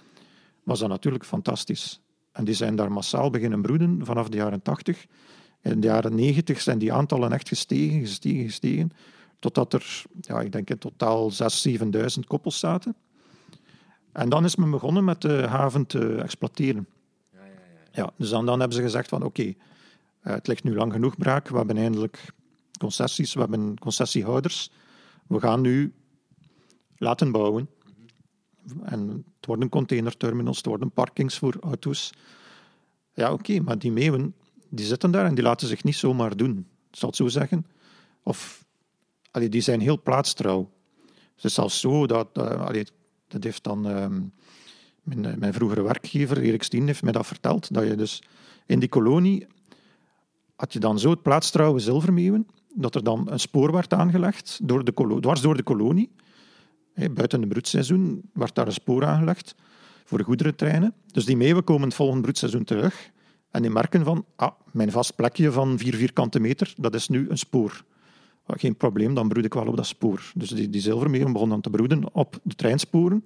was 0.62 0.78
dat 0.78 0.88
natuurlijk 0.88 1.24
fantastisch. 1.24 2.00
En 2.36 2.44
die 2.44 2.54
zijn 2.54 2.76
daar 2.76 2.92
massaal 2.92 3.30
beginnen 3.30 3.62
broeden 3.62 4.00
vanaf 4.04 4.28
de 4.28 4.36
jaren 4.36 4.62
80. 4.62 5.06
In 5.62 5.80
de 5.80 5.86
jaren 5.86 6.14
90 6.14 6.60
zijn 6.60 6.78
die 6.78 6.92
aantallen 6.92 7.32
echt 7.32 7.48
gestegen, 7.48 8.00
gestegen, 8.00 8.44
gestegen. 8.44 8.90
Totdat 9.38 9.72
er, 9.72 10.02
ja, 10.20 10.40
ik 10.40 10.52
denk 10.52 10.70
in 10.70 10.78
totaal 10.78 11.32
6.000, 11.32 11.36
7.000 11.36 12.20
koppels 12.26 12.58
zaten. 12.58 12.96
En 14.12 14.28
dan 14.28 14.44
is 14.44 14.56
men 14.56 14.70
begonnen 14.70 15.04
met 15.04 15.22
de 15.22 15.46
haven 15.48 15.86
te 15.86 16.14
exploiteren. 16.14 16.86
Ja, 17.32 17.44
ja, 17.44 17.50
ja. 17.92 18.02
ja 18.02 18.12
dus 18.16 18.30
dan, 18.30 18.46
dan 18.46 18.58
hebben 18.58 18.76
ze 18.76 18.82
gezegd 18.82 19.08
van 19.08 19.22
oké, 19.22 19.40
okay, 19.40 19.56
eh, 20.20 20.32
het 20.32 20.46
ligt 20.46 20.64
nu 20.64 20.74
lang 20.74 20.92
genoeg 20.92 21.16
braak. 21.16 21.48
We 21.48 21.56
hebben 21.56 21.76
eindelijk 21.76 22.32
concessies, 22.78 23.34
we 23.34 23.40
hebben 23.40 23.78
concessiehouders. 23.78 24.70
We 25.26 25.40
gaan 25.40 25.60
nu 25.60 25.94
laten 26.96 27.32
bouwen. 27.32 27.68
En 28.82 29.24
het 29.36 29.46
worden 29.46 29.68
containerterminals, 29.68 30.56
het 30.56 30.66
worden 30.66 30.90
parkings 30.90 31.38
voor 31.38 31.56
auto's. 31.60 32.12
Ja, 33.12 33.32
oké, 33.32 33.60
maar 33.60 33.78
die 33.78 33.92
meeuwen 33.92 34.34
die 34.68 34.86
zitten 34.86 35.10
daar 35.10 35.26
en 35.26 35.34
die 35.34 35.44
laten 35.44 35.68
zich 35.68 35.84
niet 35.84 35.96
zomaar 35.96 36.36
doen. 36.36 36.66
Zal 36.90 37.08
het 37.08 37.16
zo 37.16 37.28
zeggen? 37.28 37.66
Of 38.22 38.64
allee, 39.30 39.48
die 39.48 39.60
zijn 39.60 39.80
heel 39.80 40.02
plaatstrouw. 40.02 40.70
Het 41.34 41.44
is 41.44 41.54
zelfs 41.54 41.80
zo 41.80 42.06
dat, 42.06 42.28
uh, 42.38 42.82
dat 43.28 43.44
heeft 43.44 43.64
dan 43.64 43.90
uh, 43.90 44.06
mijn, 45.02 45.38
mijn, 45.38 45.52
vroegere 45.52 45.82
werkgever, 45.82 46.38
Erik 46.38 46.62
Steen, 46.62 46.86
heeft 46.86 47.02
mij 47.02 47.12
dat 47.12 47.26
verteld, 47.26 47.74
dat 47.74 47.86
je 47.86 47.94
dus 47.94 48.22
in 48.66 48.78
die 48.78 48.88
kolonie 48.88 49.46
had 50.56 50.72
je 50.72 50.78
dan 50.78 50.98
zo 50.98 51.10
het 51.10 51.22
plaatstrouwe 51.22 51.78
zilvermeeuwen, 51.78 52.46
dat 52.74 52.94
er 52.94 53.04
dan 53.04 53.30
een 53.30 53.40
spoor 53.40 53.72
werd 53.72 53.92
aangelegd 53.92 54.58
door 54.62 54.84
de 54.84 55.18
dwars 55.20 55.40
door 55.40 55.56
de 55.56 55.62
kolonie, 55.62 56.10
buiten 56.96 57.40
het 57.40 57.48
broedseizoen 57.48 58.30
werd 58.32 58.54
daar 58.54 58.66
een 58.66 58.72
spoor 58.72 59.04
aangelegd 59.04 59.54
voor 60.04 60.18
de 60.18 60.24
goederentreinen. 60.24 60.94
Dus 61.06 61.24
die 61.24 61.36
meeuwen 61.36 61.64
komen 61.64 61.82
het 61.82 61.94
volgende 61.94 62.22
broedseizoen 62.22 62.64
terug 62.64 63.10
en 63.50 63.62
die 63.62 63.70
merken 63.70 64.04
van, 64.04 64.24
ah, 64.36 64.52
mijn 64.72 64.90
vast 64.90 65.14
plekje 65.14 65.52
van 65.52 65.78
vier 65.78 65.94
vierkante 65.94 66.40
meter, 66.40 66.74
dat 66.76 66.94
is 66.94 67.08
nu 67.08 67.26
een 67.28 67.38
spoor. 67.38 67.84
Geen 68.46 68.76
probleem, 68.76 69.14
dan 69.14 69.28
broed 69.28 69.44
ik 69.44 69.54
wel 69.54 69.66
op 69.66 69.76
dat 69.76 69.86
spoor. 69.86 70.32
Dus 70.34 70.48
die, 70.48 70.70
die 70.70 70.80
zilvermeeuwen 70.80 71.32
begonnen 71.32 71.60
dan 71.60 71.72
te 71.72 71.78
broeden 71.78 72.14
op 72.14 72.38
de 72.42 72.54
treinsporen. 72.54 73.24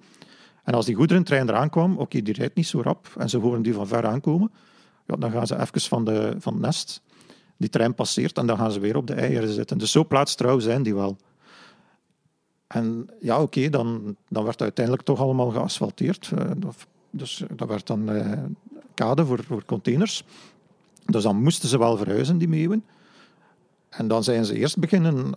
En 0.63 0.73
als 0.73 0.85
die 0.85 0.95
goederentrein 0.95 1.49
eraan 1.49 1.69
kwam, 1.69 1.97
oké, 1.97 2.21
die 2.21 2.33
rijdt 2.33 2.55
niet 2.55 2.67
zo 2.67 2.81
rap, 2.81 3.07
en 3.17 3.29
ze 3.29 3.37
horen 3.37 3.61
die 3.61 3.73
van 3.73 3.87
ver 3.87 4.05
aankomen, 4.05 4.51
ja, 5.07 5.15
dan 5.15 5.31
gaan 5.31 5.47
ze 5.47 5.59
even 5.59 5.81
van, 5.81 6.05
de, 6.05 6.35
van 6.37 6.53
het 6.53 6.61
nest. 6.61 7.01
Die 7.57 7.69
trein 7.69 7.95
passeert 7.95 8.37
en 8.37 8.45
dan 8.45 8.57
gaan 8.57 8.71
ze 8.71 8.79
weer 8.79 8.95
op 8.95 9.07
de 9.07 9.13
eieren 9.13 9.49
zitten. 9.49 9.77
Dus 9.77 9.91
zo 9.91 10.05
plaatstrouw 10.05 10.59
zijn 10.59 10.83
die 10.83 10.95
wel. 10.95 11.17
En 12.73 13.09
ja, 13.19 13.41
oké, 13.41 13.69
dan, 13.69 14.15
dan 14.29 14.43
werd 14.43 14.61
uiteindelijk 14.61 15.05
toch 15.05 15.19
allemaal 15.19 15.49
geasfalteerd. 15.49 16.31
Uh, 16.33 16.51
dus 17.09 17.43
dat 17.55 17.67
werd 17.67 17.87
dan 17.87 18.09
uh, 18.11 18.33
kade 18.93 19.25
voor, 19.25 19.43
voor 19.43 19.65
containers. 19.65 20.23
Dus 21.05 21.23
dan 21.23 21.43
moesten 21.43 21.69
ze 21.69 21.77
wel 21.77 21.97
verhuizen, 21.97 22.37
die 22.37 22.47
meeuwen. 22.47 22.85
En 23.89 24.07
dan 24.07 24.23
zijn 24.23 24.45
ze 24.45 24.57
eerst 24.57 24.77
beginnen 24.77 25.35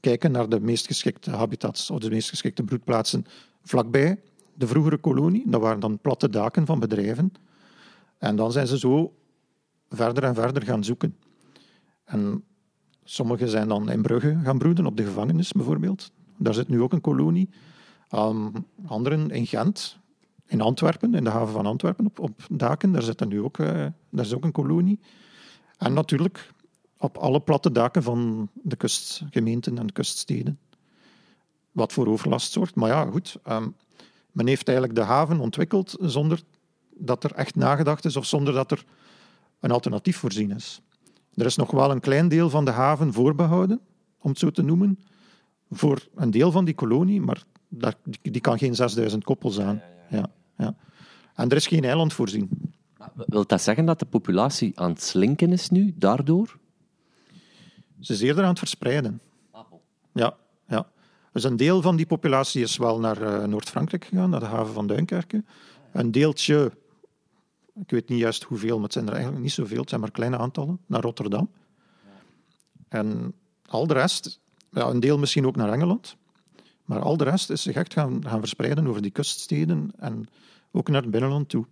kijken 0.00 0.32
naar 0.32 0.48
de 0.48 0.60
meest 0.60 0.86
geschikte 0.86 1.30
habitats 1.30 1.90
of 1.90 1.98
de 1.98 2.10
meest 2.10 2.28
geschikte 2.28 2.62
broedplaatsen 2.62 3.24
vlakbij 3.62 4.20
de 4.54 4.66
vroegere 4.66 4.98
kolonie. 4.98 5.42
Dat 5.46 5.60
waren 5.60 5.80
dan 5.80 5.98
platte 5.98 6.30
daken 6.30 6.66
van 6.66 6.80
bedrijven. 6.80 7.32
En 8.18 8.36
dan 8.36 8.52
zijn 8.52 8.66
ze 8.66 8.78
zo 8.78 9.14
verder 9.88 10.24
en 10.24 10.34
verder 10.34 10.62
gaan 10.62 10.84
zoeken. 10.84 11.16
En 12.04 12.44
sommigen 13.04 13.48
zijn 13.48 13.68
dan 13.68 13.90
in 13.90 14.02
Brugge 14.02 14.38
gaan 14.42 14.58
broeden, 14.58 14.86
op 14.86 14.96
de 14.96 15.04
gevangenis 15.04 15.52
bijvoorbeeld. 15.52 16.12
Daar 16.36 16.54
zit 16.54 16.68
nu 16.68 16.82
ook 16.82 16.92
een 16.92 17.00
kolonie. 17.00 17.48
Um, 18.14 18.52
anderen 18.86 19.30
in 19.30 19.46
Gent, 19.46 19.98
in 20.46 20.60
Antwerpen, 20.60 21.14
in 21.14 21.24
de 21.24 21.30
haven 21.30 21.52
van 21.52 21.66
Antwerpen, 21.66 22.06
op, 22.06 22.18
op 22.18 22.40
daken. 22.50 22.92
Daar, 22.92 23.02
zit 23.02 23.28
nu 23.28 23.42
ook, 23.42 23.58
uh, 23.58 23.66
daar 24.10 24.24
is 24.24 24.34
ook 24.34 24.44
een 24.44 24.52
kolonie. 24.52 24.98
En 25.78 25.92
natuurlijk 25.92 26.52
op 26.98 27.16
alle 27.16 27.40
platte 27.40 27.72
daken 27.72 28.02
van 28.02 28.48
de 28.52 28.76
kustgemeenten 28.76 29.78
en 29.78 29.86
de 29.86 29.92
kuststeden. 29.92 30.58
Wat 31.72 31.92
voor 31.92 32.06
overlast 32.06 32.52
zorgt. 32.52 32.74
Maar 32.74 32.88
ja, 32.88 33.04
goed. 33.04 33.36
Um, 33.48 33.74
men 34.32 34.46
heeft 34.46 34.68
eigenlijk 34.68 34.98
de 34.98 35.04
haven 35.04 35.40
ontwikkeld 35.40 35.96
zonder 36.00 36.42
dat 36.96 37.24
er 37.24 37.32
echt 37.32 37.54
nagedacht 37.54 38.04
is 38.04 38.16
of 38.16 38.26
zonder 38.26 38.54
dat 38.54 38.70
er 38.70 38.84
een 39.60 39.70
alternatief 39.70 40.16
voorzien 40.16 40.50
is. 40.50 40.80
Er 41.34 41.46
is 41.46 41.56
nog 41.56 41.70
wel 41.70 41.90
een 41.90 42.00
klein 42.00 42.28
deel 42.28 42.50
van 42.50 42.64
de 42.64 42.70
haven 42.70 43.12
voorbehouden, 43.12 43.80
om 44.18 44.30
het 44.30 44.38
zo 44.38 44.50
te 44.50 44.62
noemen, 44.62 44.98
voor 45.70 46.08
een 46.14 46.30
deel 46.30 46.50
van 46.50 46.64
die 46.64 46.74
kolonie, 46.74 47.20
maar 47.20 47.42
daar, 47.68 47.94
die, 48.22 48.40
kan 48.40 48.58
geen 48.58 48.74
6000 48.74 49.24
koppels 49.24 49.60
aan. 49.60 49.82
Ja, 50.10 50.30
ja, 50.58 50.76
En 51.34 51.48
er 51.48 51.56
is 51.56 51.66
geen 51.66 51.84
eiland 51.84 52.12
voorzien. 52.12 52.72
Wil 53.26 53.46
dat 53.46 53.62
zeggen 53.62 53.84
dat 53.84 53.98
de 53.98 54.06
populatie 54.06 54.80
aan 54.80 54.90
het 54.90 55.02
slinken 55.02 55.52
is 55.52 55.70
nu, 55.70 55.94
daardoor? 55.96 56.58
Ze 58.00 58.12
is 58.12 58.20
eerder 58.20 58.42
aan 58.42 58.50
het 58.50 58.58
verspreiden. 58.58 59.20
Ja, 60.12 60.36
ja. 60.68 60.86
Dus 61.32 61.44
een 61.44 61.56
deel 61.56 61.82
van 61.82 61.96
die 61.96 62.06
populatie 62.06 62.62
is 62.62 62.76
wel 62.76 63.00
naar 63.00 63.22
uh, 63.22 63.44
Noord-Frankrijk 63.44 64.04
gegaan, 64.04 64.30
naar 64.30 64.40
de 64.40 64.46
haven 64.46 64.74
van 64.74 64.86
Duinkerke. 64.86 65.44
Een 65.92 66.10
deeltje, 66.10 66.72
ik 67.80 67.90
weet 67.90 68.08
niet 68.08 68.18
juist 68.18 68.42
hoeveel, 68.42 68.74
maar 68.74 68.84
het 68.84 68.92
zijn 68.92 69.06
er 69.06 69.12
eigenlijk 69.12 69.42
niet 69.42 69.52
zoveel, 69.52 69.80
het 69.80 69.88
zijn 69.88 70.00
maar 70.00 70.10
kleine 70.10 70.38
aantallen, 70.38 70.78
naar 70.86 71.00
Rotterdam. 71.00 71.50
En 72.88 73.34
al 73.66 73.86
de 73.86 73.94
rest, 73.94 74.40
ja, 74.70 74.86
een 74.86 75.00
deel 75.00 75.18
misschien 75.18 75.46
ook 75.46 75.56
naar 75.56 75.72
Engeland, 75.72 76.16
maar 76.84 77.00
al 77.00 77.16
de 77.16 77.24
rest 77.24 77.50
is 77.50 77.62
zich 77.62 77.74
echt 77.74 77.92
gaan, 77.92 78.24
gaan 78.26 78.38
verspreiden 78.38 78.86
over 78.86 79.02
die 79.02 79.10
kuststeden 79.10 79.90
en 79.96 80.28
ook 80.72 80.88
naar 80.88 81.02
het 81.02 81.10
binnenland 81.10 81.48
toe. 81.48 81.66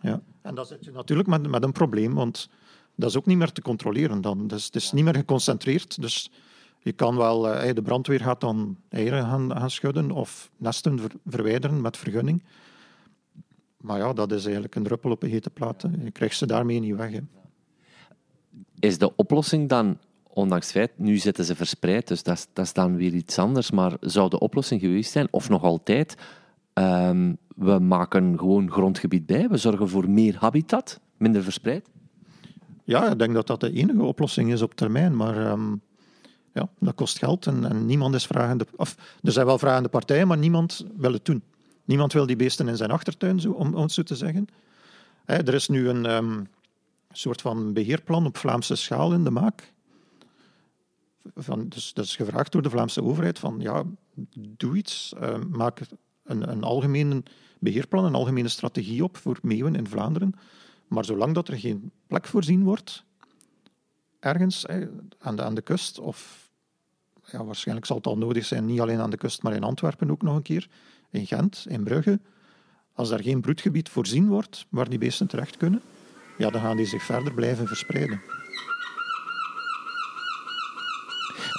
Ja. 0.00 0.22
En 0.42 0.54
dan 0.54 0.66
zit 0.66 0.84
je 0.84 0.90
natuurlijk 0.90 1.28
met, 1.28 1.48
met 1.48 1.62
een 1.62 1.72
probleem, 1.72 2.14
want 2.14 2.48
dat 2.94 3.10
is 3.10 3.16
ook 3.16 3.26
niet 3.26 3.38
meer 3.38 3.52
te 3.52 3.62
controleren 3.62 4.20
dan. 4.20 4.46
Dus 4.46 4.64
het 4.64 4.76
is 4.76 4.92
niet 4.92 5.04
meer 5.04 5.14
geconcentreerd. 5.14 6.00
Dus 6.00 6.30
je 6.78 6.92
kan 6.92 7.16
wel, 7.16 7.48
eh, 7.48 7.74
de 7.74 7.82
brandweer 7.82 8.20
gaat 8.20 8.40
dan 8.40 8.76
eieren 8.88 9.24
gaan, 9.24 9.50
gaan 9.50 9.70
schudden 9.70 10.10
of 10.10 10.50
nesten 10.56 11.00
verwijderen 11.26 11.80
met 11.80 11.96
vergunning. 11.96 12.42
Maar 13.82 13.98
ja, 13.98 14.12
dat 14.12 14.32
is 14.32 14.44
eigenlijk 14.44 14.74
een 14.74 14.82
druppel 14.82 15.10
op 15.10 15.22
een 15.22 15.30
hete 15.30 15.50
plaat. 15.50 15.84
Je 16.04 16.10
krijgt 16.10 16.36
ze 16.36 16.46
daarmee 16.46 16.80
niet 16.80 16.96
weg. 16.96 17.10
Hè. 17.10 17.20
Is 18.78 18.98
de 18.98 19.16
oplossing 19.16 19.68
dan, 19.68 19.98
ondanks 20.28 20.66
het 20.66 20.74
feit, 20.74 20.98
nu 20.98 21.16
zitten 21.16 21.44
ze 21.44 21.56
verspreid, 21.56 22.08
dus 22.08 22.22
dat 22.22 22.36
is, 22.36 22.46
dat 22.52 22.64
is 22.64 22.72
dan 22.72 22.96
weer 22.96 23.14
iets 23.14 23.38
anders, 23.38 23.70
maar 23.70 23.96
zou 24.00 24.28
de 24.30 24.38
oplossing 24.38 24.80
geweest 24.80 25.10
zijn, 25.10 25.28
of 25.30 25.48
nog 25.48 25.62
altijd, 25.62 26.16
um, 26.74 27.36
we 27.56 27.78
maken 27.78 28.38
gewoon 28.38 28.70
grondgebied 28.70 29.26
bij, 29.26 29.48
we 29.48 29.56
zorgen 29.56 29.88
voor 29.88 30.10
meer 30.10 30.36
habitat, 30.38 31.00
minder 31.16 31.42
verspreid? 31.42 31.88
Ja, 32.84 33.10
ik 33.10 33.18
denk 33.18 33.34
dat 33.34 33.46
dat 33.46 33.60
de 33.60 33.72
enige 33.72 34.02
oplossing 34.02 34.52
is 34.52 34.62
op 34.62 34.74
termijn, 34.74 35.16
maar 35.16 35.50
um, 35.50 35.80
ja, 36.52 36.68
dat 36.78 36.94
kost 36.94 37.18
geld 37.18 37.46
en, 37.46 37.64
en, 37.64 37.86
niemand 37.86 38.14
is 38.14 38.26
vragende... 38.26 38.66
Of, 38.76 38.96
er 39.22 39.32
zijn 39.32 39.46
wel 39.46 39.58
vragende 39.58 39.88
partijen, 39.88 40.26
maar 40.26 40.38
niemand 40.38 40.86
wil 40.96 41.12
het 41.12 41.24
doen. 41.24 41.42
Niemand 41.84 42.12
wil 42.12 42.26
die 42.26 42.36
beesten 42.36 42.68
in 42.68 42.76
zijn 42.76 42.90
achtertuin, 42.90 43.40
zo, 43.40 43.50
om, 43.50 43.74
het 43.74 43.92
zo 43.92 44.02
te 44.02 44.16
zeggen. 44.16 44.46
er 45.24 45.54
is 45.54 45.68
nu 45.68 45.88
een 45.88 46.10
um, 46.10 46.48
soort 47.12 47.40
van 47.40 47.72
beheerplan 47.72 48.26
op 48.26 48.36
Vlaamse 48.36 48.74
schaal 48.74 49.12
in 49.12 49.24
de 49.24 49.30
maak. 49.30 49.72
Van, 51.34 51.68
dus 51.68 51.92
dat 51.92 52.04
is 52.04 52.16
gevraagd 52.16 52.52
door 52.52 52.62
de 52.62 52.70
Vlaamse 52.70 53.02
overheid 53.02 53.38
van 53.38 53.60
ja, 53.60 53.84
doe 54.38 54.76
iets, 54.76 55.14
uh, 55.22 55.38
maak 55.50 55.80
een, 56.24 56.50
een 56.50 56.62
algemene 56.62 57.22
beheerplan, 57.58 58.04
een 58.04 58.14
algemene 58.14 58.48
strategie 58.48 59.04
op 59.04 59.16
voor 59.16 59.38
meeuwen 59.42 59.74
in 59.74 59.86
Vlaanderen. 59.86 60.34
Maar 60.88 61.04
zolang 61.04 61.34
dat 61.34 61.48
er 61.48 61.58
geen 61.58 61.90
plek 62.06 62.26
voorzien 62.26 62.64
wordt, 62.64 63.04
ergens 64.20 64.66
aan, 65.18 65.36
de, 65.36 65.42
aan 65.42 65.54
de 65.54 65.62
kust, 65.62 65.98
of 65.98 66.50
ja, 67.24 67.44
waarschijnlijk 67.44 67.86
zal 67.86 67.96
het 67.96 68.06
al 68.06 68.18
nodig 68.18 68.44
zijn, 68.44 68.64
niet 68.64 68.80
alleen 68.80 69.00
aan 69.00 69.10
de 69.10 69.16
kust, 69.16 69.42
maar 69.42 69.54
in 69.54 69.62
Antwerpen 69.62 70.10
ook 70.10 70.22
nog 70.22 70.36
een 70.36 70.42
keer, 70.42 70.68
in 71.12 71.26
Gent, 71.26 71.64
in 71.68 71.84
Brugge, 71.84 72.20
als 72.94 73.08
daar 73.08 73.22
geen 73.22 73.40
broedgebied 73.40 73.88
voorzien 73.88 74.28
wordt 74.28 74.66
waar 74.68 74.88
die 74.88 74.98
beesten 74.98 75.26
terecht 75.26 75.56
kunnen, 75.56 75.80
ja, 76.38 76.50
dan 76.50 76.60
gaan 76.60 76.76
die 76.76 76.86
zich 76.86 77.02
verder 77.02 77.34
blijven 77.34 77.66
verspreiden. 77.66 78.20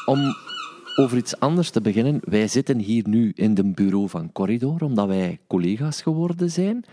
Om 0.06 0.36
over 0.96 1.18
iets 1.18 1.40
anders 1.40 1.70
te 1.70 1.82
beginnen, 1.82 2.22
wij 2.24 2.48
zitten 2.48 2.80
hier 2.80 3.08
nu 3.08 3.32
in 3.36 3.56
het 3.56 3.76
bureau 3.76 4.10
van 4.10 4.32
Corridor, 4.32 4.84
omdat 4.84 5.08
wij 5.08 5.40
collega's 5.48 6.02
geworden 6.02 6.52
zijn. 6.52 6.86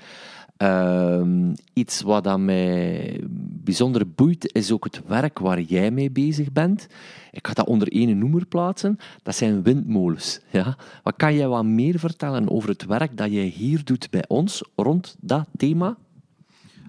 Uh, 0.63 1.53
iets 1.73 2.03
wat 2.03 2.27
aan 2.27 2.45
mij 2.45 3.21
bijzonder 3.63 4.11
boeit, 4.11 4.55
is 4.55 4.73
ook 4.73 4.85
het 4.85 5.03
werk 5.07 5.39
waar 5.39 5.61
jij 5.61 5.91
mee 5.91 6.11
bezig 6.11 6.53
bent. 6.53 6.87
Ik 7.31 7.47
ga 7.47 7.53
dat 7.53 7.67
onder 7.67 7.89
één 7.93 8.19
noemer 8.19 8.47
plaatsen. 8.47 8.99
Dat 9.23 9.35
zijn 9.35 9.63
windmolens. 9.63 10.41
Ja? 10.51 10.77
Wat 11.03 11.17
kan 11.17 11.35
jij 11.35 11.49
wat 11.49 11.65
meer 11.65 11.99
vertellen 11.99 12.51
over 12.51 12.69
het 12.69 12.87
werk 12.87 13.17
dat 13.17 13.33
jij 13.33 13.45
hier 13.45 13.85
doet 13.85 14.11
bij 14.11 14.25
ons 14.29 14.65
rond 14.77 15.17
dat 15.21 15.47
thema? 15.57 15.97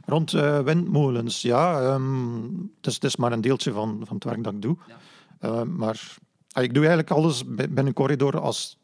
Rond 0.06 0.34
uh, 0.34 0.60
windmolens, 0.60 1.42
ja. 1.42 1.94
Um, 1.94 2.72
het, 2.78 2.88
is, 2.88 2.94
het, 2.94 3.04
is, 3.04 3.16
maar 3.16 3.32
een 3.32 3.42
deeltje 3.42 3.72
van, 3.72 4.02
van 4.06 4.16
het 4.16 4.24
werk 4.24 4.44
dat 4.44 4.54
ik 4.54 4.62
doe. 4.62 4.78
Ja. 4.88 5.50
Uh, 5.50 5.62
maar 5.62 6.18
uh, 6.58 6.64
ik 6.64 6.74
doe 6.74 6.86
eigenlijk 6.86 7.12
alles 7.12 7.44
binnen 7.48 7.94
corridor 7.94 8.40
als 8.40 8.80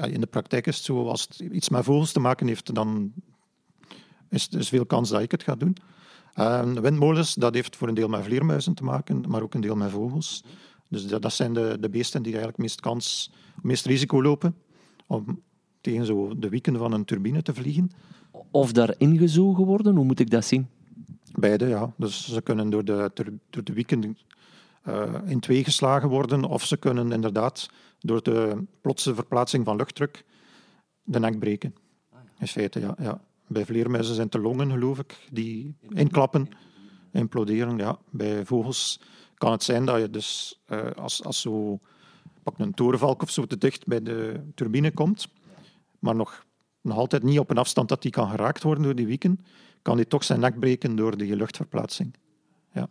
in 0.00 0.20
de 0.20 0.26
praktijk 0.26 0.66
is 0.66 0.76
het 0.76 0.84
zo, 0.84 1.08
als 1.08 1.22
het 1.22 1.38
iets 1.38 1.68
met 1.68 1.84
vogels 1.84 2.12
te 2.12 2.20
maken 2.20 2.46
heeft, 2.46 2.74
dan 2.74 3.12
is 4.32 4.48
er 4.50 4.64
veel 4.64 4.86
kans 4.86 5.08
dat 5.08 5.20
ik 5.20 5.30
het 5.30 5.42
ga 5.42 5.54
doen. 5.54 5.76
Uh, 6.34 6.72
windmolens, 6.72 7.34
dat 7.34 7.54
heeft 7.54 7.76
voor 7.76 7.88
een 7.88 7.94
deel 7.94 8.08
met 8.08 8.24
vleermuizen 8.24 8.74
te 8.74 8.84
maken, 8.84 9.24
maar 9.28 9.42
ook 9.42 9.54
een 9.54 9.60
deel 9.60 9.76
met 9.76 9.90
vogels. 9.90 10.44
Dus 10.88 11.06
dat, 11.06 11.22
dat 11.22 11.32
zijn 11.32 11.52
de, 11.54 11.76
de 11.80 11.88
beesten 11.88 12.22
die 12.22 12.32
eigenlijk 12.32 12.62
meest 12.62 12.80
kans, 12.80 13.32
meest 13.62 13.86
risico 13.86 14.22
lopen 14.22 14.54
om 15.06 15.42
tegen 15.80 16.06
zo 16.06 16.38
de 16.38 16.48
wieken 16.48 16.76
van 16.76 16.92
een 16.92 17.04
turbine 17.04 17.42
te 17.42 17.54
vliegen. 17.54 17.90
Of 18.50 18.72
daar 18.72 18.94
ingezogen 18.98 19.64
worden, 19.64 19.96
hoe 19.96 20.04
moet 20.04 20.20
ik 20.20 20.30
dat 20.30 20.44
zien? 20.44 20.68
Beide, 21.32 21.66
ja. 21.66 21.92
Dus 21.96 22.32
ze 22.32 22.42
kunnen 22.42 22.70
door 22.70 22.84
de, 22.84 23.10
door 23.50 23.64
de 23.64 23.72
wieken 23.72 24.16
uh, 24.88 25.14
in 25.26 25.40
twee 25.40 25.64
geslagen 25.64 26.08
worden, 26.08 26.44
of 26.44 26.64
ze 26.64 26.76
kunnen 26.76 27.12
inderdaad 27.12 27.68
door 27.98 28.22
de 28.22 28.64
plotse 28.80 29.14
verplaatsing 29.14 29.64
van 29.64 29.76
luchtdruk 29.76 30.24
de 31.02 31.18
nek 31.18 31.38
breken. 31.38 31.74
In 32.38 32.46
feite, 32.46 32.80
ja. 32.80 32.94
ja. 32.98 33.20
Bij 33.52 33.64
vleermuizen 33.64 34.14
zijn 34.14 34.26
het 34.26 34.36
de 34.36 34.40
longen, 34.48 34.70
geloof 34.70 34.98
ik, 34.98 35.26
die 35.30 35.76
inklappen, 35.88 36.48
imploderen. 37.12 37.76
Ja. 37.76 37.98
Bij 38.10 38.44
vogels 38.44 39.00
kan 39.34 39.52
het 39.52 39.62
zijn 39.62 39.84
dat 39.84 40.00
je 40.00 40.10
dus 40.10 40.60
uh, 40.68 40.90
als, 40.96 41.24
als 41.24 41.40
zo 41.40 41.80
pak 42.42 42.58
een 42.58 42.74
torenvalk 42.74 43.22
of 43.22 43.30
zo 43.30 43.46
te 43.46 43.58
dicht 43.58 43.86
bij 43.86 44.02
de 44.02 44.40
turbine 44.54 44.90
komt, 44.90 45.28
maar 45.98 46.14
nog, 46.14 46.46
nog 46.80 46.96
altijd 46.96 47.22
niet 47.22 47.38
op 47.38 47.50
een 47.50 47.58
afstand 47.58 47.88
dat 47.88 48.02
die 48.02 48.10
kan 48.10 48.30
geraakt 48.30 48.62
worden 48.62 48.84
door 48.84 48.94
die 48.94 49.06
wieken, 49.06 49.44
kan 49.82 49.96
die 49.96 50.06
toch 50.06 50.24
zijn 50.24 50.40
nek 50.40 50.60
breken 50.60 50.96
door 50.96 51.16
die 51.16 51.36
luchtverplaatsing. 51.36 52.14
Ja. 52.72 52.88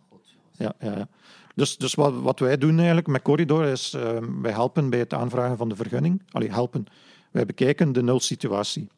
Ja, 0.51 0.73
ja, 0.79 0.97
ja. 0.97 1.07
Dus, 1.55 1.77
dus 1.77 1.93
wat, 1.93 2.13
wat 2.21 2.39
wij 2.39 2.57
doen 2.57 2.77
eigenlijk 2.77 3.07
met 3.07 3.21
Corridor 3.21 3.65
is, 3.65 3.93
uh, 3.93 4.17
wij 4.41 4.51
helpen 4.51 4.89
bij 4.89 4.99
het 4.99 5.13
aanvragen 5.13 5.57
van 5.57 5.69
de 5.69 5.75
vergunning. 5.75 6.23
Allee, 6.31 6.51
helpen. 6.51 6.85
Wij 7.31 7.45
bekijken 7.45 7.91
de 7.91 8.03
nulsituatie. 8.03 8.89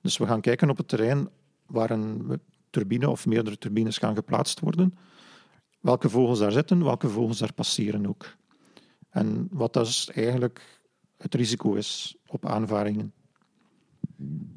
Dus 0.00 0.18
we 0.18 0.26
gaan 0.26 0.40
kijken 0.40 0.70
op 0.70 0.76
het 0.76 0.88
terrein 0.88 1.28
waar 1.66 1.90
een 1.90 2.40
turbine 2.70 3.10
of 3.10 3.26
meerdere 3.26 3.58
turbines 3.58 3.98
gaan 3.98 4.14
geplaatst 4.14 4.60
worden. 4.60 4.98
Welke 5.80 6.08
vogels 6.08 6.38
daar 6.38 6.52
zitten, 6.52 6.84
welke 6.84 7.08
vogels 7.08 7.38
daar 7.38 7.52
passeren 7.52 8.06
ook. 8.06 8.36
En 9.10 9.48
wat 9.50 9.72
dus 9.72 10.10
eigenlijk 10.10 10.80
het 11.16 11.34
risico 11.34 11.74
is 11.74 12.16
op 12.26 12.46
aanvaringen. 12.46 13.12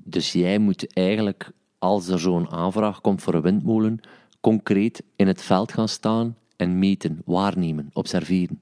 Dus 0.04 0.32
jij 0.32 0.60
moet 0.60 0.94
eigenlijk, 0.94 1.52
als 1.78 2.08
er 2.08 2.20
zo'n 2.20 2.50
aanvraag 2.50 3.02
komt 3.02 3.22
voor 3.22 3.34
een 3.34 3.42
windmolen, 3.42 4.00
concreet 4.42 5.04
in 5.16 5.28
het 5.28 5.42
veld 5.42 5.72
gaan 5.72 5.88
staan 5.88 6.38
en 6.56 6.80
meten, 6.80 7.22
waarnemen, 7.26 7.90
observeren. 7.94 8.60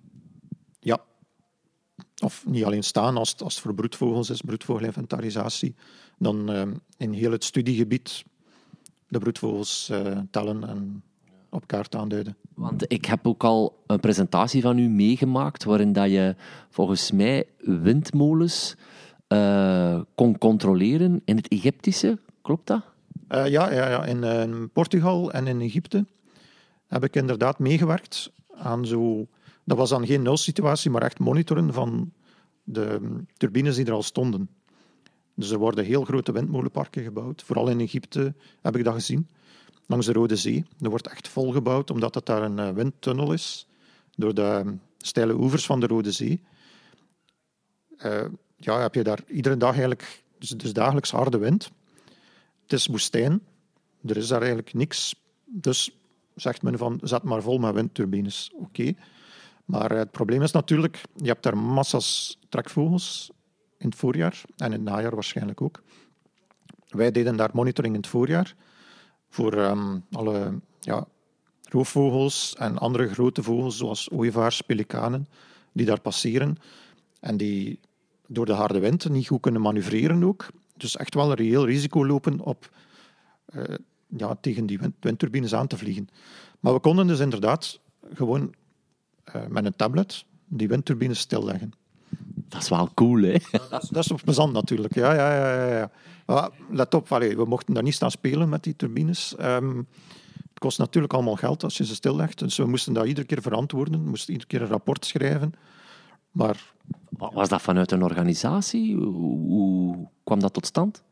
Ja. 0.79 0.99
of 2.23 2.45
niet 2.47 2.63
alleen 2.63 2.83
staan 2.83 3.17
als, 3.17 3.37
als 3.37 3.53
het 3.53 3.63
voor 3.63 3.73
broedvogels 3.73 4.29
is, 4.29 4.41
broedvogelinventarisatie, 4.41 5.75
dan 6.19 6.51
uh, 6.51 6.61
in 6.97 7.11
heel 7.11 7.31
het 7.31 7.43
studiegebied 7.43 8.23
de 9.07 9.19
broedvogels 9.19 9.89
uh, 9.91 10.17
tellen 10.31 10.67
en 10.67 11.03
op 11.49 11.67
kaart 11.67 11.95
aanduiden. 11.95 12.35
Want 12.53 12.91
ik 12.91 13.05
heb 13.05 13.27
ook 13.27 13.43
al 13.43 13.83
een 13.87 13.99
presentatie 13.99 14.61
van 14.61 14.77
u 14.77 14.89
meegemaakt 14.89 15.63
waarin 15.63 15.93
dat 15.93 16.09
je 16.09 16.35
volgens 16.69 17.11
mij 17.11 17.45
windmolens 17.59 18.75
uh, 19.27 20.01
kon 20.15 20.37
controleren 20.37 21.21
in 21.25 21.35
het 21.35 21.47
Egyptische. 21.47 22.19
Klopt 22.41 22.67
dat? 22.67 22.81
ja, 23.29 23.45
ja, 23.45 23.71
ja. 23.71 24.05
In, 24.05 24.23
in 24.23 24.69
Portugal 24.69 25.31
en 25.31 25.47
in 25.47 25.61
Egypte 25.61 26.05
heb 26.87 27.03
ik 27.03 27.15
inderdaad 27.15 27.59
meegewerkt 27.59 28.31
aan 28.55 28.85
zo 28.85 29.27
dat 29.69 29.77
was 29.77 29.89
dan 29.89 30.05
geen 30.05 30.21
nulsituatie, 30.21 30.91
maar 30.91 31.01
echt 31.01 31.19
monitoren 31.19 31.73
van 31.73 32.11
de 32.63 32.99
turbines 33.37 33.75
die 33.75 33.85
er 33.85 33.91
al 33.91 34.03
stonden. 34.03 34.49
Dus 35.39 35.51
er 35.51 35.57
worden 35.57 35.85
heel 35.85 36.03
grote 36.03 36.31
windmolenparken 36.31 37.03
gebouwd. 37.03 37.43
Vooral 37.43 37.69
in 37.69 37.79
Egypte 37.79 38.33
heb 38.61 38.75
ik 38.75 38.83
dat 38.83 38.93
gezien. 38.93 39.27
Langs 39.85 40.05
de 40.05 40.13
Rode 40.13 40.35
Zee. 40.35 40.65
Er 40.81 40.89
wordt 40.89 41.07
echt 41.07 41.27
volgebouwd, 41.27 41.91
omdat 41.91 42.15
het 42.15 42.25
daar 42.25 42.43
een 42.43 42.59
eh, 42.59 42.69
windtunnel 42.69 43.33
is. 43.33 43.67
Door 44.15 44.33
de 44.33 44.75
steile 44.97 45.33
oevers 45.33 45.65
van 45.65 45.79
de 45.79 45.87
Rode 45.87 46.11
Zee. 46.11 46.41
Uh, 48.05 48.25
ja, 48.57 48.81
heb 48.81 48.93
je 48.95 49.03
daar 49.03 49.19
iedere 49.27 49.57
dag 49.57 49.71
eigenlijk... 49.71 50.23
Dus, 50.37 50.49
dus 50.49 50.73
dagelijks 50.73 51.11
harde 51.11 51.37
wind. 51.37 51.71
Het 52.61 52.73
is 52.73 52.87
woestijn. 52.87 53.41
Er 54.05 54.17
is 54.17 54.27
daar 54.27 54.39
eigenlijk 54.39 54.73
niks. 54.73 55.15
Dus 55.45 55.91
zegt 56.35 56.61
men 56.61 56.77
van, 56.77 56.99
zet 57.03 57.23
maar 57.23 57.41
vol 57.41 57.57
met 57.57 57.73
windturbines. 57.73 58.51
Oké. 58.53 58.93
Maar 59.65 59.91
het 59.91 60.11
probleem 60.11 60.41
is 60.41 60.51
natuurlijk, 60.51 61.01
je 61.15 61.27
hebt 61.27 61.43
daar 61.43 61.57
massa's 61.57 62.39
trekvogels 62.49 63.31
in 63.79 63.89
het 63.89 63.95
voorjaar 63.95 64.41
en 64.57 64.65
in 64.65 64.71
het 64.71 64.81
najaar 64.81 65.13
waarschijnlijk 65.13 65.61
ook. 65.61 65.83
Wij 66.87 67.11
deden 67.11 67.35
daar 67.35 67.49
monitoring 67.53 67.93
in 67.93 68.01
het 68.01 68.09
voorjaar 68.09 68.55
voor 69.29 69.53
um, 69.53 70.05
alle 70.11 70.59
ja, 70.79 71.07
roofvogels 71.63 72.55
en 72.57 72.77
andere 72.77 73.07
grote 73.07 73.43
vogels 73.43 73.77
zoals 73.77 74.09
ooievaars, 74.09 74.61
pelikanen, 74.61 75.27
die 75.71 75.85
daar 75.85 76.01
passeren 76.01 76.57
en 77.19 77.37
die 77.37 77.79
door 78.27 78.45
de 78.45 78.53
harde 78.53 78.79
wind 78.79 79.09
niet 79.09 79.27
goed 79.27 79.41
kunnen 79.41 79.61
manoeuvreren 79.61 80.23
ook. 80.23 80.47
Dus 80.77 80.97
echt 80.97 81.13
wel 81.13 81.29
een 81.29 81.35
reëel 81.35 81.65
risico 81.65 82.05
lopen 82.05 82.39
op 82.39 82.69
uh, 83.55 83.63
ja, 84.07 84.35
tegen 84.35 84.65
die 84.65 84.79
wind, 84.79 84.95
windturbines 84.99 85.53
aan 85.53 85.67
te 85.67 85.77
vliegen. 85.77 86.07
Maar 86.59 86.73
we 86.73 86.79
konden 86.79 87.07
dus 87.07 87.19
inderdaad 87.19 87.79
gewoon 88.13 88.53
uh, 89.35 89.45
met 89.47 89.65
een 89.65 89.75
tablet 89.75 90.25
die 90.47 90.67
windturbines 90.67 91.19
stilleggen. 91.19 91.71
Dat 92.49 92.61
is 92.61 92.69
wel 92.69 92.89
cool, 92.93 93.21
hè? 93.21 93.37
dat, 93.69 93.83
is, 93.83 93.89
dat 93.89 94.03
is 94.03 94.11
op 94.11 94.21
plezant 94.23 94.53
natuurlijk. 94.53 94.95
Ja, 94.95 95.13
ja, 95.13 95.35
ja, 95.35 95.65
ja. 95.77 95.91
Maar 96.25 96.49
let 96.71 96.93
op, 96.93 97.11
allee, 97.11 97.35
we 97.35 97.45
mochten 97.45 97.73
daar 97.73 97.83
niet 97.83 97.93
staan 97.93 98.11
spelen 98.11 98.49
met 98.49 98.63
die 98.63 98.75
turbines. 98.75 99.35
Um, 99.39 99.87
het 100.33 100.59
kost 100.59 100.77
natuurlijk 100.77 101.13
allemaal 101.13 101.35
geld 101.35 101.63
als 101.63 101.77
je 101.77 101.85
ze 101.85 101.95
stillegt. 101.95 102.39
Dus 102.39 102.57
we 102.57 102.65
moesten 102.65 102.93
dat 102.93 103.05
iedere 103.05 103.27
keer 103.27 103.41
verantwoorden. 103.41 104.03
We 104.03 104.09
moesten 104.09 104.33
iedere 104.33 104.49
keer 104.49 104.61
een 104.61 104.67
rapport 104.67 105.05
schrijven. 105.05 105.53
Maar... 106.31 106.73
Was 107.09 107.49
dat 107.49 107.61
vanuit 107.61 107.91
een 107.91 108.03
organisatie? 108.03 108.95
Hoe 108.95 110.07
kwam 110.23 110.39
dat 110.39 110.53
tot 110.53 110.65
stand? 110.65 111.03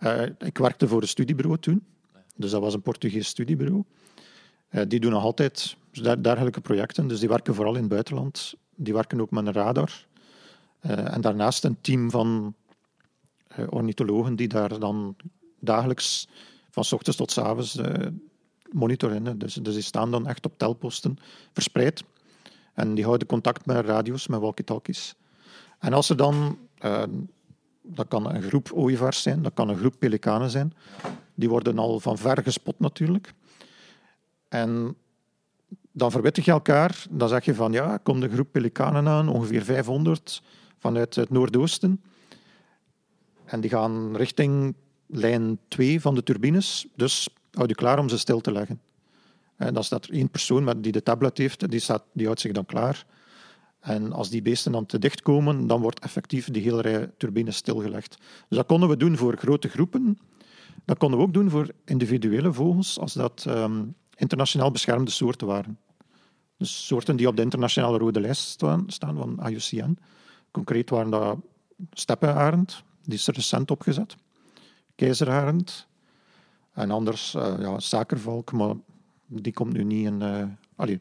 Uh, 0.00 0.22
ik 0.38 0.58
werkte 0.58 0.88
voor 0.88 1.02
een 1.02 1.08
studiebureau 1.08 1.58
toen. 1.58 1.84
Dus 2.36 2.50
dat 2.50 2.60
was 2.60 2.74
een 2.74 2.82
Portugees 2.82 3.28
studiebureau. 3.28 3.84
Uh, 4.70 4.82
die 4.88 5.00
doen 5.00 5.10
nog 5.12 5.22
altijd 5.22 5.76
dergelijke 6.20 6.60
projecten. 6.60 7.08
Dus 7.08 7.20
die 7.20 7.28
werken 7.28 7.54
vooral 7.54 7.74
in 7.74 7.80
het 7.80 7.88
buitenland. 7.88 8.54
Die 8.74 8.94
werken 8.94 9.20
ook 9.20 9.30
met 9.30 9.46
een 9.46 9.52
radar. 9.52 10.05
Uh, 10.86 11.14
en 11.14 11.20
daarnaast 11.20 11.64
een 11.64 11.80
team 11.80 12.10
van 12.10 12.54
uh, 13.58 13.66
ornithologen 13.70 14.36
die 14.36 14.48
daar 14.48 14.78
dan 14.78 15.16
dagelijks 15.60 16.28
van 16.70 16.84
ochtends 16.90 17.16
tot 17.16 17.30
s 17.30 17.38
avonds 17.38 17.76
uh, 17.76 18.06
monitoren. 18.72 19.38
Dus, 19.38 19.54
dus 19.54 19.74
die 19.74 19.82
staan 19.82 20.10
dan 20.10 20.26
echt 20.26 20.44
op 20.46 20.58
telposten 20.58 21.18
verspreid. 21.52 22.04
En 22.74 22.94
die 22.94 23.04
houden 23.04 23.26
contact 23.26 23.66
met 23.66 23.86
radio's, 23.86 24.26
met 24.26 24.40
walkie-talkies. 24.40 25.14
En 25.78 25.92
als 25.92 26.10
er 26.10 26.16
dan, 26.16 26.58
dat 27.82 28.08
kan 28.08 28.34
een 28.34 28.42
groep 28.42 28.72
ooievaars 28.72 29.22
zijn, 29.22 29.42
dat 29.42 29.54
kan 29.54 29.68
een 29.68 29.76
groep 29.76 29.94
pelikanen 29.98 30.50
zijn, 30.50 30.74
die 31.34 31.48
worden 31.48 31.78
al 31.78 32.00
van 32.00 32.18
ver 32.18 32.42
gespot 32.42 32.78
natuurlijk. 32.78 33.34
En 34.48 34.96
dan 35.92 36.10
verwittig 36.10 36.44
je 36.44 36.50
elkaar. 36.50 37.04
Dan 37.10 37.28
zeg 37.28 37.44
je 37.44 37.54
van 37.54 37.72
ja, 37.72 37.96
komt 37.96 38.22
een 38.22 38.30
groep 38.30 38.52
pelikanen 38.52 39.08
aan, 39.08 39.28
ongeveer 39.28 39.62
500 39.62 40.42
vanuit 40.86 41.14
het 41.14 41.30
noordoosten. 41.30 42.02
En 43.44 43.60
die 43.60 43.70
gaan 43.70 44.16
richting 44.16 44.74
lijn 45.06 45.58
2 45.68 46.00
van 46.00 46.14
de 46.14 46.22
turbines. 46.22 46.86
Dus 46.94 47.28
houd 47.52 47.68
je 47.68 47.74
klaar 47.74 47.98
om 47.98 48.08
ze 48.08 48.18
stil 48.18 48.40
te 48.40 48.52
leggen. 48.52 48.80
En 49.56 49.74
dan 49.74 49.84
staat 49.84 50.06
één 50.06 50.30
persoon 50.30 50.80
die 50.80 50.92
de 50.92 51.02
tablet 51.02 51.38
heeft, 51.38 51.70
die, 51.70 51.80
staat, 51.80 52.02
die 52.12 52.26
houdt 52.26 52.40
zich 52.40 52.52
dan 52.52 52.66
klaar. 52.66 53.06
En 53.80 54.12
als 54.12 54.30
die 54.30 54.42
beesten 54.42 54.72
dan 54.72 54.86
te 54.86 54.98
dicht 54.98 55.22
komen, 55.22 55.66
dan 55.66 55.80
wordt 55.80 56.00
effectief 56.00 56.50
die 56.50 56.62
hele 56.62 56.80
rij 56.80 57.10
turbines 57.16 57.56
stilgelegd. 57.56 58.16
Dus 58.48 58.58
dat 58.58 58.66
konden 58.66 58.88
we 58.88 58.96
doen 58.96 59.16
voor 59.16 59.36
grote 59.36 59.68
groepen. 59.68 60.18
Dat 60.84 60.98
konden 60.98 61.18
we 61.18 61.24
ook 61.24 61.34
doen 61.34 61.50
voor 61.50 61.70
individuele 61.84 62.52
vogels, 62.52 62.98
als 62.98 63.12
dat 63.12 63.44
um, 63.48 63.94
internationaal 64.16 64.70
beschermde 64.70 65.10
soorten 65.10 65.46
waren. 65.46 65.78
Dus 66.58 66.86
soorten 66.86 67.16
die 67.16 67.28
op 67.28 67.36
de 67.36 67.42
internationale 67.42 67.98
rode 67.98 68.20
lijst 68.20 68.62
staan 68.86 69.16
van 69.16 69.40
IUCN. 69.48 69.98
Concreet 70.56 70.90
waren 70.90 71.10
dat 71.10 71.38
steppenarend, 71.92 72.82
die 73.04 73.14
is 73.14 73.26
recent 73.26 73.70
opgezet, 73.70 74.16
keizerarend 74.94 75.86
en 76.72 76.90
anders 76.90 77.34
uh, 77.34 77.54
ja, 77.58 77.80
zakervalk, 77.80 78.52
maar 78.52 78.74
die 79.26 79.52
komt 79.52 79.72
nu 79.72 79.84
niet 79.84 80.06
in... 80.06 80.20
Uh, 80.20 80.42
allee, 80.76 81.00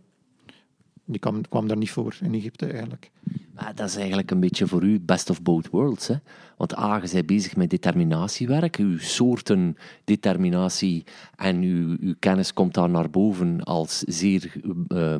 die 1.05 1.19
kwam, 1.19 1.47
kwam 1.49 1.67
daar 1.67 1.77
niet 1.77 1.91
voor 1.91 2.17
in 2.21 2.33
Egypte 2.33 2.65
eigenlijk. 2.65 3.11
Maar 3.53 3.75
dat 3.75 3.87
is 3.87 3.95
eigenlijk 3.95 4.31
een 4.31 4.39
beetje 4.39 4.67
voor 4.67 4.83
u 4.83 4.99
best 4.99 5.29
of 5.29 5.41
both 5.41 5.69
worlds. 5.69 6.07
Hè? 6.07 6.15
Want 6.57 6.77
A, 6.77 6.95
je 6.95 7.09
bent 7.11 7.25
bezig 7.25 7.55
met 7.55 7.69
determinatiewerk, 7.69 8.75
uw 8.75 8.99
soortendeterminatie 8.99 11.03
en 11.35 11.61
uw, 11.61 11.97
uw 11.99 12.15
kennis 12.19 12.53
komt 12.53 12.73
daar 12.73 12.89
naar 12.89 13.09
boven 13.09 13.63
als 13.63 13.99
zeer 13.99 14.53
uh, 14.87 15.15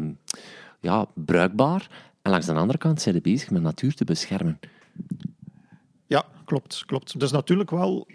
ja, 0.80 1.08
bruikbaar. 1.14 2.14
En 2.26 2.32
langs 2.32 2.46
de 2.46 2.54
andere 2.54 2.78
kant 2.78 3.02
zijn 3.02 3.16
ze 3.16 3.22
bezig 3.22 3.50
met 3.50 3.62
natuur 3.62 3.94
te 3.94 4.04
beschermen. 4.04 4.60
Ja, 6.08 6.26
klopt. 6.46 6.84
klopt. 6.86 7.20
Dus 7.20 7.32
natuurlijk 7.32 7.72
wel... 7.72 8.08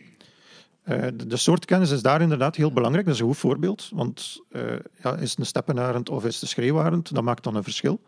Uh, 0.84 1.06
de 1.26 1.36
soortkennis 1.36 1.90
is 1.90 2.02
daar 2.02 2.20
inderdaad 2.20 2.56
heel 2.56 2.72
belangrijk. 2.72 3.06
Dat 3.06 3.14
is 3.14 3.20
een 3.20 3.26
goed 3.26 3.36
voorbeeld. 3.36 3.90
Want 3.94 4.40
uh, 4.50 4.62
ja, 5.02 5.16
is 5.16 5.30
het 5.30 5.38
een 5.38 5.46
steppenarend 5.46 6.08
of 6.08 6.24
is 6.24 6.34
het 6.34 6.42
een 6.42 6.48
schreeuwarend? 6.48 7.14
Dat 7.14 7.22
maakt 7.22 7.44
dan 7.44 7.54
een 7.54 7.62
verschil. 7.62 8.00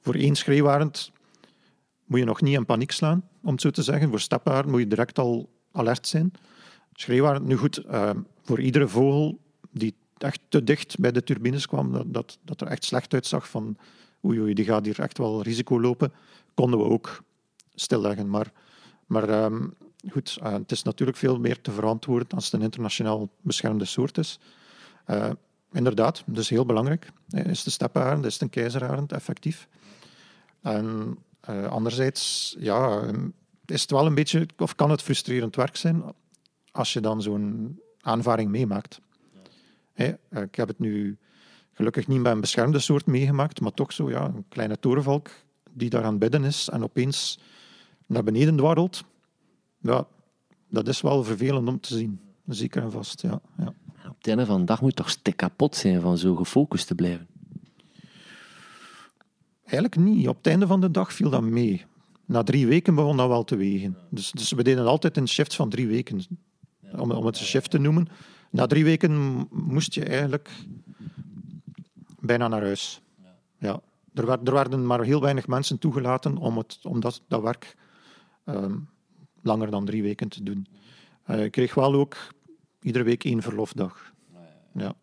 Voor 0.00 0.14
één 0.14 0.34
schreeuwarend 0.34 1.12
moet 2.04 2.18
je 2.18 2.24
nog 2.24 2.40
niet 2.40 2.56
in 2.56 2.66
paniek 2.66 2.92
slaan, 2.92 3.28
om 3.42 3.52
het 3.52 3.60
zo 3.60 3.70
te 3.70 3.82
zeggen. 3.82 4.08
Voor 4.08 4.20
steppenarend 4.20 4.70
moet 4.70 4.80
je 4.80 4.86
direct 4.86 5.18
al 5.18 5.48
alert 5.72 6.06
zijn. 6.06 6.32
Schreeuwarend, 6.92 7.46
nu 7.46 7.56
goed, 7.56 7.84
uh, 7.90 8.10
voor 8.42 8.60
iedere 8.60 8.88
vogel 8.88 9.38
die 9.70 9.94
echt 10.18 10.40
te 10.48 10.64
dicht 10.64 10.98
bij 10.98 11.12
de 11.12 11.22
turbines 11.22 11.66
kwam, 11.66 11.92
dat, 11.92 12.04
dat, 12.06 12.38
dat 12.44 12.60
er 12.60 12.66
echt 12.66 12.84
slecht 12.84 13.14
uitzag 13.14 13.48
van 13.48 13.76
oei, 14.24 14.54
die 14.54 14.64
gaat 14.64 14.84
hier 14.84 15.00
echt 15.00 15.18
wel 15.18 15.42
risico 15.42 15.80
lopen, 15.80 16.12
konden 16.54 16.78
we 16.78 16.84
ook 16.84 17.22
stilleggen. 17.74 18.30
Maar, 18.30 18.52
maar 19.06 19.44
um, 19.44 19.74
goed, 20.10 20.38
uh, 20.42 20.52
het 20.52 20.72
is 20.72 20.82
natuurlijk 20.82 21.18
veel 21.18 21.38
meer 21.38 21.60
te 21.60 21.70
verantwoorden 21.70 22.28
als 22.28 22.44
het 22.44 22.54
een 22.54 22.62
internationaal 22.62 23.28
beschermde 23.40 23.84
soort 23.84 24.18
is. 24.18 24.38
Uh, 25.06 25.30
inderdaad, 25.72 26.22
dus 26.26 26.48
heel 26.48 26.66
belangrijk. 26.66 27.12
Is 27.28 27.62
de 27.62 27.70
steppenarend, 27.70 28.24
is 28.24 28.32
het 28.32 28.42
een 28.42 28.50
keizerarend 28.50 29.12
effectief? 29.12 29.68
En 30.60 31.18
anderzijds, 31.68 32.56
ja, 32.58 33.10
is 33.66 33.80
het 33.80 33.90
wel 33.90 34.06
een 34.06 34.14
beetje, 34.14 34.46
of 34.56 34.74
kan 34.74 34.90
het 34.90 35.02
frustrerend 35.02 35.56
werk 35.56 35.76
zijn 35.76 36.02
als 36.70 36.92
je 36.92 37.00
dan 37.00 37.22
zo'n 37.22 37.80
aanvaring 38.00 38.50
meemaakt. 38.50 39.00
Ik 40.30 40.54
heb 40.54 40.68
het 40.68 40.78
nu 40.78 41.18
gelukkig 41.82 42.06
niet 42.06 42.22
bij 42.22 42.32
een 42.32 42.40
beschermde 42.40 42.78
soort 42.78 43.06
meegemaakt, 43.06 43.60
maar 43.60 43.72
toch 43.72 43.92
zo, 43.92 44.10
ja, 44.10 44.24
een 44.24 44.44
kleine 44.48 44.78
torenvalk 44.78 45.30
die 45.72 45.90
daar 45.90 46.04
aan 46.04 46.18
bidden 46.18 46.44
is 46.44 46.68
en 46.68 46.82
opeens 46.82 47.38
naar 48.06 48.24
beneden 48.24 48.56
dwarrelt. 48.56 49.04
Ja, 49.80 50.06
dat 50.68 50.88
is 50.88 51.00
wel 51.00 51.24
vervelend 51.24 51.68
om 51.68 51.80
te 51.80 51.96
zien. 51.96 52.20
Zeker 52.46 52.82
en 52.82 52.90
vast, 52.90 53.22
ja. 53.22 53.40
ja. 53.58 53.74
Op 54.08 54.16
het 54.16 54.26
einde 54.26 54.46
van 54.46 54.60
de 54.60 54.64
dag 54.64 54.80
moet 54.80 54.90
je 54.90 54.96
toch 54.96 55.10
stik 55.10 55.36
kapot 55.36 55.76
zijn 55.76 56.00
van 56.00 56.18
zo 56.18 56.34
gefocust 56.34 56.86
te 56.86 56.94
blijven? 56.94 57.26
Eigenlijk 59.62 59.96
niet. 59.96 60.28
Op 60.28 60.36
het 60.36 60.46
einde 60.46 60.66
van 60.66 60.80
de 60.80 60.90
dag 60.90 61.12
viel 61.12 61.30
dat 61.30 61.42
mee. 61.42 61.84
Na 62.26 62.42
drie 62.42 62.66
weken 62.66 62.94
begon 62.94 63.16
dat 63.16 63.28
wel 63.28 63.44
te 63.44 63.56
wegen. 63.56 63.96
Dus, 64.10 64.30
dus 64.30 64.52
we 64.52 64.62
deden 64.62 64.86
altijd 64.86 65.16
een 65.16 65.28
shift 65.28 65.54
van 65.54 65.68
drie 65.68 65.86
weken. 65.86 66.20
Om, 66.96 67.10
om 67.10 67.26
het 67.26 67.38
een 67.38 67.44
shift 67.44 67.70
te 67.70 67.78
noemen. 67.78 68.08
Na 68.50 68.66
drie 68.66 68.84
weken 68.84 69.46
moest 69.50 69.94
je 69.94 70.04
eigenlijk 70.04 70.50
bijna 72.22 72.48
naar 72.48 72.62
huis. 72.62 73.00
Ja. 73.58 73.80
er, 74.14 74.26
werd, 74.26 74.48
er 74.48 74.54
werden 74.54 74.86
maar 74.86 75.02
heel 75.02 75.20
weinig 75.20 75.46
mensen 75.46 75.78
toegelaten 75.78 76.36
om, 76.36 76.58
het, 76.58 76.78
om 76.82 77.00
dat, 77.00 77.22
dat 77.28 77.42
werk 77.42 77.76
ehm, 78.44 78.78
langer 79.42 79.70
dan 79.70 79.84
drie 79.84 80.02
weken 80.02 80.28
te 80.28 80.42
doen. 80.42 80.66
Uh, 81.26 81.44
ik 81.44 81.50
kreeg 81.50 81.74
wel 81.74 81.94
ook 81.94 82.16
iedere 82.80 83.04
week 83.04 83.24
één 83.24 83.42
verlofdag. 83.42 84.11
Ja, 84.74 84.94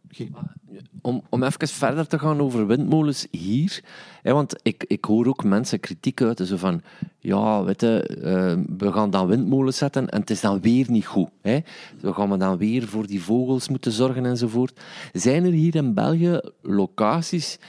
om, 1.02 1.22
om 1.30 1.44
even 1.44 1.68
verder 1.68 2.08
te 2.08 2.20
gaan 2.20 2.42
over 2.42 2.68
windmolens 2.68 3.28
hier. 3.32 3.84
Hè, 4.22 4.34
want 4.34 4.56
ik, 4.62 4.84
ik 4.88 5.06
hoor 5.06 5.28
ook 5.28 5.44
mensen 5.44 5.80
kritiek 5.80 6.22
uiten. 6.22 6.46
Zo 6.46 6.58
van, 6.58 6.82
ja, 7.20 7.64
weet 7.64 7.82
je, 7.82 8.18
uh, 8.18 8.76
we 8.78 8.92
gaan 8.92 9.10
dan 9.10 9.28
windmolens 9.28 9.78
zetten 9.78 10.10
en 10.10 10.20
het 10.20 10.30
is 10.30 10.42
dan 10.42 10.62
weer 10.62 10.86
niet 10.90 11.06
goed. 11.06 11.30
Hè. 11.42 11.60
We 12.02 12.14
gaan 12.14 12.40
dan 12.40 12.58
weer 12.58 12.88
voor 12.88 13.08
die 13.08 13.22
vogels 13.22 13.70
moeten 13.70 13.92
zorgen 13.92 14.26
enzovoort. 14.26 14.80
Zijn 15.14 15.46
er 15.46 15.52
hier 15.52 15.76
in 15.76 15.94
België 15.94 16.40
locaties... 16.62 17.60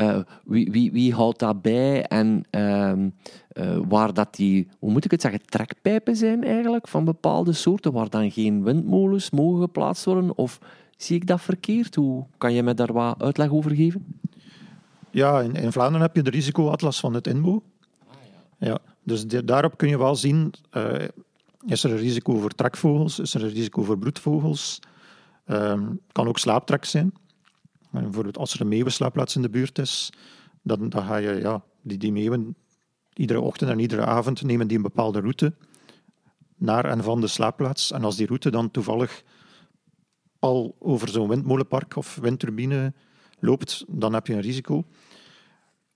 Uh, 0.00 0.18
wie, 0.44 0.70
wie, 0.70 0.92
wie 0.92 1.14
houdt 1.14 1.38
dat 1.38 1.62
bij 1.62 2.04
en 2.06 2.44
uh, 2.50 2.92
waar 3.88 4.14
dat 4.14 4.34
die, 4.34 4.68
hoe 4.78 4.90
moet 4.90 5.04
ik 5.04 5.10
het 5.10 5.20
zeggen, 5.20 5.40
trekpijpen 5.46 6.16
zijn 6.16 6.44
eigenlijk 6.44 6.88
van 6.88 7.04
bepaalde 7.04 7.52
soorten, 7.52 7.92
waar 7.92 8.10
dan 8.10 8.30
geen 8.30 8.64
windmolens 8.64 9.30
mogen 9.30 9.60
geplaatst 9.60 10.04
worden? 10.04 10.38
Of 10.38 10.58
Zie 10.96 11.16
ik 11.16 11.26
dat 11.26 11.40
verkeerd? 11.40 11.94
Hoe 11.94 12.26
kan 12.38 12.52
je 12.52 12.62
me 12.62 12.74
daar 12.74 12.92
wat 12.92 13.22
uitleg 13.22 13.50
over 13.50 13.74
geven? 13.74 14.20
Ja, 15.10 15.40
in, 15.40 15.54
in 15.54 15.72
Vlaanderen 15.72 16.06
heb 16.06 16.16
je 16.16 16.22
de 16.22 16.30
risicoatlas 16.30 17.00
van 17.00 17.14
het 17.14 17.26
INBO. 17.26 17.62
Ah, 18.06 18.14
ja. 18.58 18.68
ja. 18.68 18.78
dus 19.02 19.26
daarop 19.26 19.76
kun 19.76 19.88
je 19.88 19.98
wel 19.98 20.16
zien, 20.16 20.54
uh, 20.72 20.92
is 21.66 21.84
er 21.84 21.90
een 21.90 21.96
risico 21.96 22.38
voor 22.38 22.50
trekvogels, 22.50 23.18
is 23.18 23.34
er 23.34 23.42
een 23.42 23.52
risico 23.52 23.82
voor 23.82 23.98
broedvogels. 23.98 24.78
Um, 25.46 26.00
kan 26.12 26.28
ook 26.28 26.38
slaaptrek 26.38 26.84
zijn. 26.84 27.12
Bijvoorbeeld 27.90 28.38
als 28.38 28.54
er 28.54 28.60
een 28.60 28.68
meeuwenslaapplaats 28.68 29.36
in 29.36 29.42
de 29.42 29.50
buurt 29.50 29.78
is, 29.78 30.12
dan, 30.62 30.88
dan 30.88 31.02
ga 31.02 31.16
je, 31.16 31.34
ja, 31.34 31.62
die, 31.82 31.98
die 31.98 32.12
meeuwen 32.12 32.56
iedere 33.14 33.40
ochtend 33.40 33.70
en 33.70 33.78
iedere 33.78 34.04
avond 34.04 34.42
nemen 34.42 34.66
die 34.66 34.76
een 34.76 34.82
bepaalde 34.82 35.20
route 35.20 35.54
naar 36.56 36.84
en 36.84 37.02
van 37.02 37.20
de 37.20 37.26
slaapplaats. 37.26 37.92
En 37.92 38.04
als 38.04 38.16
die 38.16 38.26
route 38.26 38.50
dan 38.50 38.70
toevallig 38.70 39.22
al 40.44 40.76
over 40.78 41.08
zo'n 41.08 41.28
windmolenpark 41.28 41.96
of 41.96 42.18
windturbine 42.20 42.92
loopt, 43.38 43.84
dan 43.88 44.12
heb 44.14 44.26
je 44.26 44.34
een 44.34 44.40
risico. 44.40 44.84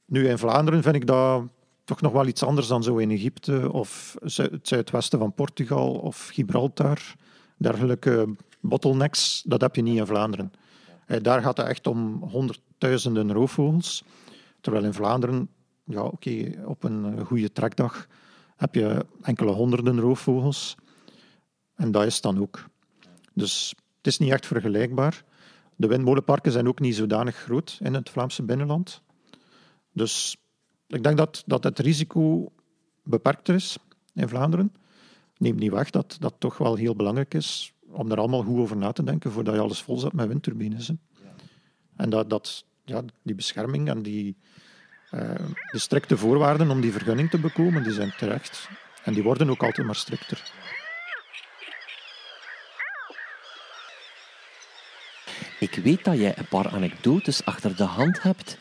Nu, 0.05 0.29
in 0.29 0.39
Vlaanderen 0.39 0.83
vind 0.83 0.95
ik 0.95 1.07
dat 1.07 1.43
toch 1.85 2.01
nog 2.01 2.13
wel 2.13 2.27
iets 2.27 2.43
anders 2.43 2.67
dan 2.67 2.83
zo 2.83 2.97
in 2.97 3.11
Egypte 3.11 3.73
of 3.73 4.17
het 4.21 4.69
zuidwesten 4.69 5.19
van 5.19 5.33
Portugal 5.33 5.95
of 5.95 6.29
Gibraltar. 6.29 6.99
Dergelijke 7.57 8.37
bottlenecks, 8.61 9.43
dat 9.47 9.61
heb 9.61 9.77
je 9.77 9.83
niet 9.83 9.99
in 9.99 10.07
Vlaanderen. 10.07 10.53
Eh, 11.07 11.23
daar 11.23 11.43
gaat 11.43 11.57
het 11.57 11.67
echt 11.67 11.87
om 11.87 12.23
honderdduizenden 12.23 13.33
roofvogels. 13.33 14.05
Terwijl 14.61 14.85
in 14.85 14.95
Vlaanderen, 14.95 15.49
ja 15.85 16.03
oké, 16.03 16.53
op 16.65 16.85
een 16.85 17.25
goede 17.25 17.53
trekdag 17.53 18.07
heb 18.57 18.75
je 18.75 19.07
enkele 19.23 19.51
honderden 19.51 20.01
roofvogels. 20.01 20.77
En 21.75 21.91
dat 21.91 22.05
is 22.05 22.21
dan 22.21 22.41
ook. 22.41 22.65
Dus 23.35 23.75
het 23.99 24.07
is 24.07 24.19
niet 24.19 24.33
echt 24.33 24.47
vergelijkbaar. 24.47 25.25
De 25.77 25.87
windmolenparken 25.87 26.53
zijn 26.53 26.69
ook 26.69 26.81
niet 26.81 26.97
zodanig 26.97 27.37
groot 27.37 27.79
in 27.83 27.95
het 27.95 28.11
Vlaamse 28.11 28.43
binnenland. 28.43 29.03
Dus 29.93 30.37
ik 30.87 31.03
denk 31.03 31.17
dat, 31.17 31.43
dat 31.47 31.65
het 31.65 31.79
risico 31.79 32.53
beperkter 33.03 33.55
is 33.55 33.79
in 34.15 34.29
Vlaanderen. 34.29 34.73
Neemt 35.37 35.59
niet 35.59 35.73
weg 35.73 35.91
dat 35.91 36.17
dat 36.21 36.35
toch 36.39 36.59
wel 36.59 36.75
heel 36.75 36.97
belangrijk 36.97 37.35
is 37.35 37.73
om 37.91 38.11
er 38.11 38.19
allemaal 38.19 38.43
goed 38.43 38.59
over 38.59 38.77
na 38.77 38.93
te 38.93 39.05
denken 39.05 39.33
voordat 39.33 39.55
je 39.55 39.61
alles 39.61 39.83
vol 39.83 39.99
zet 39.99 40.13
met 40.13 40.29
windturbines. 40.29 40.93
En 41.97 42.11
dat, 42.11 42.31
dat, 42.31 42.65
ja, 42.85 43.03
die 43.23 43.35
bescherming 43.35 43.89
en 43.89 44.03
die, 44.03 44.37
uh, 45.11 45.35
de 45.71 45.79
strikte 45.79 46.17
voorwaarden 46.17 46.71
om 46.71 46.81
die 46.81 46.93
vergunning 46.93 47.31
te 47.31 47.39
bekomen, 47.39 47.83
die 47.83 47.93
zijn 47.93 48.15
terecht. 48.19 48.69
En 49.05 49.15
die 49.15 49.23
worden 49.23 49.51
ook 49.51 49.63
altijd 49.63 49.87
maar 49.87 49.97
strikter. 49.97 50.53
Ik 55.61 55.75
weet 55.75 56.05
dat 56.05 56.19
jij 56.19 56.39
een 56.39 56.49
paar 56.49 56.69
anekdotes 56.69 57.45
achter 57.45 57.77
de 57.77 57.85
hand 57.85 58.23
hebt. 58.23 58.59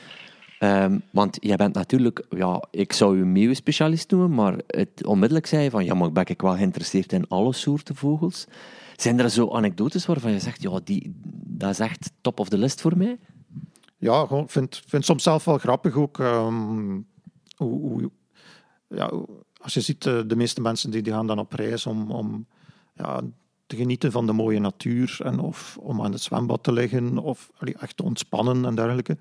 Um, 0.59 1.01
want 1.11 1.37
jij 1.39 1.55
bent 1.55 1.73
natuurlijk, 1.73 2.25
ja, 2.29 2.63
ik 2.71 2.93
zou 2.93 3.17
je 3.17 3.23
meeuwenspecialist 3.23 4.11
noemen, 4.11 4.33
maar 4.33 4.59
het, 4.67 5.05
onmiddellijk 5.05 5.45
zei 5.47 5.63
je 5.63 5.69
van, 5.69 5.85
ja, 5.85 5.93
maar 5.93 6.11
ben 6.11 6.25
ik 6.27 6.41
wel 6.41 6.55
geïnteresseerd 6.55 7.13
in 7.13 7.27
alle 7.27 7.53
soorten 7.53 7.95
vogels. 7.95 8.45
Zijn 8.95 9.19
er 9.19 9.29
zo 9.29 9.51
anekdotes 9.51 10.05
waarvan 10.05 10.31
je 10.31 10.39
zegt, 10.39 10.61
ja, 10.61 10.79
die, 10.83 11.13
dat 11.47 11.69
is 11.69 11.79
echt 11.79 12.11
top 12.21 12.39
of 12.39 12.49
the 12.49 12.57
list 12.57 12.81
voor 12.81 12.97
mij? 12.97 13.19
Ja, 13.97 14.27
ik 14.29 14.49
vind, 14.49 14.81
vind 14.87 15.05
soms 15.05 15.23
zelf 15.23 15.45
wel 15.45 15.57
grappig 15.57 15.95
ook. 15.95 16.17
Hoe, 16.17 17.03
hoe, 17.57 18.11
ja, 18.87 19.11
als 19.61 19.73
je 19.73 19.81
ziet, 19.81 20.05
eh, 20.05 20.21
de 20.27 20.35
meeste 20.35 20.61
mensen 20.61 20.91
die, 20.91 21.01
die 21.01 21.13
gaan 21.13 21.27
dan 21.27 21.39
op 21.39 21.53
reis 21.53 21.85
om, 21.85 22.11
om 22.11 22.47
ja, 22.93 23.21
te 23.67 23.75
genieten 23.75 24.11
van 24.11 24.25
de 24.25 24.33
mooie 24.33 24.59
natuur 24.59 25.17
en 25.23 25.39
of 25.39 25.77
om 25.79 26.01
aan 26.01 26.11
het 26.11 26.21
zwembad 26.21 26.63
te 26.63 26.71
liggen 26.71 27.17
of 27.17 27.51
echt 27.79 27.97
te 27.97 28.03
ontspannen 28.03 28.65
en 28.65 28.75
dergelijke. 28.75 29.17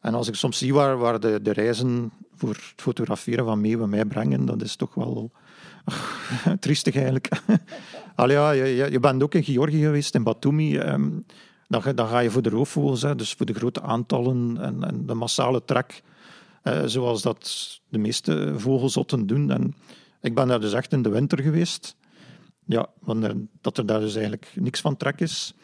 En 0.00 0.14
als 0.14 0.28
ik 0.28 0.34
soms 0.34 0.58
zie 0.58 0.74
waar, 0.74 1.20
de, 1.20 1.42
de 1.42 1.52
reizen 1.52 2.12
voor 2.34 2.48
het 2.48 2.72
fotograferen 2.76 3.44
van 3.44 3.60
meeuwen 3.60 3.88
mij 3.88 4.04
brengen, 4.04 4.46
dat 4.46 4.62
is 4.62 4.76
toch 4.76 4.94
wel 4.94 5.30
triestig 6.60 6.94
eigenlijk. 6.94 7.28
Allee, 8.14 8.36
ja, 8.36 8.52
je, 8.86 9.00
bent 9.00 9.22
ook 9.22 9.34
in 9.34 9.44
Georgië 9.44 9.80
geweest, 9.80 10.14
in 10.14 10.22
Batumi. 10.22 10.76
Ehm, 10.76 11.10
dan, 11.68 11.82
dan, 11.94 12.08
ga 12.08 12.18
je 12.18 12.30
voor 12.30 12.42
de 12.42 12.48
roofvogels, 12.48 13.02
hè, 13.02 13.16
dus 13.16 13.32
voor 13.32 13.46
de 13.46 13.54
grote 13.54 13.82
aantallen 13.82 14.58
en, 14.60 14.84
en 14.84 15.06
de 15.06 15.14
massale 15.14 15.64
trek, 15.64 16.02
eh, 16.62 16.82
zoals 16.84 17.22
dat 17.22 17.80
de 17.88 17.98
meeste 17.98 18.54
vogelzotten 18.56 19.26
doen. 19.26 19.50
En 19.50 19.74
ik 20.20 20.34
ben 20.34 20.48
daar 20.48 20.60
dus 20.60 20.72
echt 20.72 20.92
in 20.92 21.02
de 21.02 21.08
winter 21.08 21.42
geweest. 21.42 21.96
Ja, 22.64 22.86
want 23.00 23.26
dat 23.60 23.78
er 23.78 23.86
daar 23.86 24.00
dus 24.00 24.14
eigenlijk 24.14 24.52
niks 24.54 24.80
van 24.80 24.96
trek 24.96 25.20
is. 25.20 25.54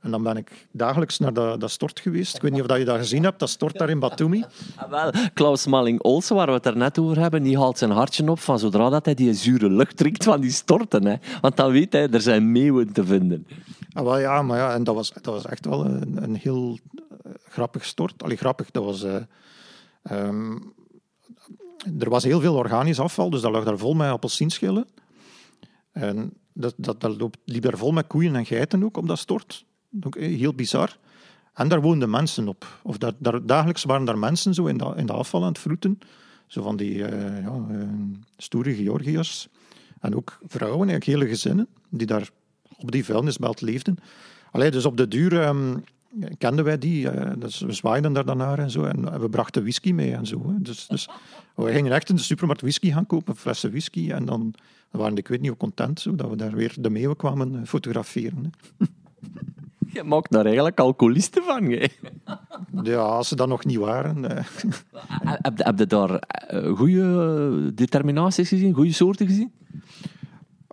En 0.00 0.10
dan 0.10 0.22
ben 0.22 0.36
ik 0.36 0.68
dagelijks 0.70 1.18
naar 1.18 1.32
dat, 1.32 1.60
dat 1.60 1.70
stort 1.70 2.00
geweest. 2.00 2.36
Ik 2.36 2.42
weet 2.42 2.52
niet 2.52 2.62
of 2.62 2.76
je 2.78 2.84
dat 2.84 2.98
gezien 2.98 3.22
hebt, 3.22 3.38
dat 3.38 3.48
stort 3.48 3.78
daar 3.78 3.90
in 3.90 3.98
Batumi. 3.98 4.44
Ah, 4.76 4.90
wel, 4.90 5.12
Klaus 5.34 5.66
Malling-Olsen, 5.66 6.36
waar 6.36 6.46
we 6.46 6.52
het 6.52 6.66
er 6.66 6.76
net 6.76 6.98
over 6.98 7.18
hebben, 7.18 7.42
die 7.42 7.58
haalt 7.58 7.78
zijn 7.78 7.90
hartje 7.90 8.30
op 8.30 8.38
van 8.38 8.58
zodra 8.58 8.88
dat 8.88 9.04
hij 9.04 9.14
die 9.14 9.32
zure 9.32 9.70
lucht 9.70 9.96
drinkt 9.96 10.24
van 10.24 10.40
die 10.40 10.50
storten. 10.50 11.04
Hè. 11.04 11.16
Want 11.40 11.56
dan 11.56 11.70
weet 11.70 11.92
hij, 11.92 12.08
er 12.08 12.20
zijn 12.20 12.52
meeuwen 12.52 12.92
te 12.92 13.04
vinden. 13.04 13.46
Ah, 13.92 14.04
wel, 14.04 14.18
ja, 14.18 14.42
maar 14.42 14.58
ja, 14.58 14.74
en 14.74 14.84
dat 14.84 14.94
was, 14.94 15.12
dat 15.12 15.24
was 15.24 15.46
echt 15.46 15.66
wel 15.66 15.84
een, 15.84 16.22
een 16.22 16.36
heel 16.36 16.78
uh, 16.94 17.32
grappig 17.48 17.84
stort. 17.84 18.22
Allee, 18.22 18.36
grappig, 18.36 18.70
dat 18.70 18.84
was... 18.84 19.04
Uh, 19.04 19.16
um, 20.12 20.72
er 21.98 22.10
was 22.10 22.24
heel 22.24 22.40
veel 22.40 22.54
organisch 22.54 23.00
afval, 23.00 23.30
dus 23.30 23.40
dat 23.40 23.52
lag 23.52 23.64
daar 23.64 23.78
vol 23.78 23.94
met 23.94 24.10
appelsienschillen. 24.10 24.86
En 25.98 26.32
dat, 26.52 26.74
dat, 26.76 27.00
dat 27.00 27.36
liep 27.44 27.62
daar 27.62 27.78
vol 27.78 27.92
met 27.92 28.06
koeien 28.06 28.36
en 28.36 28.46
geiten 28.46 28.84
ook 28.84 28.96
op 28.96 29.08
dat 29.08 29.18
stort. 29.18 29.64
Ook 30.02 30.18
heel 30.18 30.54
bizar. 30.54 30.96
En 31.54 31.68
daar 31.68 31.80
woonden 31.80 32.10
mensen 32.10 32.48
op. 32.48 32.80
Of 32.82 32.98
daar, 32.98 33.12
daar, 33.18 33.46
dagelijks 33.46 33.84
waren 33.84 34.04
daar 34.04 34.18
mensen 34.18 34.54
zo 34.54 34.66
in 34.66 34.78
de, 34.78 34.92
in 34.96 35.06
de 35.06 35.12
afval 35.12 35.42
aan 35.42 35.48
het 35.48 35.58
vroeten. 35.58 35.98
Zo 36.46 36.62
van 36.62 36.76
die 36.76 36.94
uh, 36.94 37.40
ja, 37.40 37.66
uh, 37.70 37.88
stoere 38.36 38.74
Georgiërs. 38.74 39.48
En 40.00 40.16
ook 40.16 40.38
vrouwen, 40.46 40.88
eigenlijk 40.88 41.04
hele 41.04 41.34
gezinnen, 41.34 41.68
die 41.88 42.06
daar 42.06 42.30
op 42.76 42.90
die 42.90 43.04
vuilnisbelt 43.04 43.60
leefden. 43.60 43.96
Allee, 44.50 44.70
dus 44.70 44.84
op 44.84 44.96
de 44.96 45.08
duur 45.08 45.46
um, 45.46 45.84
kenden 46.38 46.64
wij 46.64 46.78
die. 46.78 47.10
Dus 47.38 47.60
we 47.60 47.72
zwaaiden 47.72 48.12
daar 48.12 48.24
dan 48.24 48.42
en 48.42 48.70
zo. 48.70 48.84
En 48.84 49.20
we 49.20 49.28
brachten 49.28 49.62
whisky 49.62 49.92
mee 49.92 50.14
en 50.14 50.26
zo. 50.26 50.54
Dus, 50.58 50.86
dus 50.86 51.08
we 51.54 51.72
gingen 51.72 51.92
echt 51.92 52.08
in 52.08 52.16
de 52.16 52.22
supermarkt 52.22 52.62
whisky 52.62 52.90
gaan 52.92 53.06
kopen, 53.06 53.36
flessen 53.36 53.70
whisky. 53.70 54.10
En 54.10 54.24
dan 54.24 54.54
waren 54.90 55.16
ik 55.16 55.28
weet 55.28 55.40
niet 55.40 55.48
hoe 55.48 55.58
content 55.58 56.00
zo, 56.00 56.14
dat 56.14 56.30
we 56.30 56.36
daar 56.36 56.54
weer 56.54 56.74
de 56.80 56.90
meeuwen 56.90 57.16
kwamen 57.16 57.54
eh, 57.54 57.66
fotograferen. 57.66 58.44
Hè. 58.44 58.86
Je 59.92 60.02
maakt 60.02 60.32
daar 60.32 60.44
eigenlijk 60.44 60.80
alcoholisten 60.80 61.42
van, 61.42 61.64
hè? 61.64 61.86
Ja, 62.82 62.98
als 62.98 63.28
ze 63.28 63.36
dat 63.36 63.48
nog 63.48 63.64
niet 63.64 63.76
waren. 63.76 64.36
Eh. 64.36 64.44
Heb, 65.22 65.58
heb 65.58 65.78
je 65.78 65.86
daar 65.86 66.10
eh, 66.10 66.76
goede 66.76 67.74
determinaties 67.74 68.48
gezien, 68.48 68.74
goede 68.74 68.92
soorten 68.92 69.26
gezien? 69.26 69.52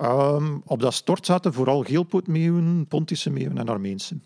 Um, 0.01 0.61
op 0.65 0.79
dat 0.79 0.93
stort 0.93 1.25
zaten 1.25 1.53
vooral 1.53 1.83
geelpootmeeuwen, 1.83 2.85
Pontische 2.87 3.29
meeuwen 3.29 3.57
en 3.57 3.69
Armeense. 3.69 4.17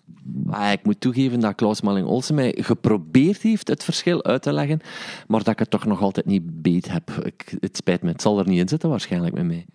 Ah, 0.48 0.72
ik 0.72 0.84
moet 0.84 1.02
toegeven 1.02 1.40
dat 1.40 1.56
Klaus 1.56 1.82
Malling-Olsen 1.82 2.36
mij 2.36 2.58
geprobeerd 2.60 3.42
heeft 3.42 3.68
het 3.68 3.84
verschil 3.84 4.24
uit 4.24 4.42
te 4.42 4.54
leggen, 4.54 4.80
maar 5.28 5.44
dat 5.44 5.54
ik 5.54 5.60
het 5.60 5.70
toch 5.70 5.86
nog 5.86 6.02
altijd 6.02 6.26
niet 6.26 6.62
beet 6.62 6.92
heb. 6.92 7.10
Ik, 7.12 7.58
het 7.60 7.76
spijt 7.78 8.02
me, 8.02 8.12
het 8.12 8.22
zal 8.22 8.40
er 8.40 8.48
niet 8.48 8.60
in 8.60 8.68
zitten 8.68 8.90
waarschijnlijk 8.90 9.34
met 9.34 9.46
mij. 9.46 9.66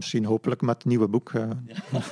Misschien 0.00 0.24
hopelijk 0.24 0.60
met 0.60 0.74
het 0.76 0.84
nieuwe 0.84 1.08
boek. 1.08 1.32
Uh, 1.32 1.50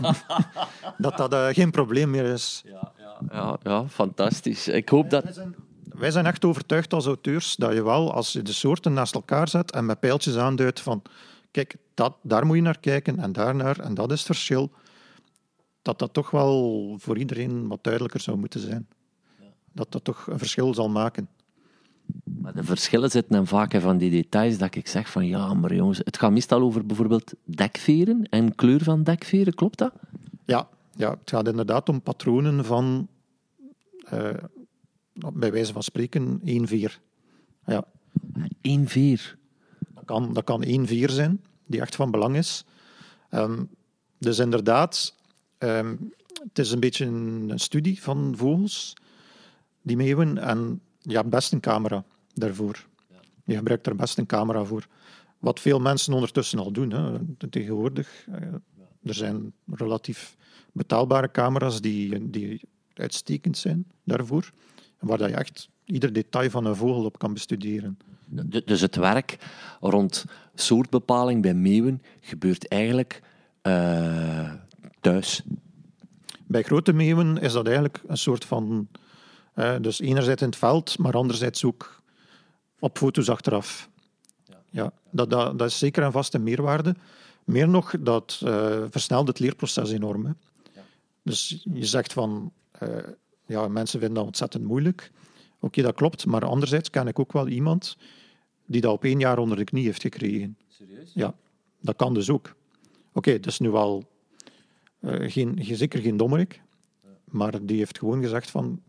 dat 0.99 1.16
dat 1.16 1.32
uh, 1.32 1.47
geen 1.47 1.70
probleem 1.70 2.11
meer 2.11 2.24
is. 2.24 2.62
Ja, 2.64 2.93
ja, 2.99 3.18
ja, 3.32 3.59
ja, 3.62 3.89
fantastisch. 3.89 4.68
Ik 4.68 4.89
hoop 4.89 5.11
dat... 5.11 5.24
Wij 5.24 5.32
zijn, 5.32 5.55
wij 5.82 6.11
zijn 6.11 6.26
echt 6.26 6.45
overtuigd 6.45 6.95
als 6.95 7.07
auteurs 7.07 7.57
dat 7.57 7.72
je 7.72 7.82
wel, 7.82 8.12
als 8.12 8.32
je 8.32 8.43
de 8.43 8.53
soorten 8.53 8.93
naast 8.93 9.14
elkaar 9.14 9.49
zet 9.49 9.70
en 9.70 9.86
met 9.86 10.01
pijltjes 10.01 10.36
aanduidt 10.36 10.80
van 10.80 11.03
kijk, 11.51 11.76
dat, 11.95 12.16
daar 12.22 12.47
moet 12.47 12.57
je 12.57 12.62
naar 12.62 12.80
kijken 12.80 13.18
en 13.18 13.32
daarnaar, 13.32 13.80
en 13.80 13.95
dat 13.95 14.12
is 14.12 14.18
het 14.18 14.26
verschil, 14.26 14.70
dat 15.82 15.99
dat 15.99 16.12
toch 16.12 16.30
wel 16.30 16.95
voor 16.99 17.18
iedereen 17.18 17.68
wat 17.68 17.84
duidelijker 17.84 18.20
zou 18.20 18.36
moeten 18.36 18.61
zijn. 18.61 18.89
Ja. 19.39 19.47
Dat 19.72 19.93
dat 19.93 20.05
toch 20.05 20.26
een 20.26 20.39
verschil 20.39 20.74
zal 20.74 20.89
maken. 20.89 21.28
Maar 22.24 22.54
de 22.54 22.64
verschillen 22.64 23.11
zitten 23.11 23.32
dan 23.32 23.46
vaak 23.46 23.74
in 23.74 23.80
van 23.80 23.98
die 23.98 24.11
details 24.11 24.59
dat 24.59 24.74
ik 24.74 24.88
zeg 24.88 25.11
van 25.11 25.26
ja, 25.26 25.54
maar 25.54 25.74
jongens, 25.74 25.98
het 25.98 26.18
gaat 26.18 26.30
meestal 26.30 26.61
over 26.61 26.86
bijvoorbeeld 26.86 27.32
dekveren 27.44 28.28
en 28.30 28.54
kleur 28.54 28.82
van 28.82 29.02
dekveren, 29.02 29.54
klopt 29.54 29.78
dat? 29.78 29.92
Ja, 30.44 30.68
ja 30.96 31.11
het 31.11 31.30
gaat 31.30 31.48
inderdaad 31.48 31.88
om 31.88 32.02
patronen 32.02 32.64
van, 32.64 33.09
eh, 34.04 34.30
bij 35.34 35.52
wijze 35.52 35.72
van 35.72 35.82
spreken, 35.82 36.40
één 36.44 36.66
veer. 36.66 37.00
Ja. 37.66 37.84
Eén 38.62 38.88
veer? 38.88 39.38
Dat 39.94 40.04
kan, 40.04 40.32
dat 40.32 40.44
kan 40.44 40.62
één 40.62 40.86
veer 40.86 41.11
zijn, 41.11 41.44
die 41.66 41.80
echt 41.80 41.96
van 41.96 42.11
belang 42.11 42.36
is. 42.36 42.64
Ehm, 43.30 43.64
dus 44.18 44.38
inderdaad, 44.38 45.14
ehm, 45.59 45.96
het 46.42 46.59
is 46.59 46.70
een 46.70 46.80
beetje 46.80 47.04
een, 47.06 47.52
studie 47.54 48.02
van 48.02 48.34
vogels 48.36 48.94
die 49.82 49.96
meewen 49.96 50.38
en 50.38 50.80
je 50.99 51.16
hebt 51.16 51.30
best 51.30 51.53
een 51.53 51.61
camera 51.61 52.05
daarvoor. 52.34 52.86
Je 53.44 53.57
gebruikt 53.57 53.86
er 53.86 53.96
best 53.96 54.18
een 54.18 54.26
camera 54.26 54.64
voor. 54.64 54.86
Wat 55.38 55.61
veel 55.61 55.80
mensen 55.80 56.12
ondertussen 56.12 56.59
al 56.59 56.72
doen. 56.72 56.90
Hè. 56.90 57.18
Tegenwoordig, 57.51 58.26
eh, 58.26 58.42
er 59.03 59.14
zijn 59.14 59.53
relatief 59.66 60.36
betaalbare 60.72 61.30
camera's 61.30 61.80
die, 61.80 62.30
die 62.30 62.61
uitstekend 62.94 63.59
zijn 63.59 63.86
daarvoor. 64.05 64.51
Waar 64.99 65.28
je 65.28 65.34
echt 65.34 65.68
ieder 65.84 66.12
detail 66.12 66.51
van 66.51 66.64
een 66.64 66.76
vogel 66.76 67.05
op 67.05 67.18
kan 67.18 67.32
bestuderen. 67.32 67.99
Dus 68.64 68.80
het 68.80 68.96
werk 68.96 69.38
rond 69.80 70.24
soortbepaling 70.55 71.42
bij 71.42 71.55
meeuwen 71.55 72.03
gebeurt 72.20 72.68
eigenlijk 72.68 73.22
uh, 73.62 74.53
thuis? 75.01 75.42
Bij 76.46 76.62
grote 76.62 76.92
meeuwen 76.92 77.38
is 77.38 77.53
dat 77.53 77.66
eigenlijk 77.66 78.03
een 78.07 78.18
soort 78.18 78.44
van... 78.44 78.88
Uh, 79.59 79.76
dus 79.80 80.00
enerzijds 80.00 80.42
in 80.42 80.48
het 80.48 80.56
veld, 80.56 80.98
maar 80.98 81.14
anderzijds 81.14 81.64
ook 81.64 82.02
op 82.78 82.98
foto's 82.98 83.28
achteraf. 83.28 83.88
Ja, 84.44 84.62
ja 84.70 84.92
dat, 85.11 85.30
dat, 85.30 85.59
dat 85.59 85.68
is 85.68 85.78
zeker 85.78 86.02
een 86.02 86.12
vaste 86.12 86.38
meerwaarde. 86.38 86.94
Meer 87.44 87.68
nog, 87.68 87.94
dat 88.00 88.40
uh, 88.44 88.84
versnelt 88.90 89.28
het 89.28 89.38
leerproces 89.38 89.90
enorm. 89.90 90.24
Hè. 90.24 90.32
Ja. 90.74 90.82
Dus 91.22 91.66
je 91.72 91.86
zegt 91.86 92.12
van... 92.12 92.52
ja, 93.46 93.68
mensen 93.68 93.98
vinden 93.98 94.16
dat 94.16 94.26
ontzettend 94.26 94.64
moeilijk. 94.64 95.11
Oké, 95.61 95.82
dat 95.82 95.94
klopt. 95.94 96.26
Maar 96.26 96.44
anderzijds 96.44 96.90
ken 96.90 97.06
ik 97.06 97.18
ook 97.18 97.32
wel 97.32 97.48
iemand 97.48 97.96
die 98.66 98.80
dat 98.80 98.92
op 98.92 99.04
één 99.04 99.18
jaar 99.18 99.38
onder 99.38 99.56
de 99.56 99.64
knie 99.64 99.84
heeft 99.84 100.02
gekregen. 100.02 100.56
Serieus? 100.68 101.11
Ja, 101.14 101.34
dat 101.80 101.96
kan 101.96 102.14
dus 102.14 102.30
ook. 102.30 102.54
Oké, 103.12 103.32
dat 103.32 103.46
is 103.46 103.59
nu 103.59 103.70
wel 103.70 104.04
uh, 105.00 105.30
geen, 105.30 105.59
zeker 105.62 106.00
geen 106.00 106.16
dommerik, 106.16 106.62
maar 107.24 107.66
die 107.66 107.78
heeft 107.78 107.98
gewoon 107.98 108.22
gezegd 108.22 108.50
van 108.50 108.82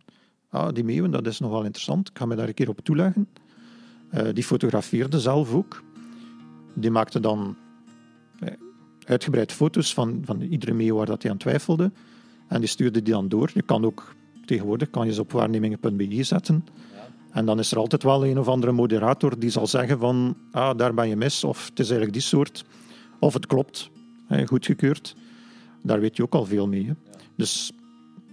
ah, 0.49 0.73
die 0.73 0.83
meeuwen, 0.83 1.11
dat 1.11 1.27
is 1.27 1.39
nogal 1.39 1.63
interessant, 1.63 2.09
ik 2.09 2.17
ga 2.17 2.25
me 2.25 2.35
daar 2.35 2.47
een 2.47 2.53
keer 2.53 2.69
op 2.69 2.79
toeleggen. 2.83 3.27
Uh, 4.13 4.27
die 4.33 4.43
fotografeerde 4.43 5.19
zelf 5.19 5.53
ook. 5.53 5.83
Die 6.73 6.91
maakte 6.91 7.19
dan 7.19 7.55
uh, 8.43 8.49
uitgebreid 9.05 9.51
foto's 9.51 9.93
van, 9.93 10.21
van 10.25 10.41
iedere 10.41 10.73
meeuw 10.73 10.95
waar 10.95 11.05
dat 11.05 11.21
hij 11.21 11.31
aan 11.31 11.37
twijfelde. 11.37 11.91
En 12.47 12.59
die 12.59 12.69
stuurde 12.69 13.01
die 13.01 13.13
dan 13.13 13.27
door. 13.27 13.49
Je 13.53 13.61
kan 13.61 13.85
ook 13.85 14.15
tegenwoordig 14.45 14.89
kan 14.89 15.05
je 15.05 15.13
ze 15.13 15.21
op 15.21 15.31
waarnemingen.be 15.31 16.23
zetten. 16.23 16.65
En 17.31 17.45
dan 17.45 17.59
is 17.59 17.71
er 17.71 17.77
altijd 17.77 18.03
wel 18.03 18.25
een 18.25 18.39
of 18.39 18.47
andere 18.47 18.71
moderator 18.71 19.39
die 19.39 19.49
zal 19.49 19.67
zeggen 19.67 19.99
van 19.99 20.37
ah, 20.51 20.77
daar 20.77 20.93
ben 20.93 21.09
je 21.09 21.15
mis, 21.15 21.43
of 21.43 21.65
het 21.65 21.79
is 21.79 21.89
eigenlijk 21.89 22.13
die 22.13 22.21
soort, 22.21 22.65
of 23.19 23.33
het 23.33 23.45
klopt, 23.45 23.89
goedgekeurd. 24.45 25.15
Daar 25.81 25.99
weet 25.99 26.15
je 26.15 26.23
ook 26.23 26.33
al 26.33 26.45
veel 26.45 26.67
mee. 26.67 26.93
Dus 27.35 27.71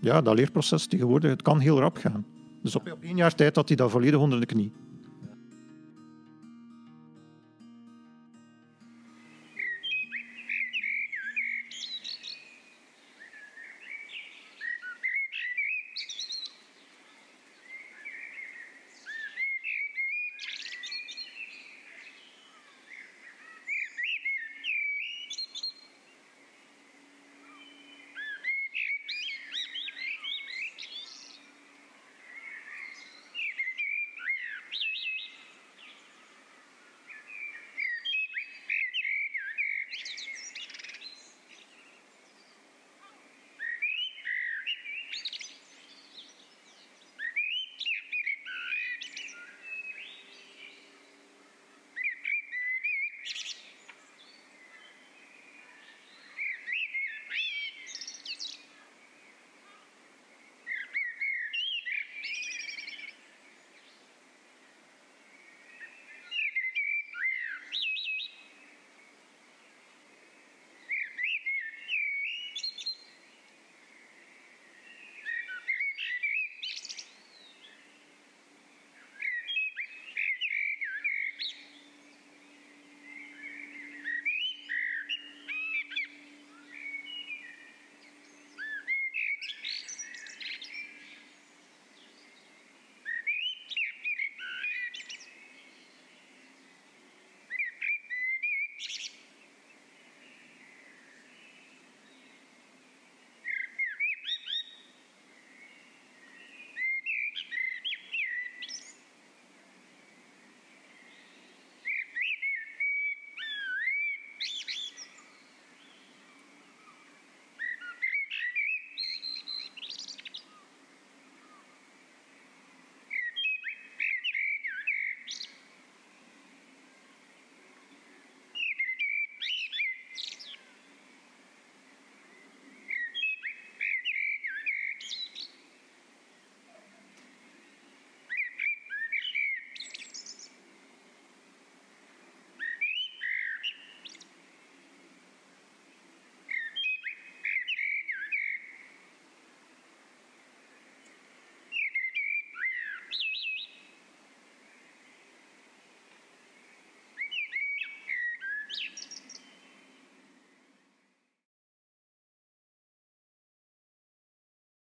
ja, 0.06 0.20
dat 0.22 0.34
leerproces 0.34 0.86
tegenwoordig, 0.86 1.30
het 1.30 1.42
kan 1.42 1.58
heel 1.58 1.78
rap 1.78 1.96
gaan. 1.96 2.26
Dus 2.62 2.76
op, 2.76 2.92
op 2.92 3.02
één 3.02 3.16
jaar 3.16 3.34
tijd 3.34 3.56
had 3.56 3.68
hij 3.68 3.76
dat 3.76 3.90
volledig 3.90 4.20
onder 4.20 4.40
de 4.40 4.46
knie. 4.46 4.72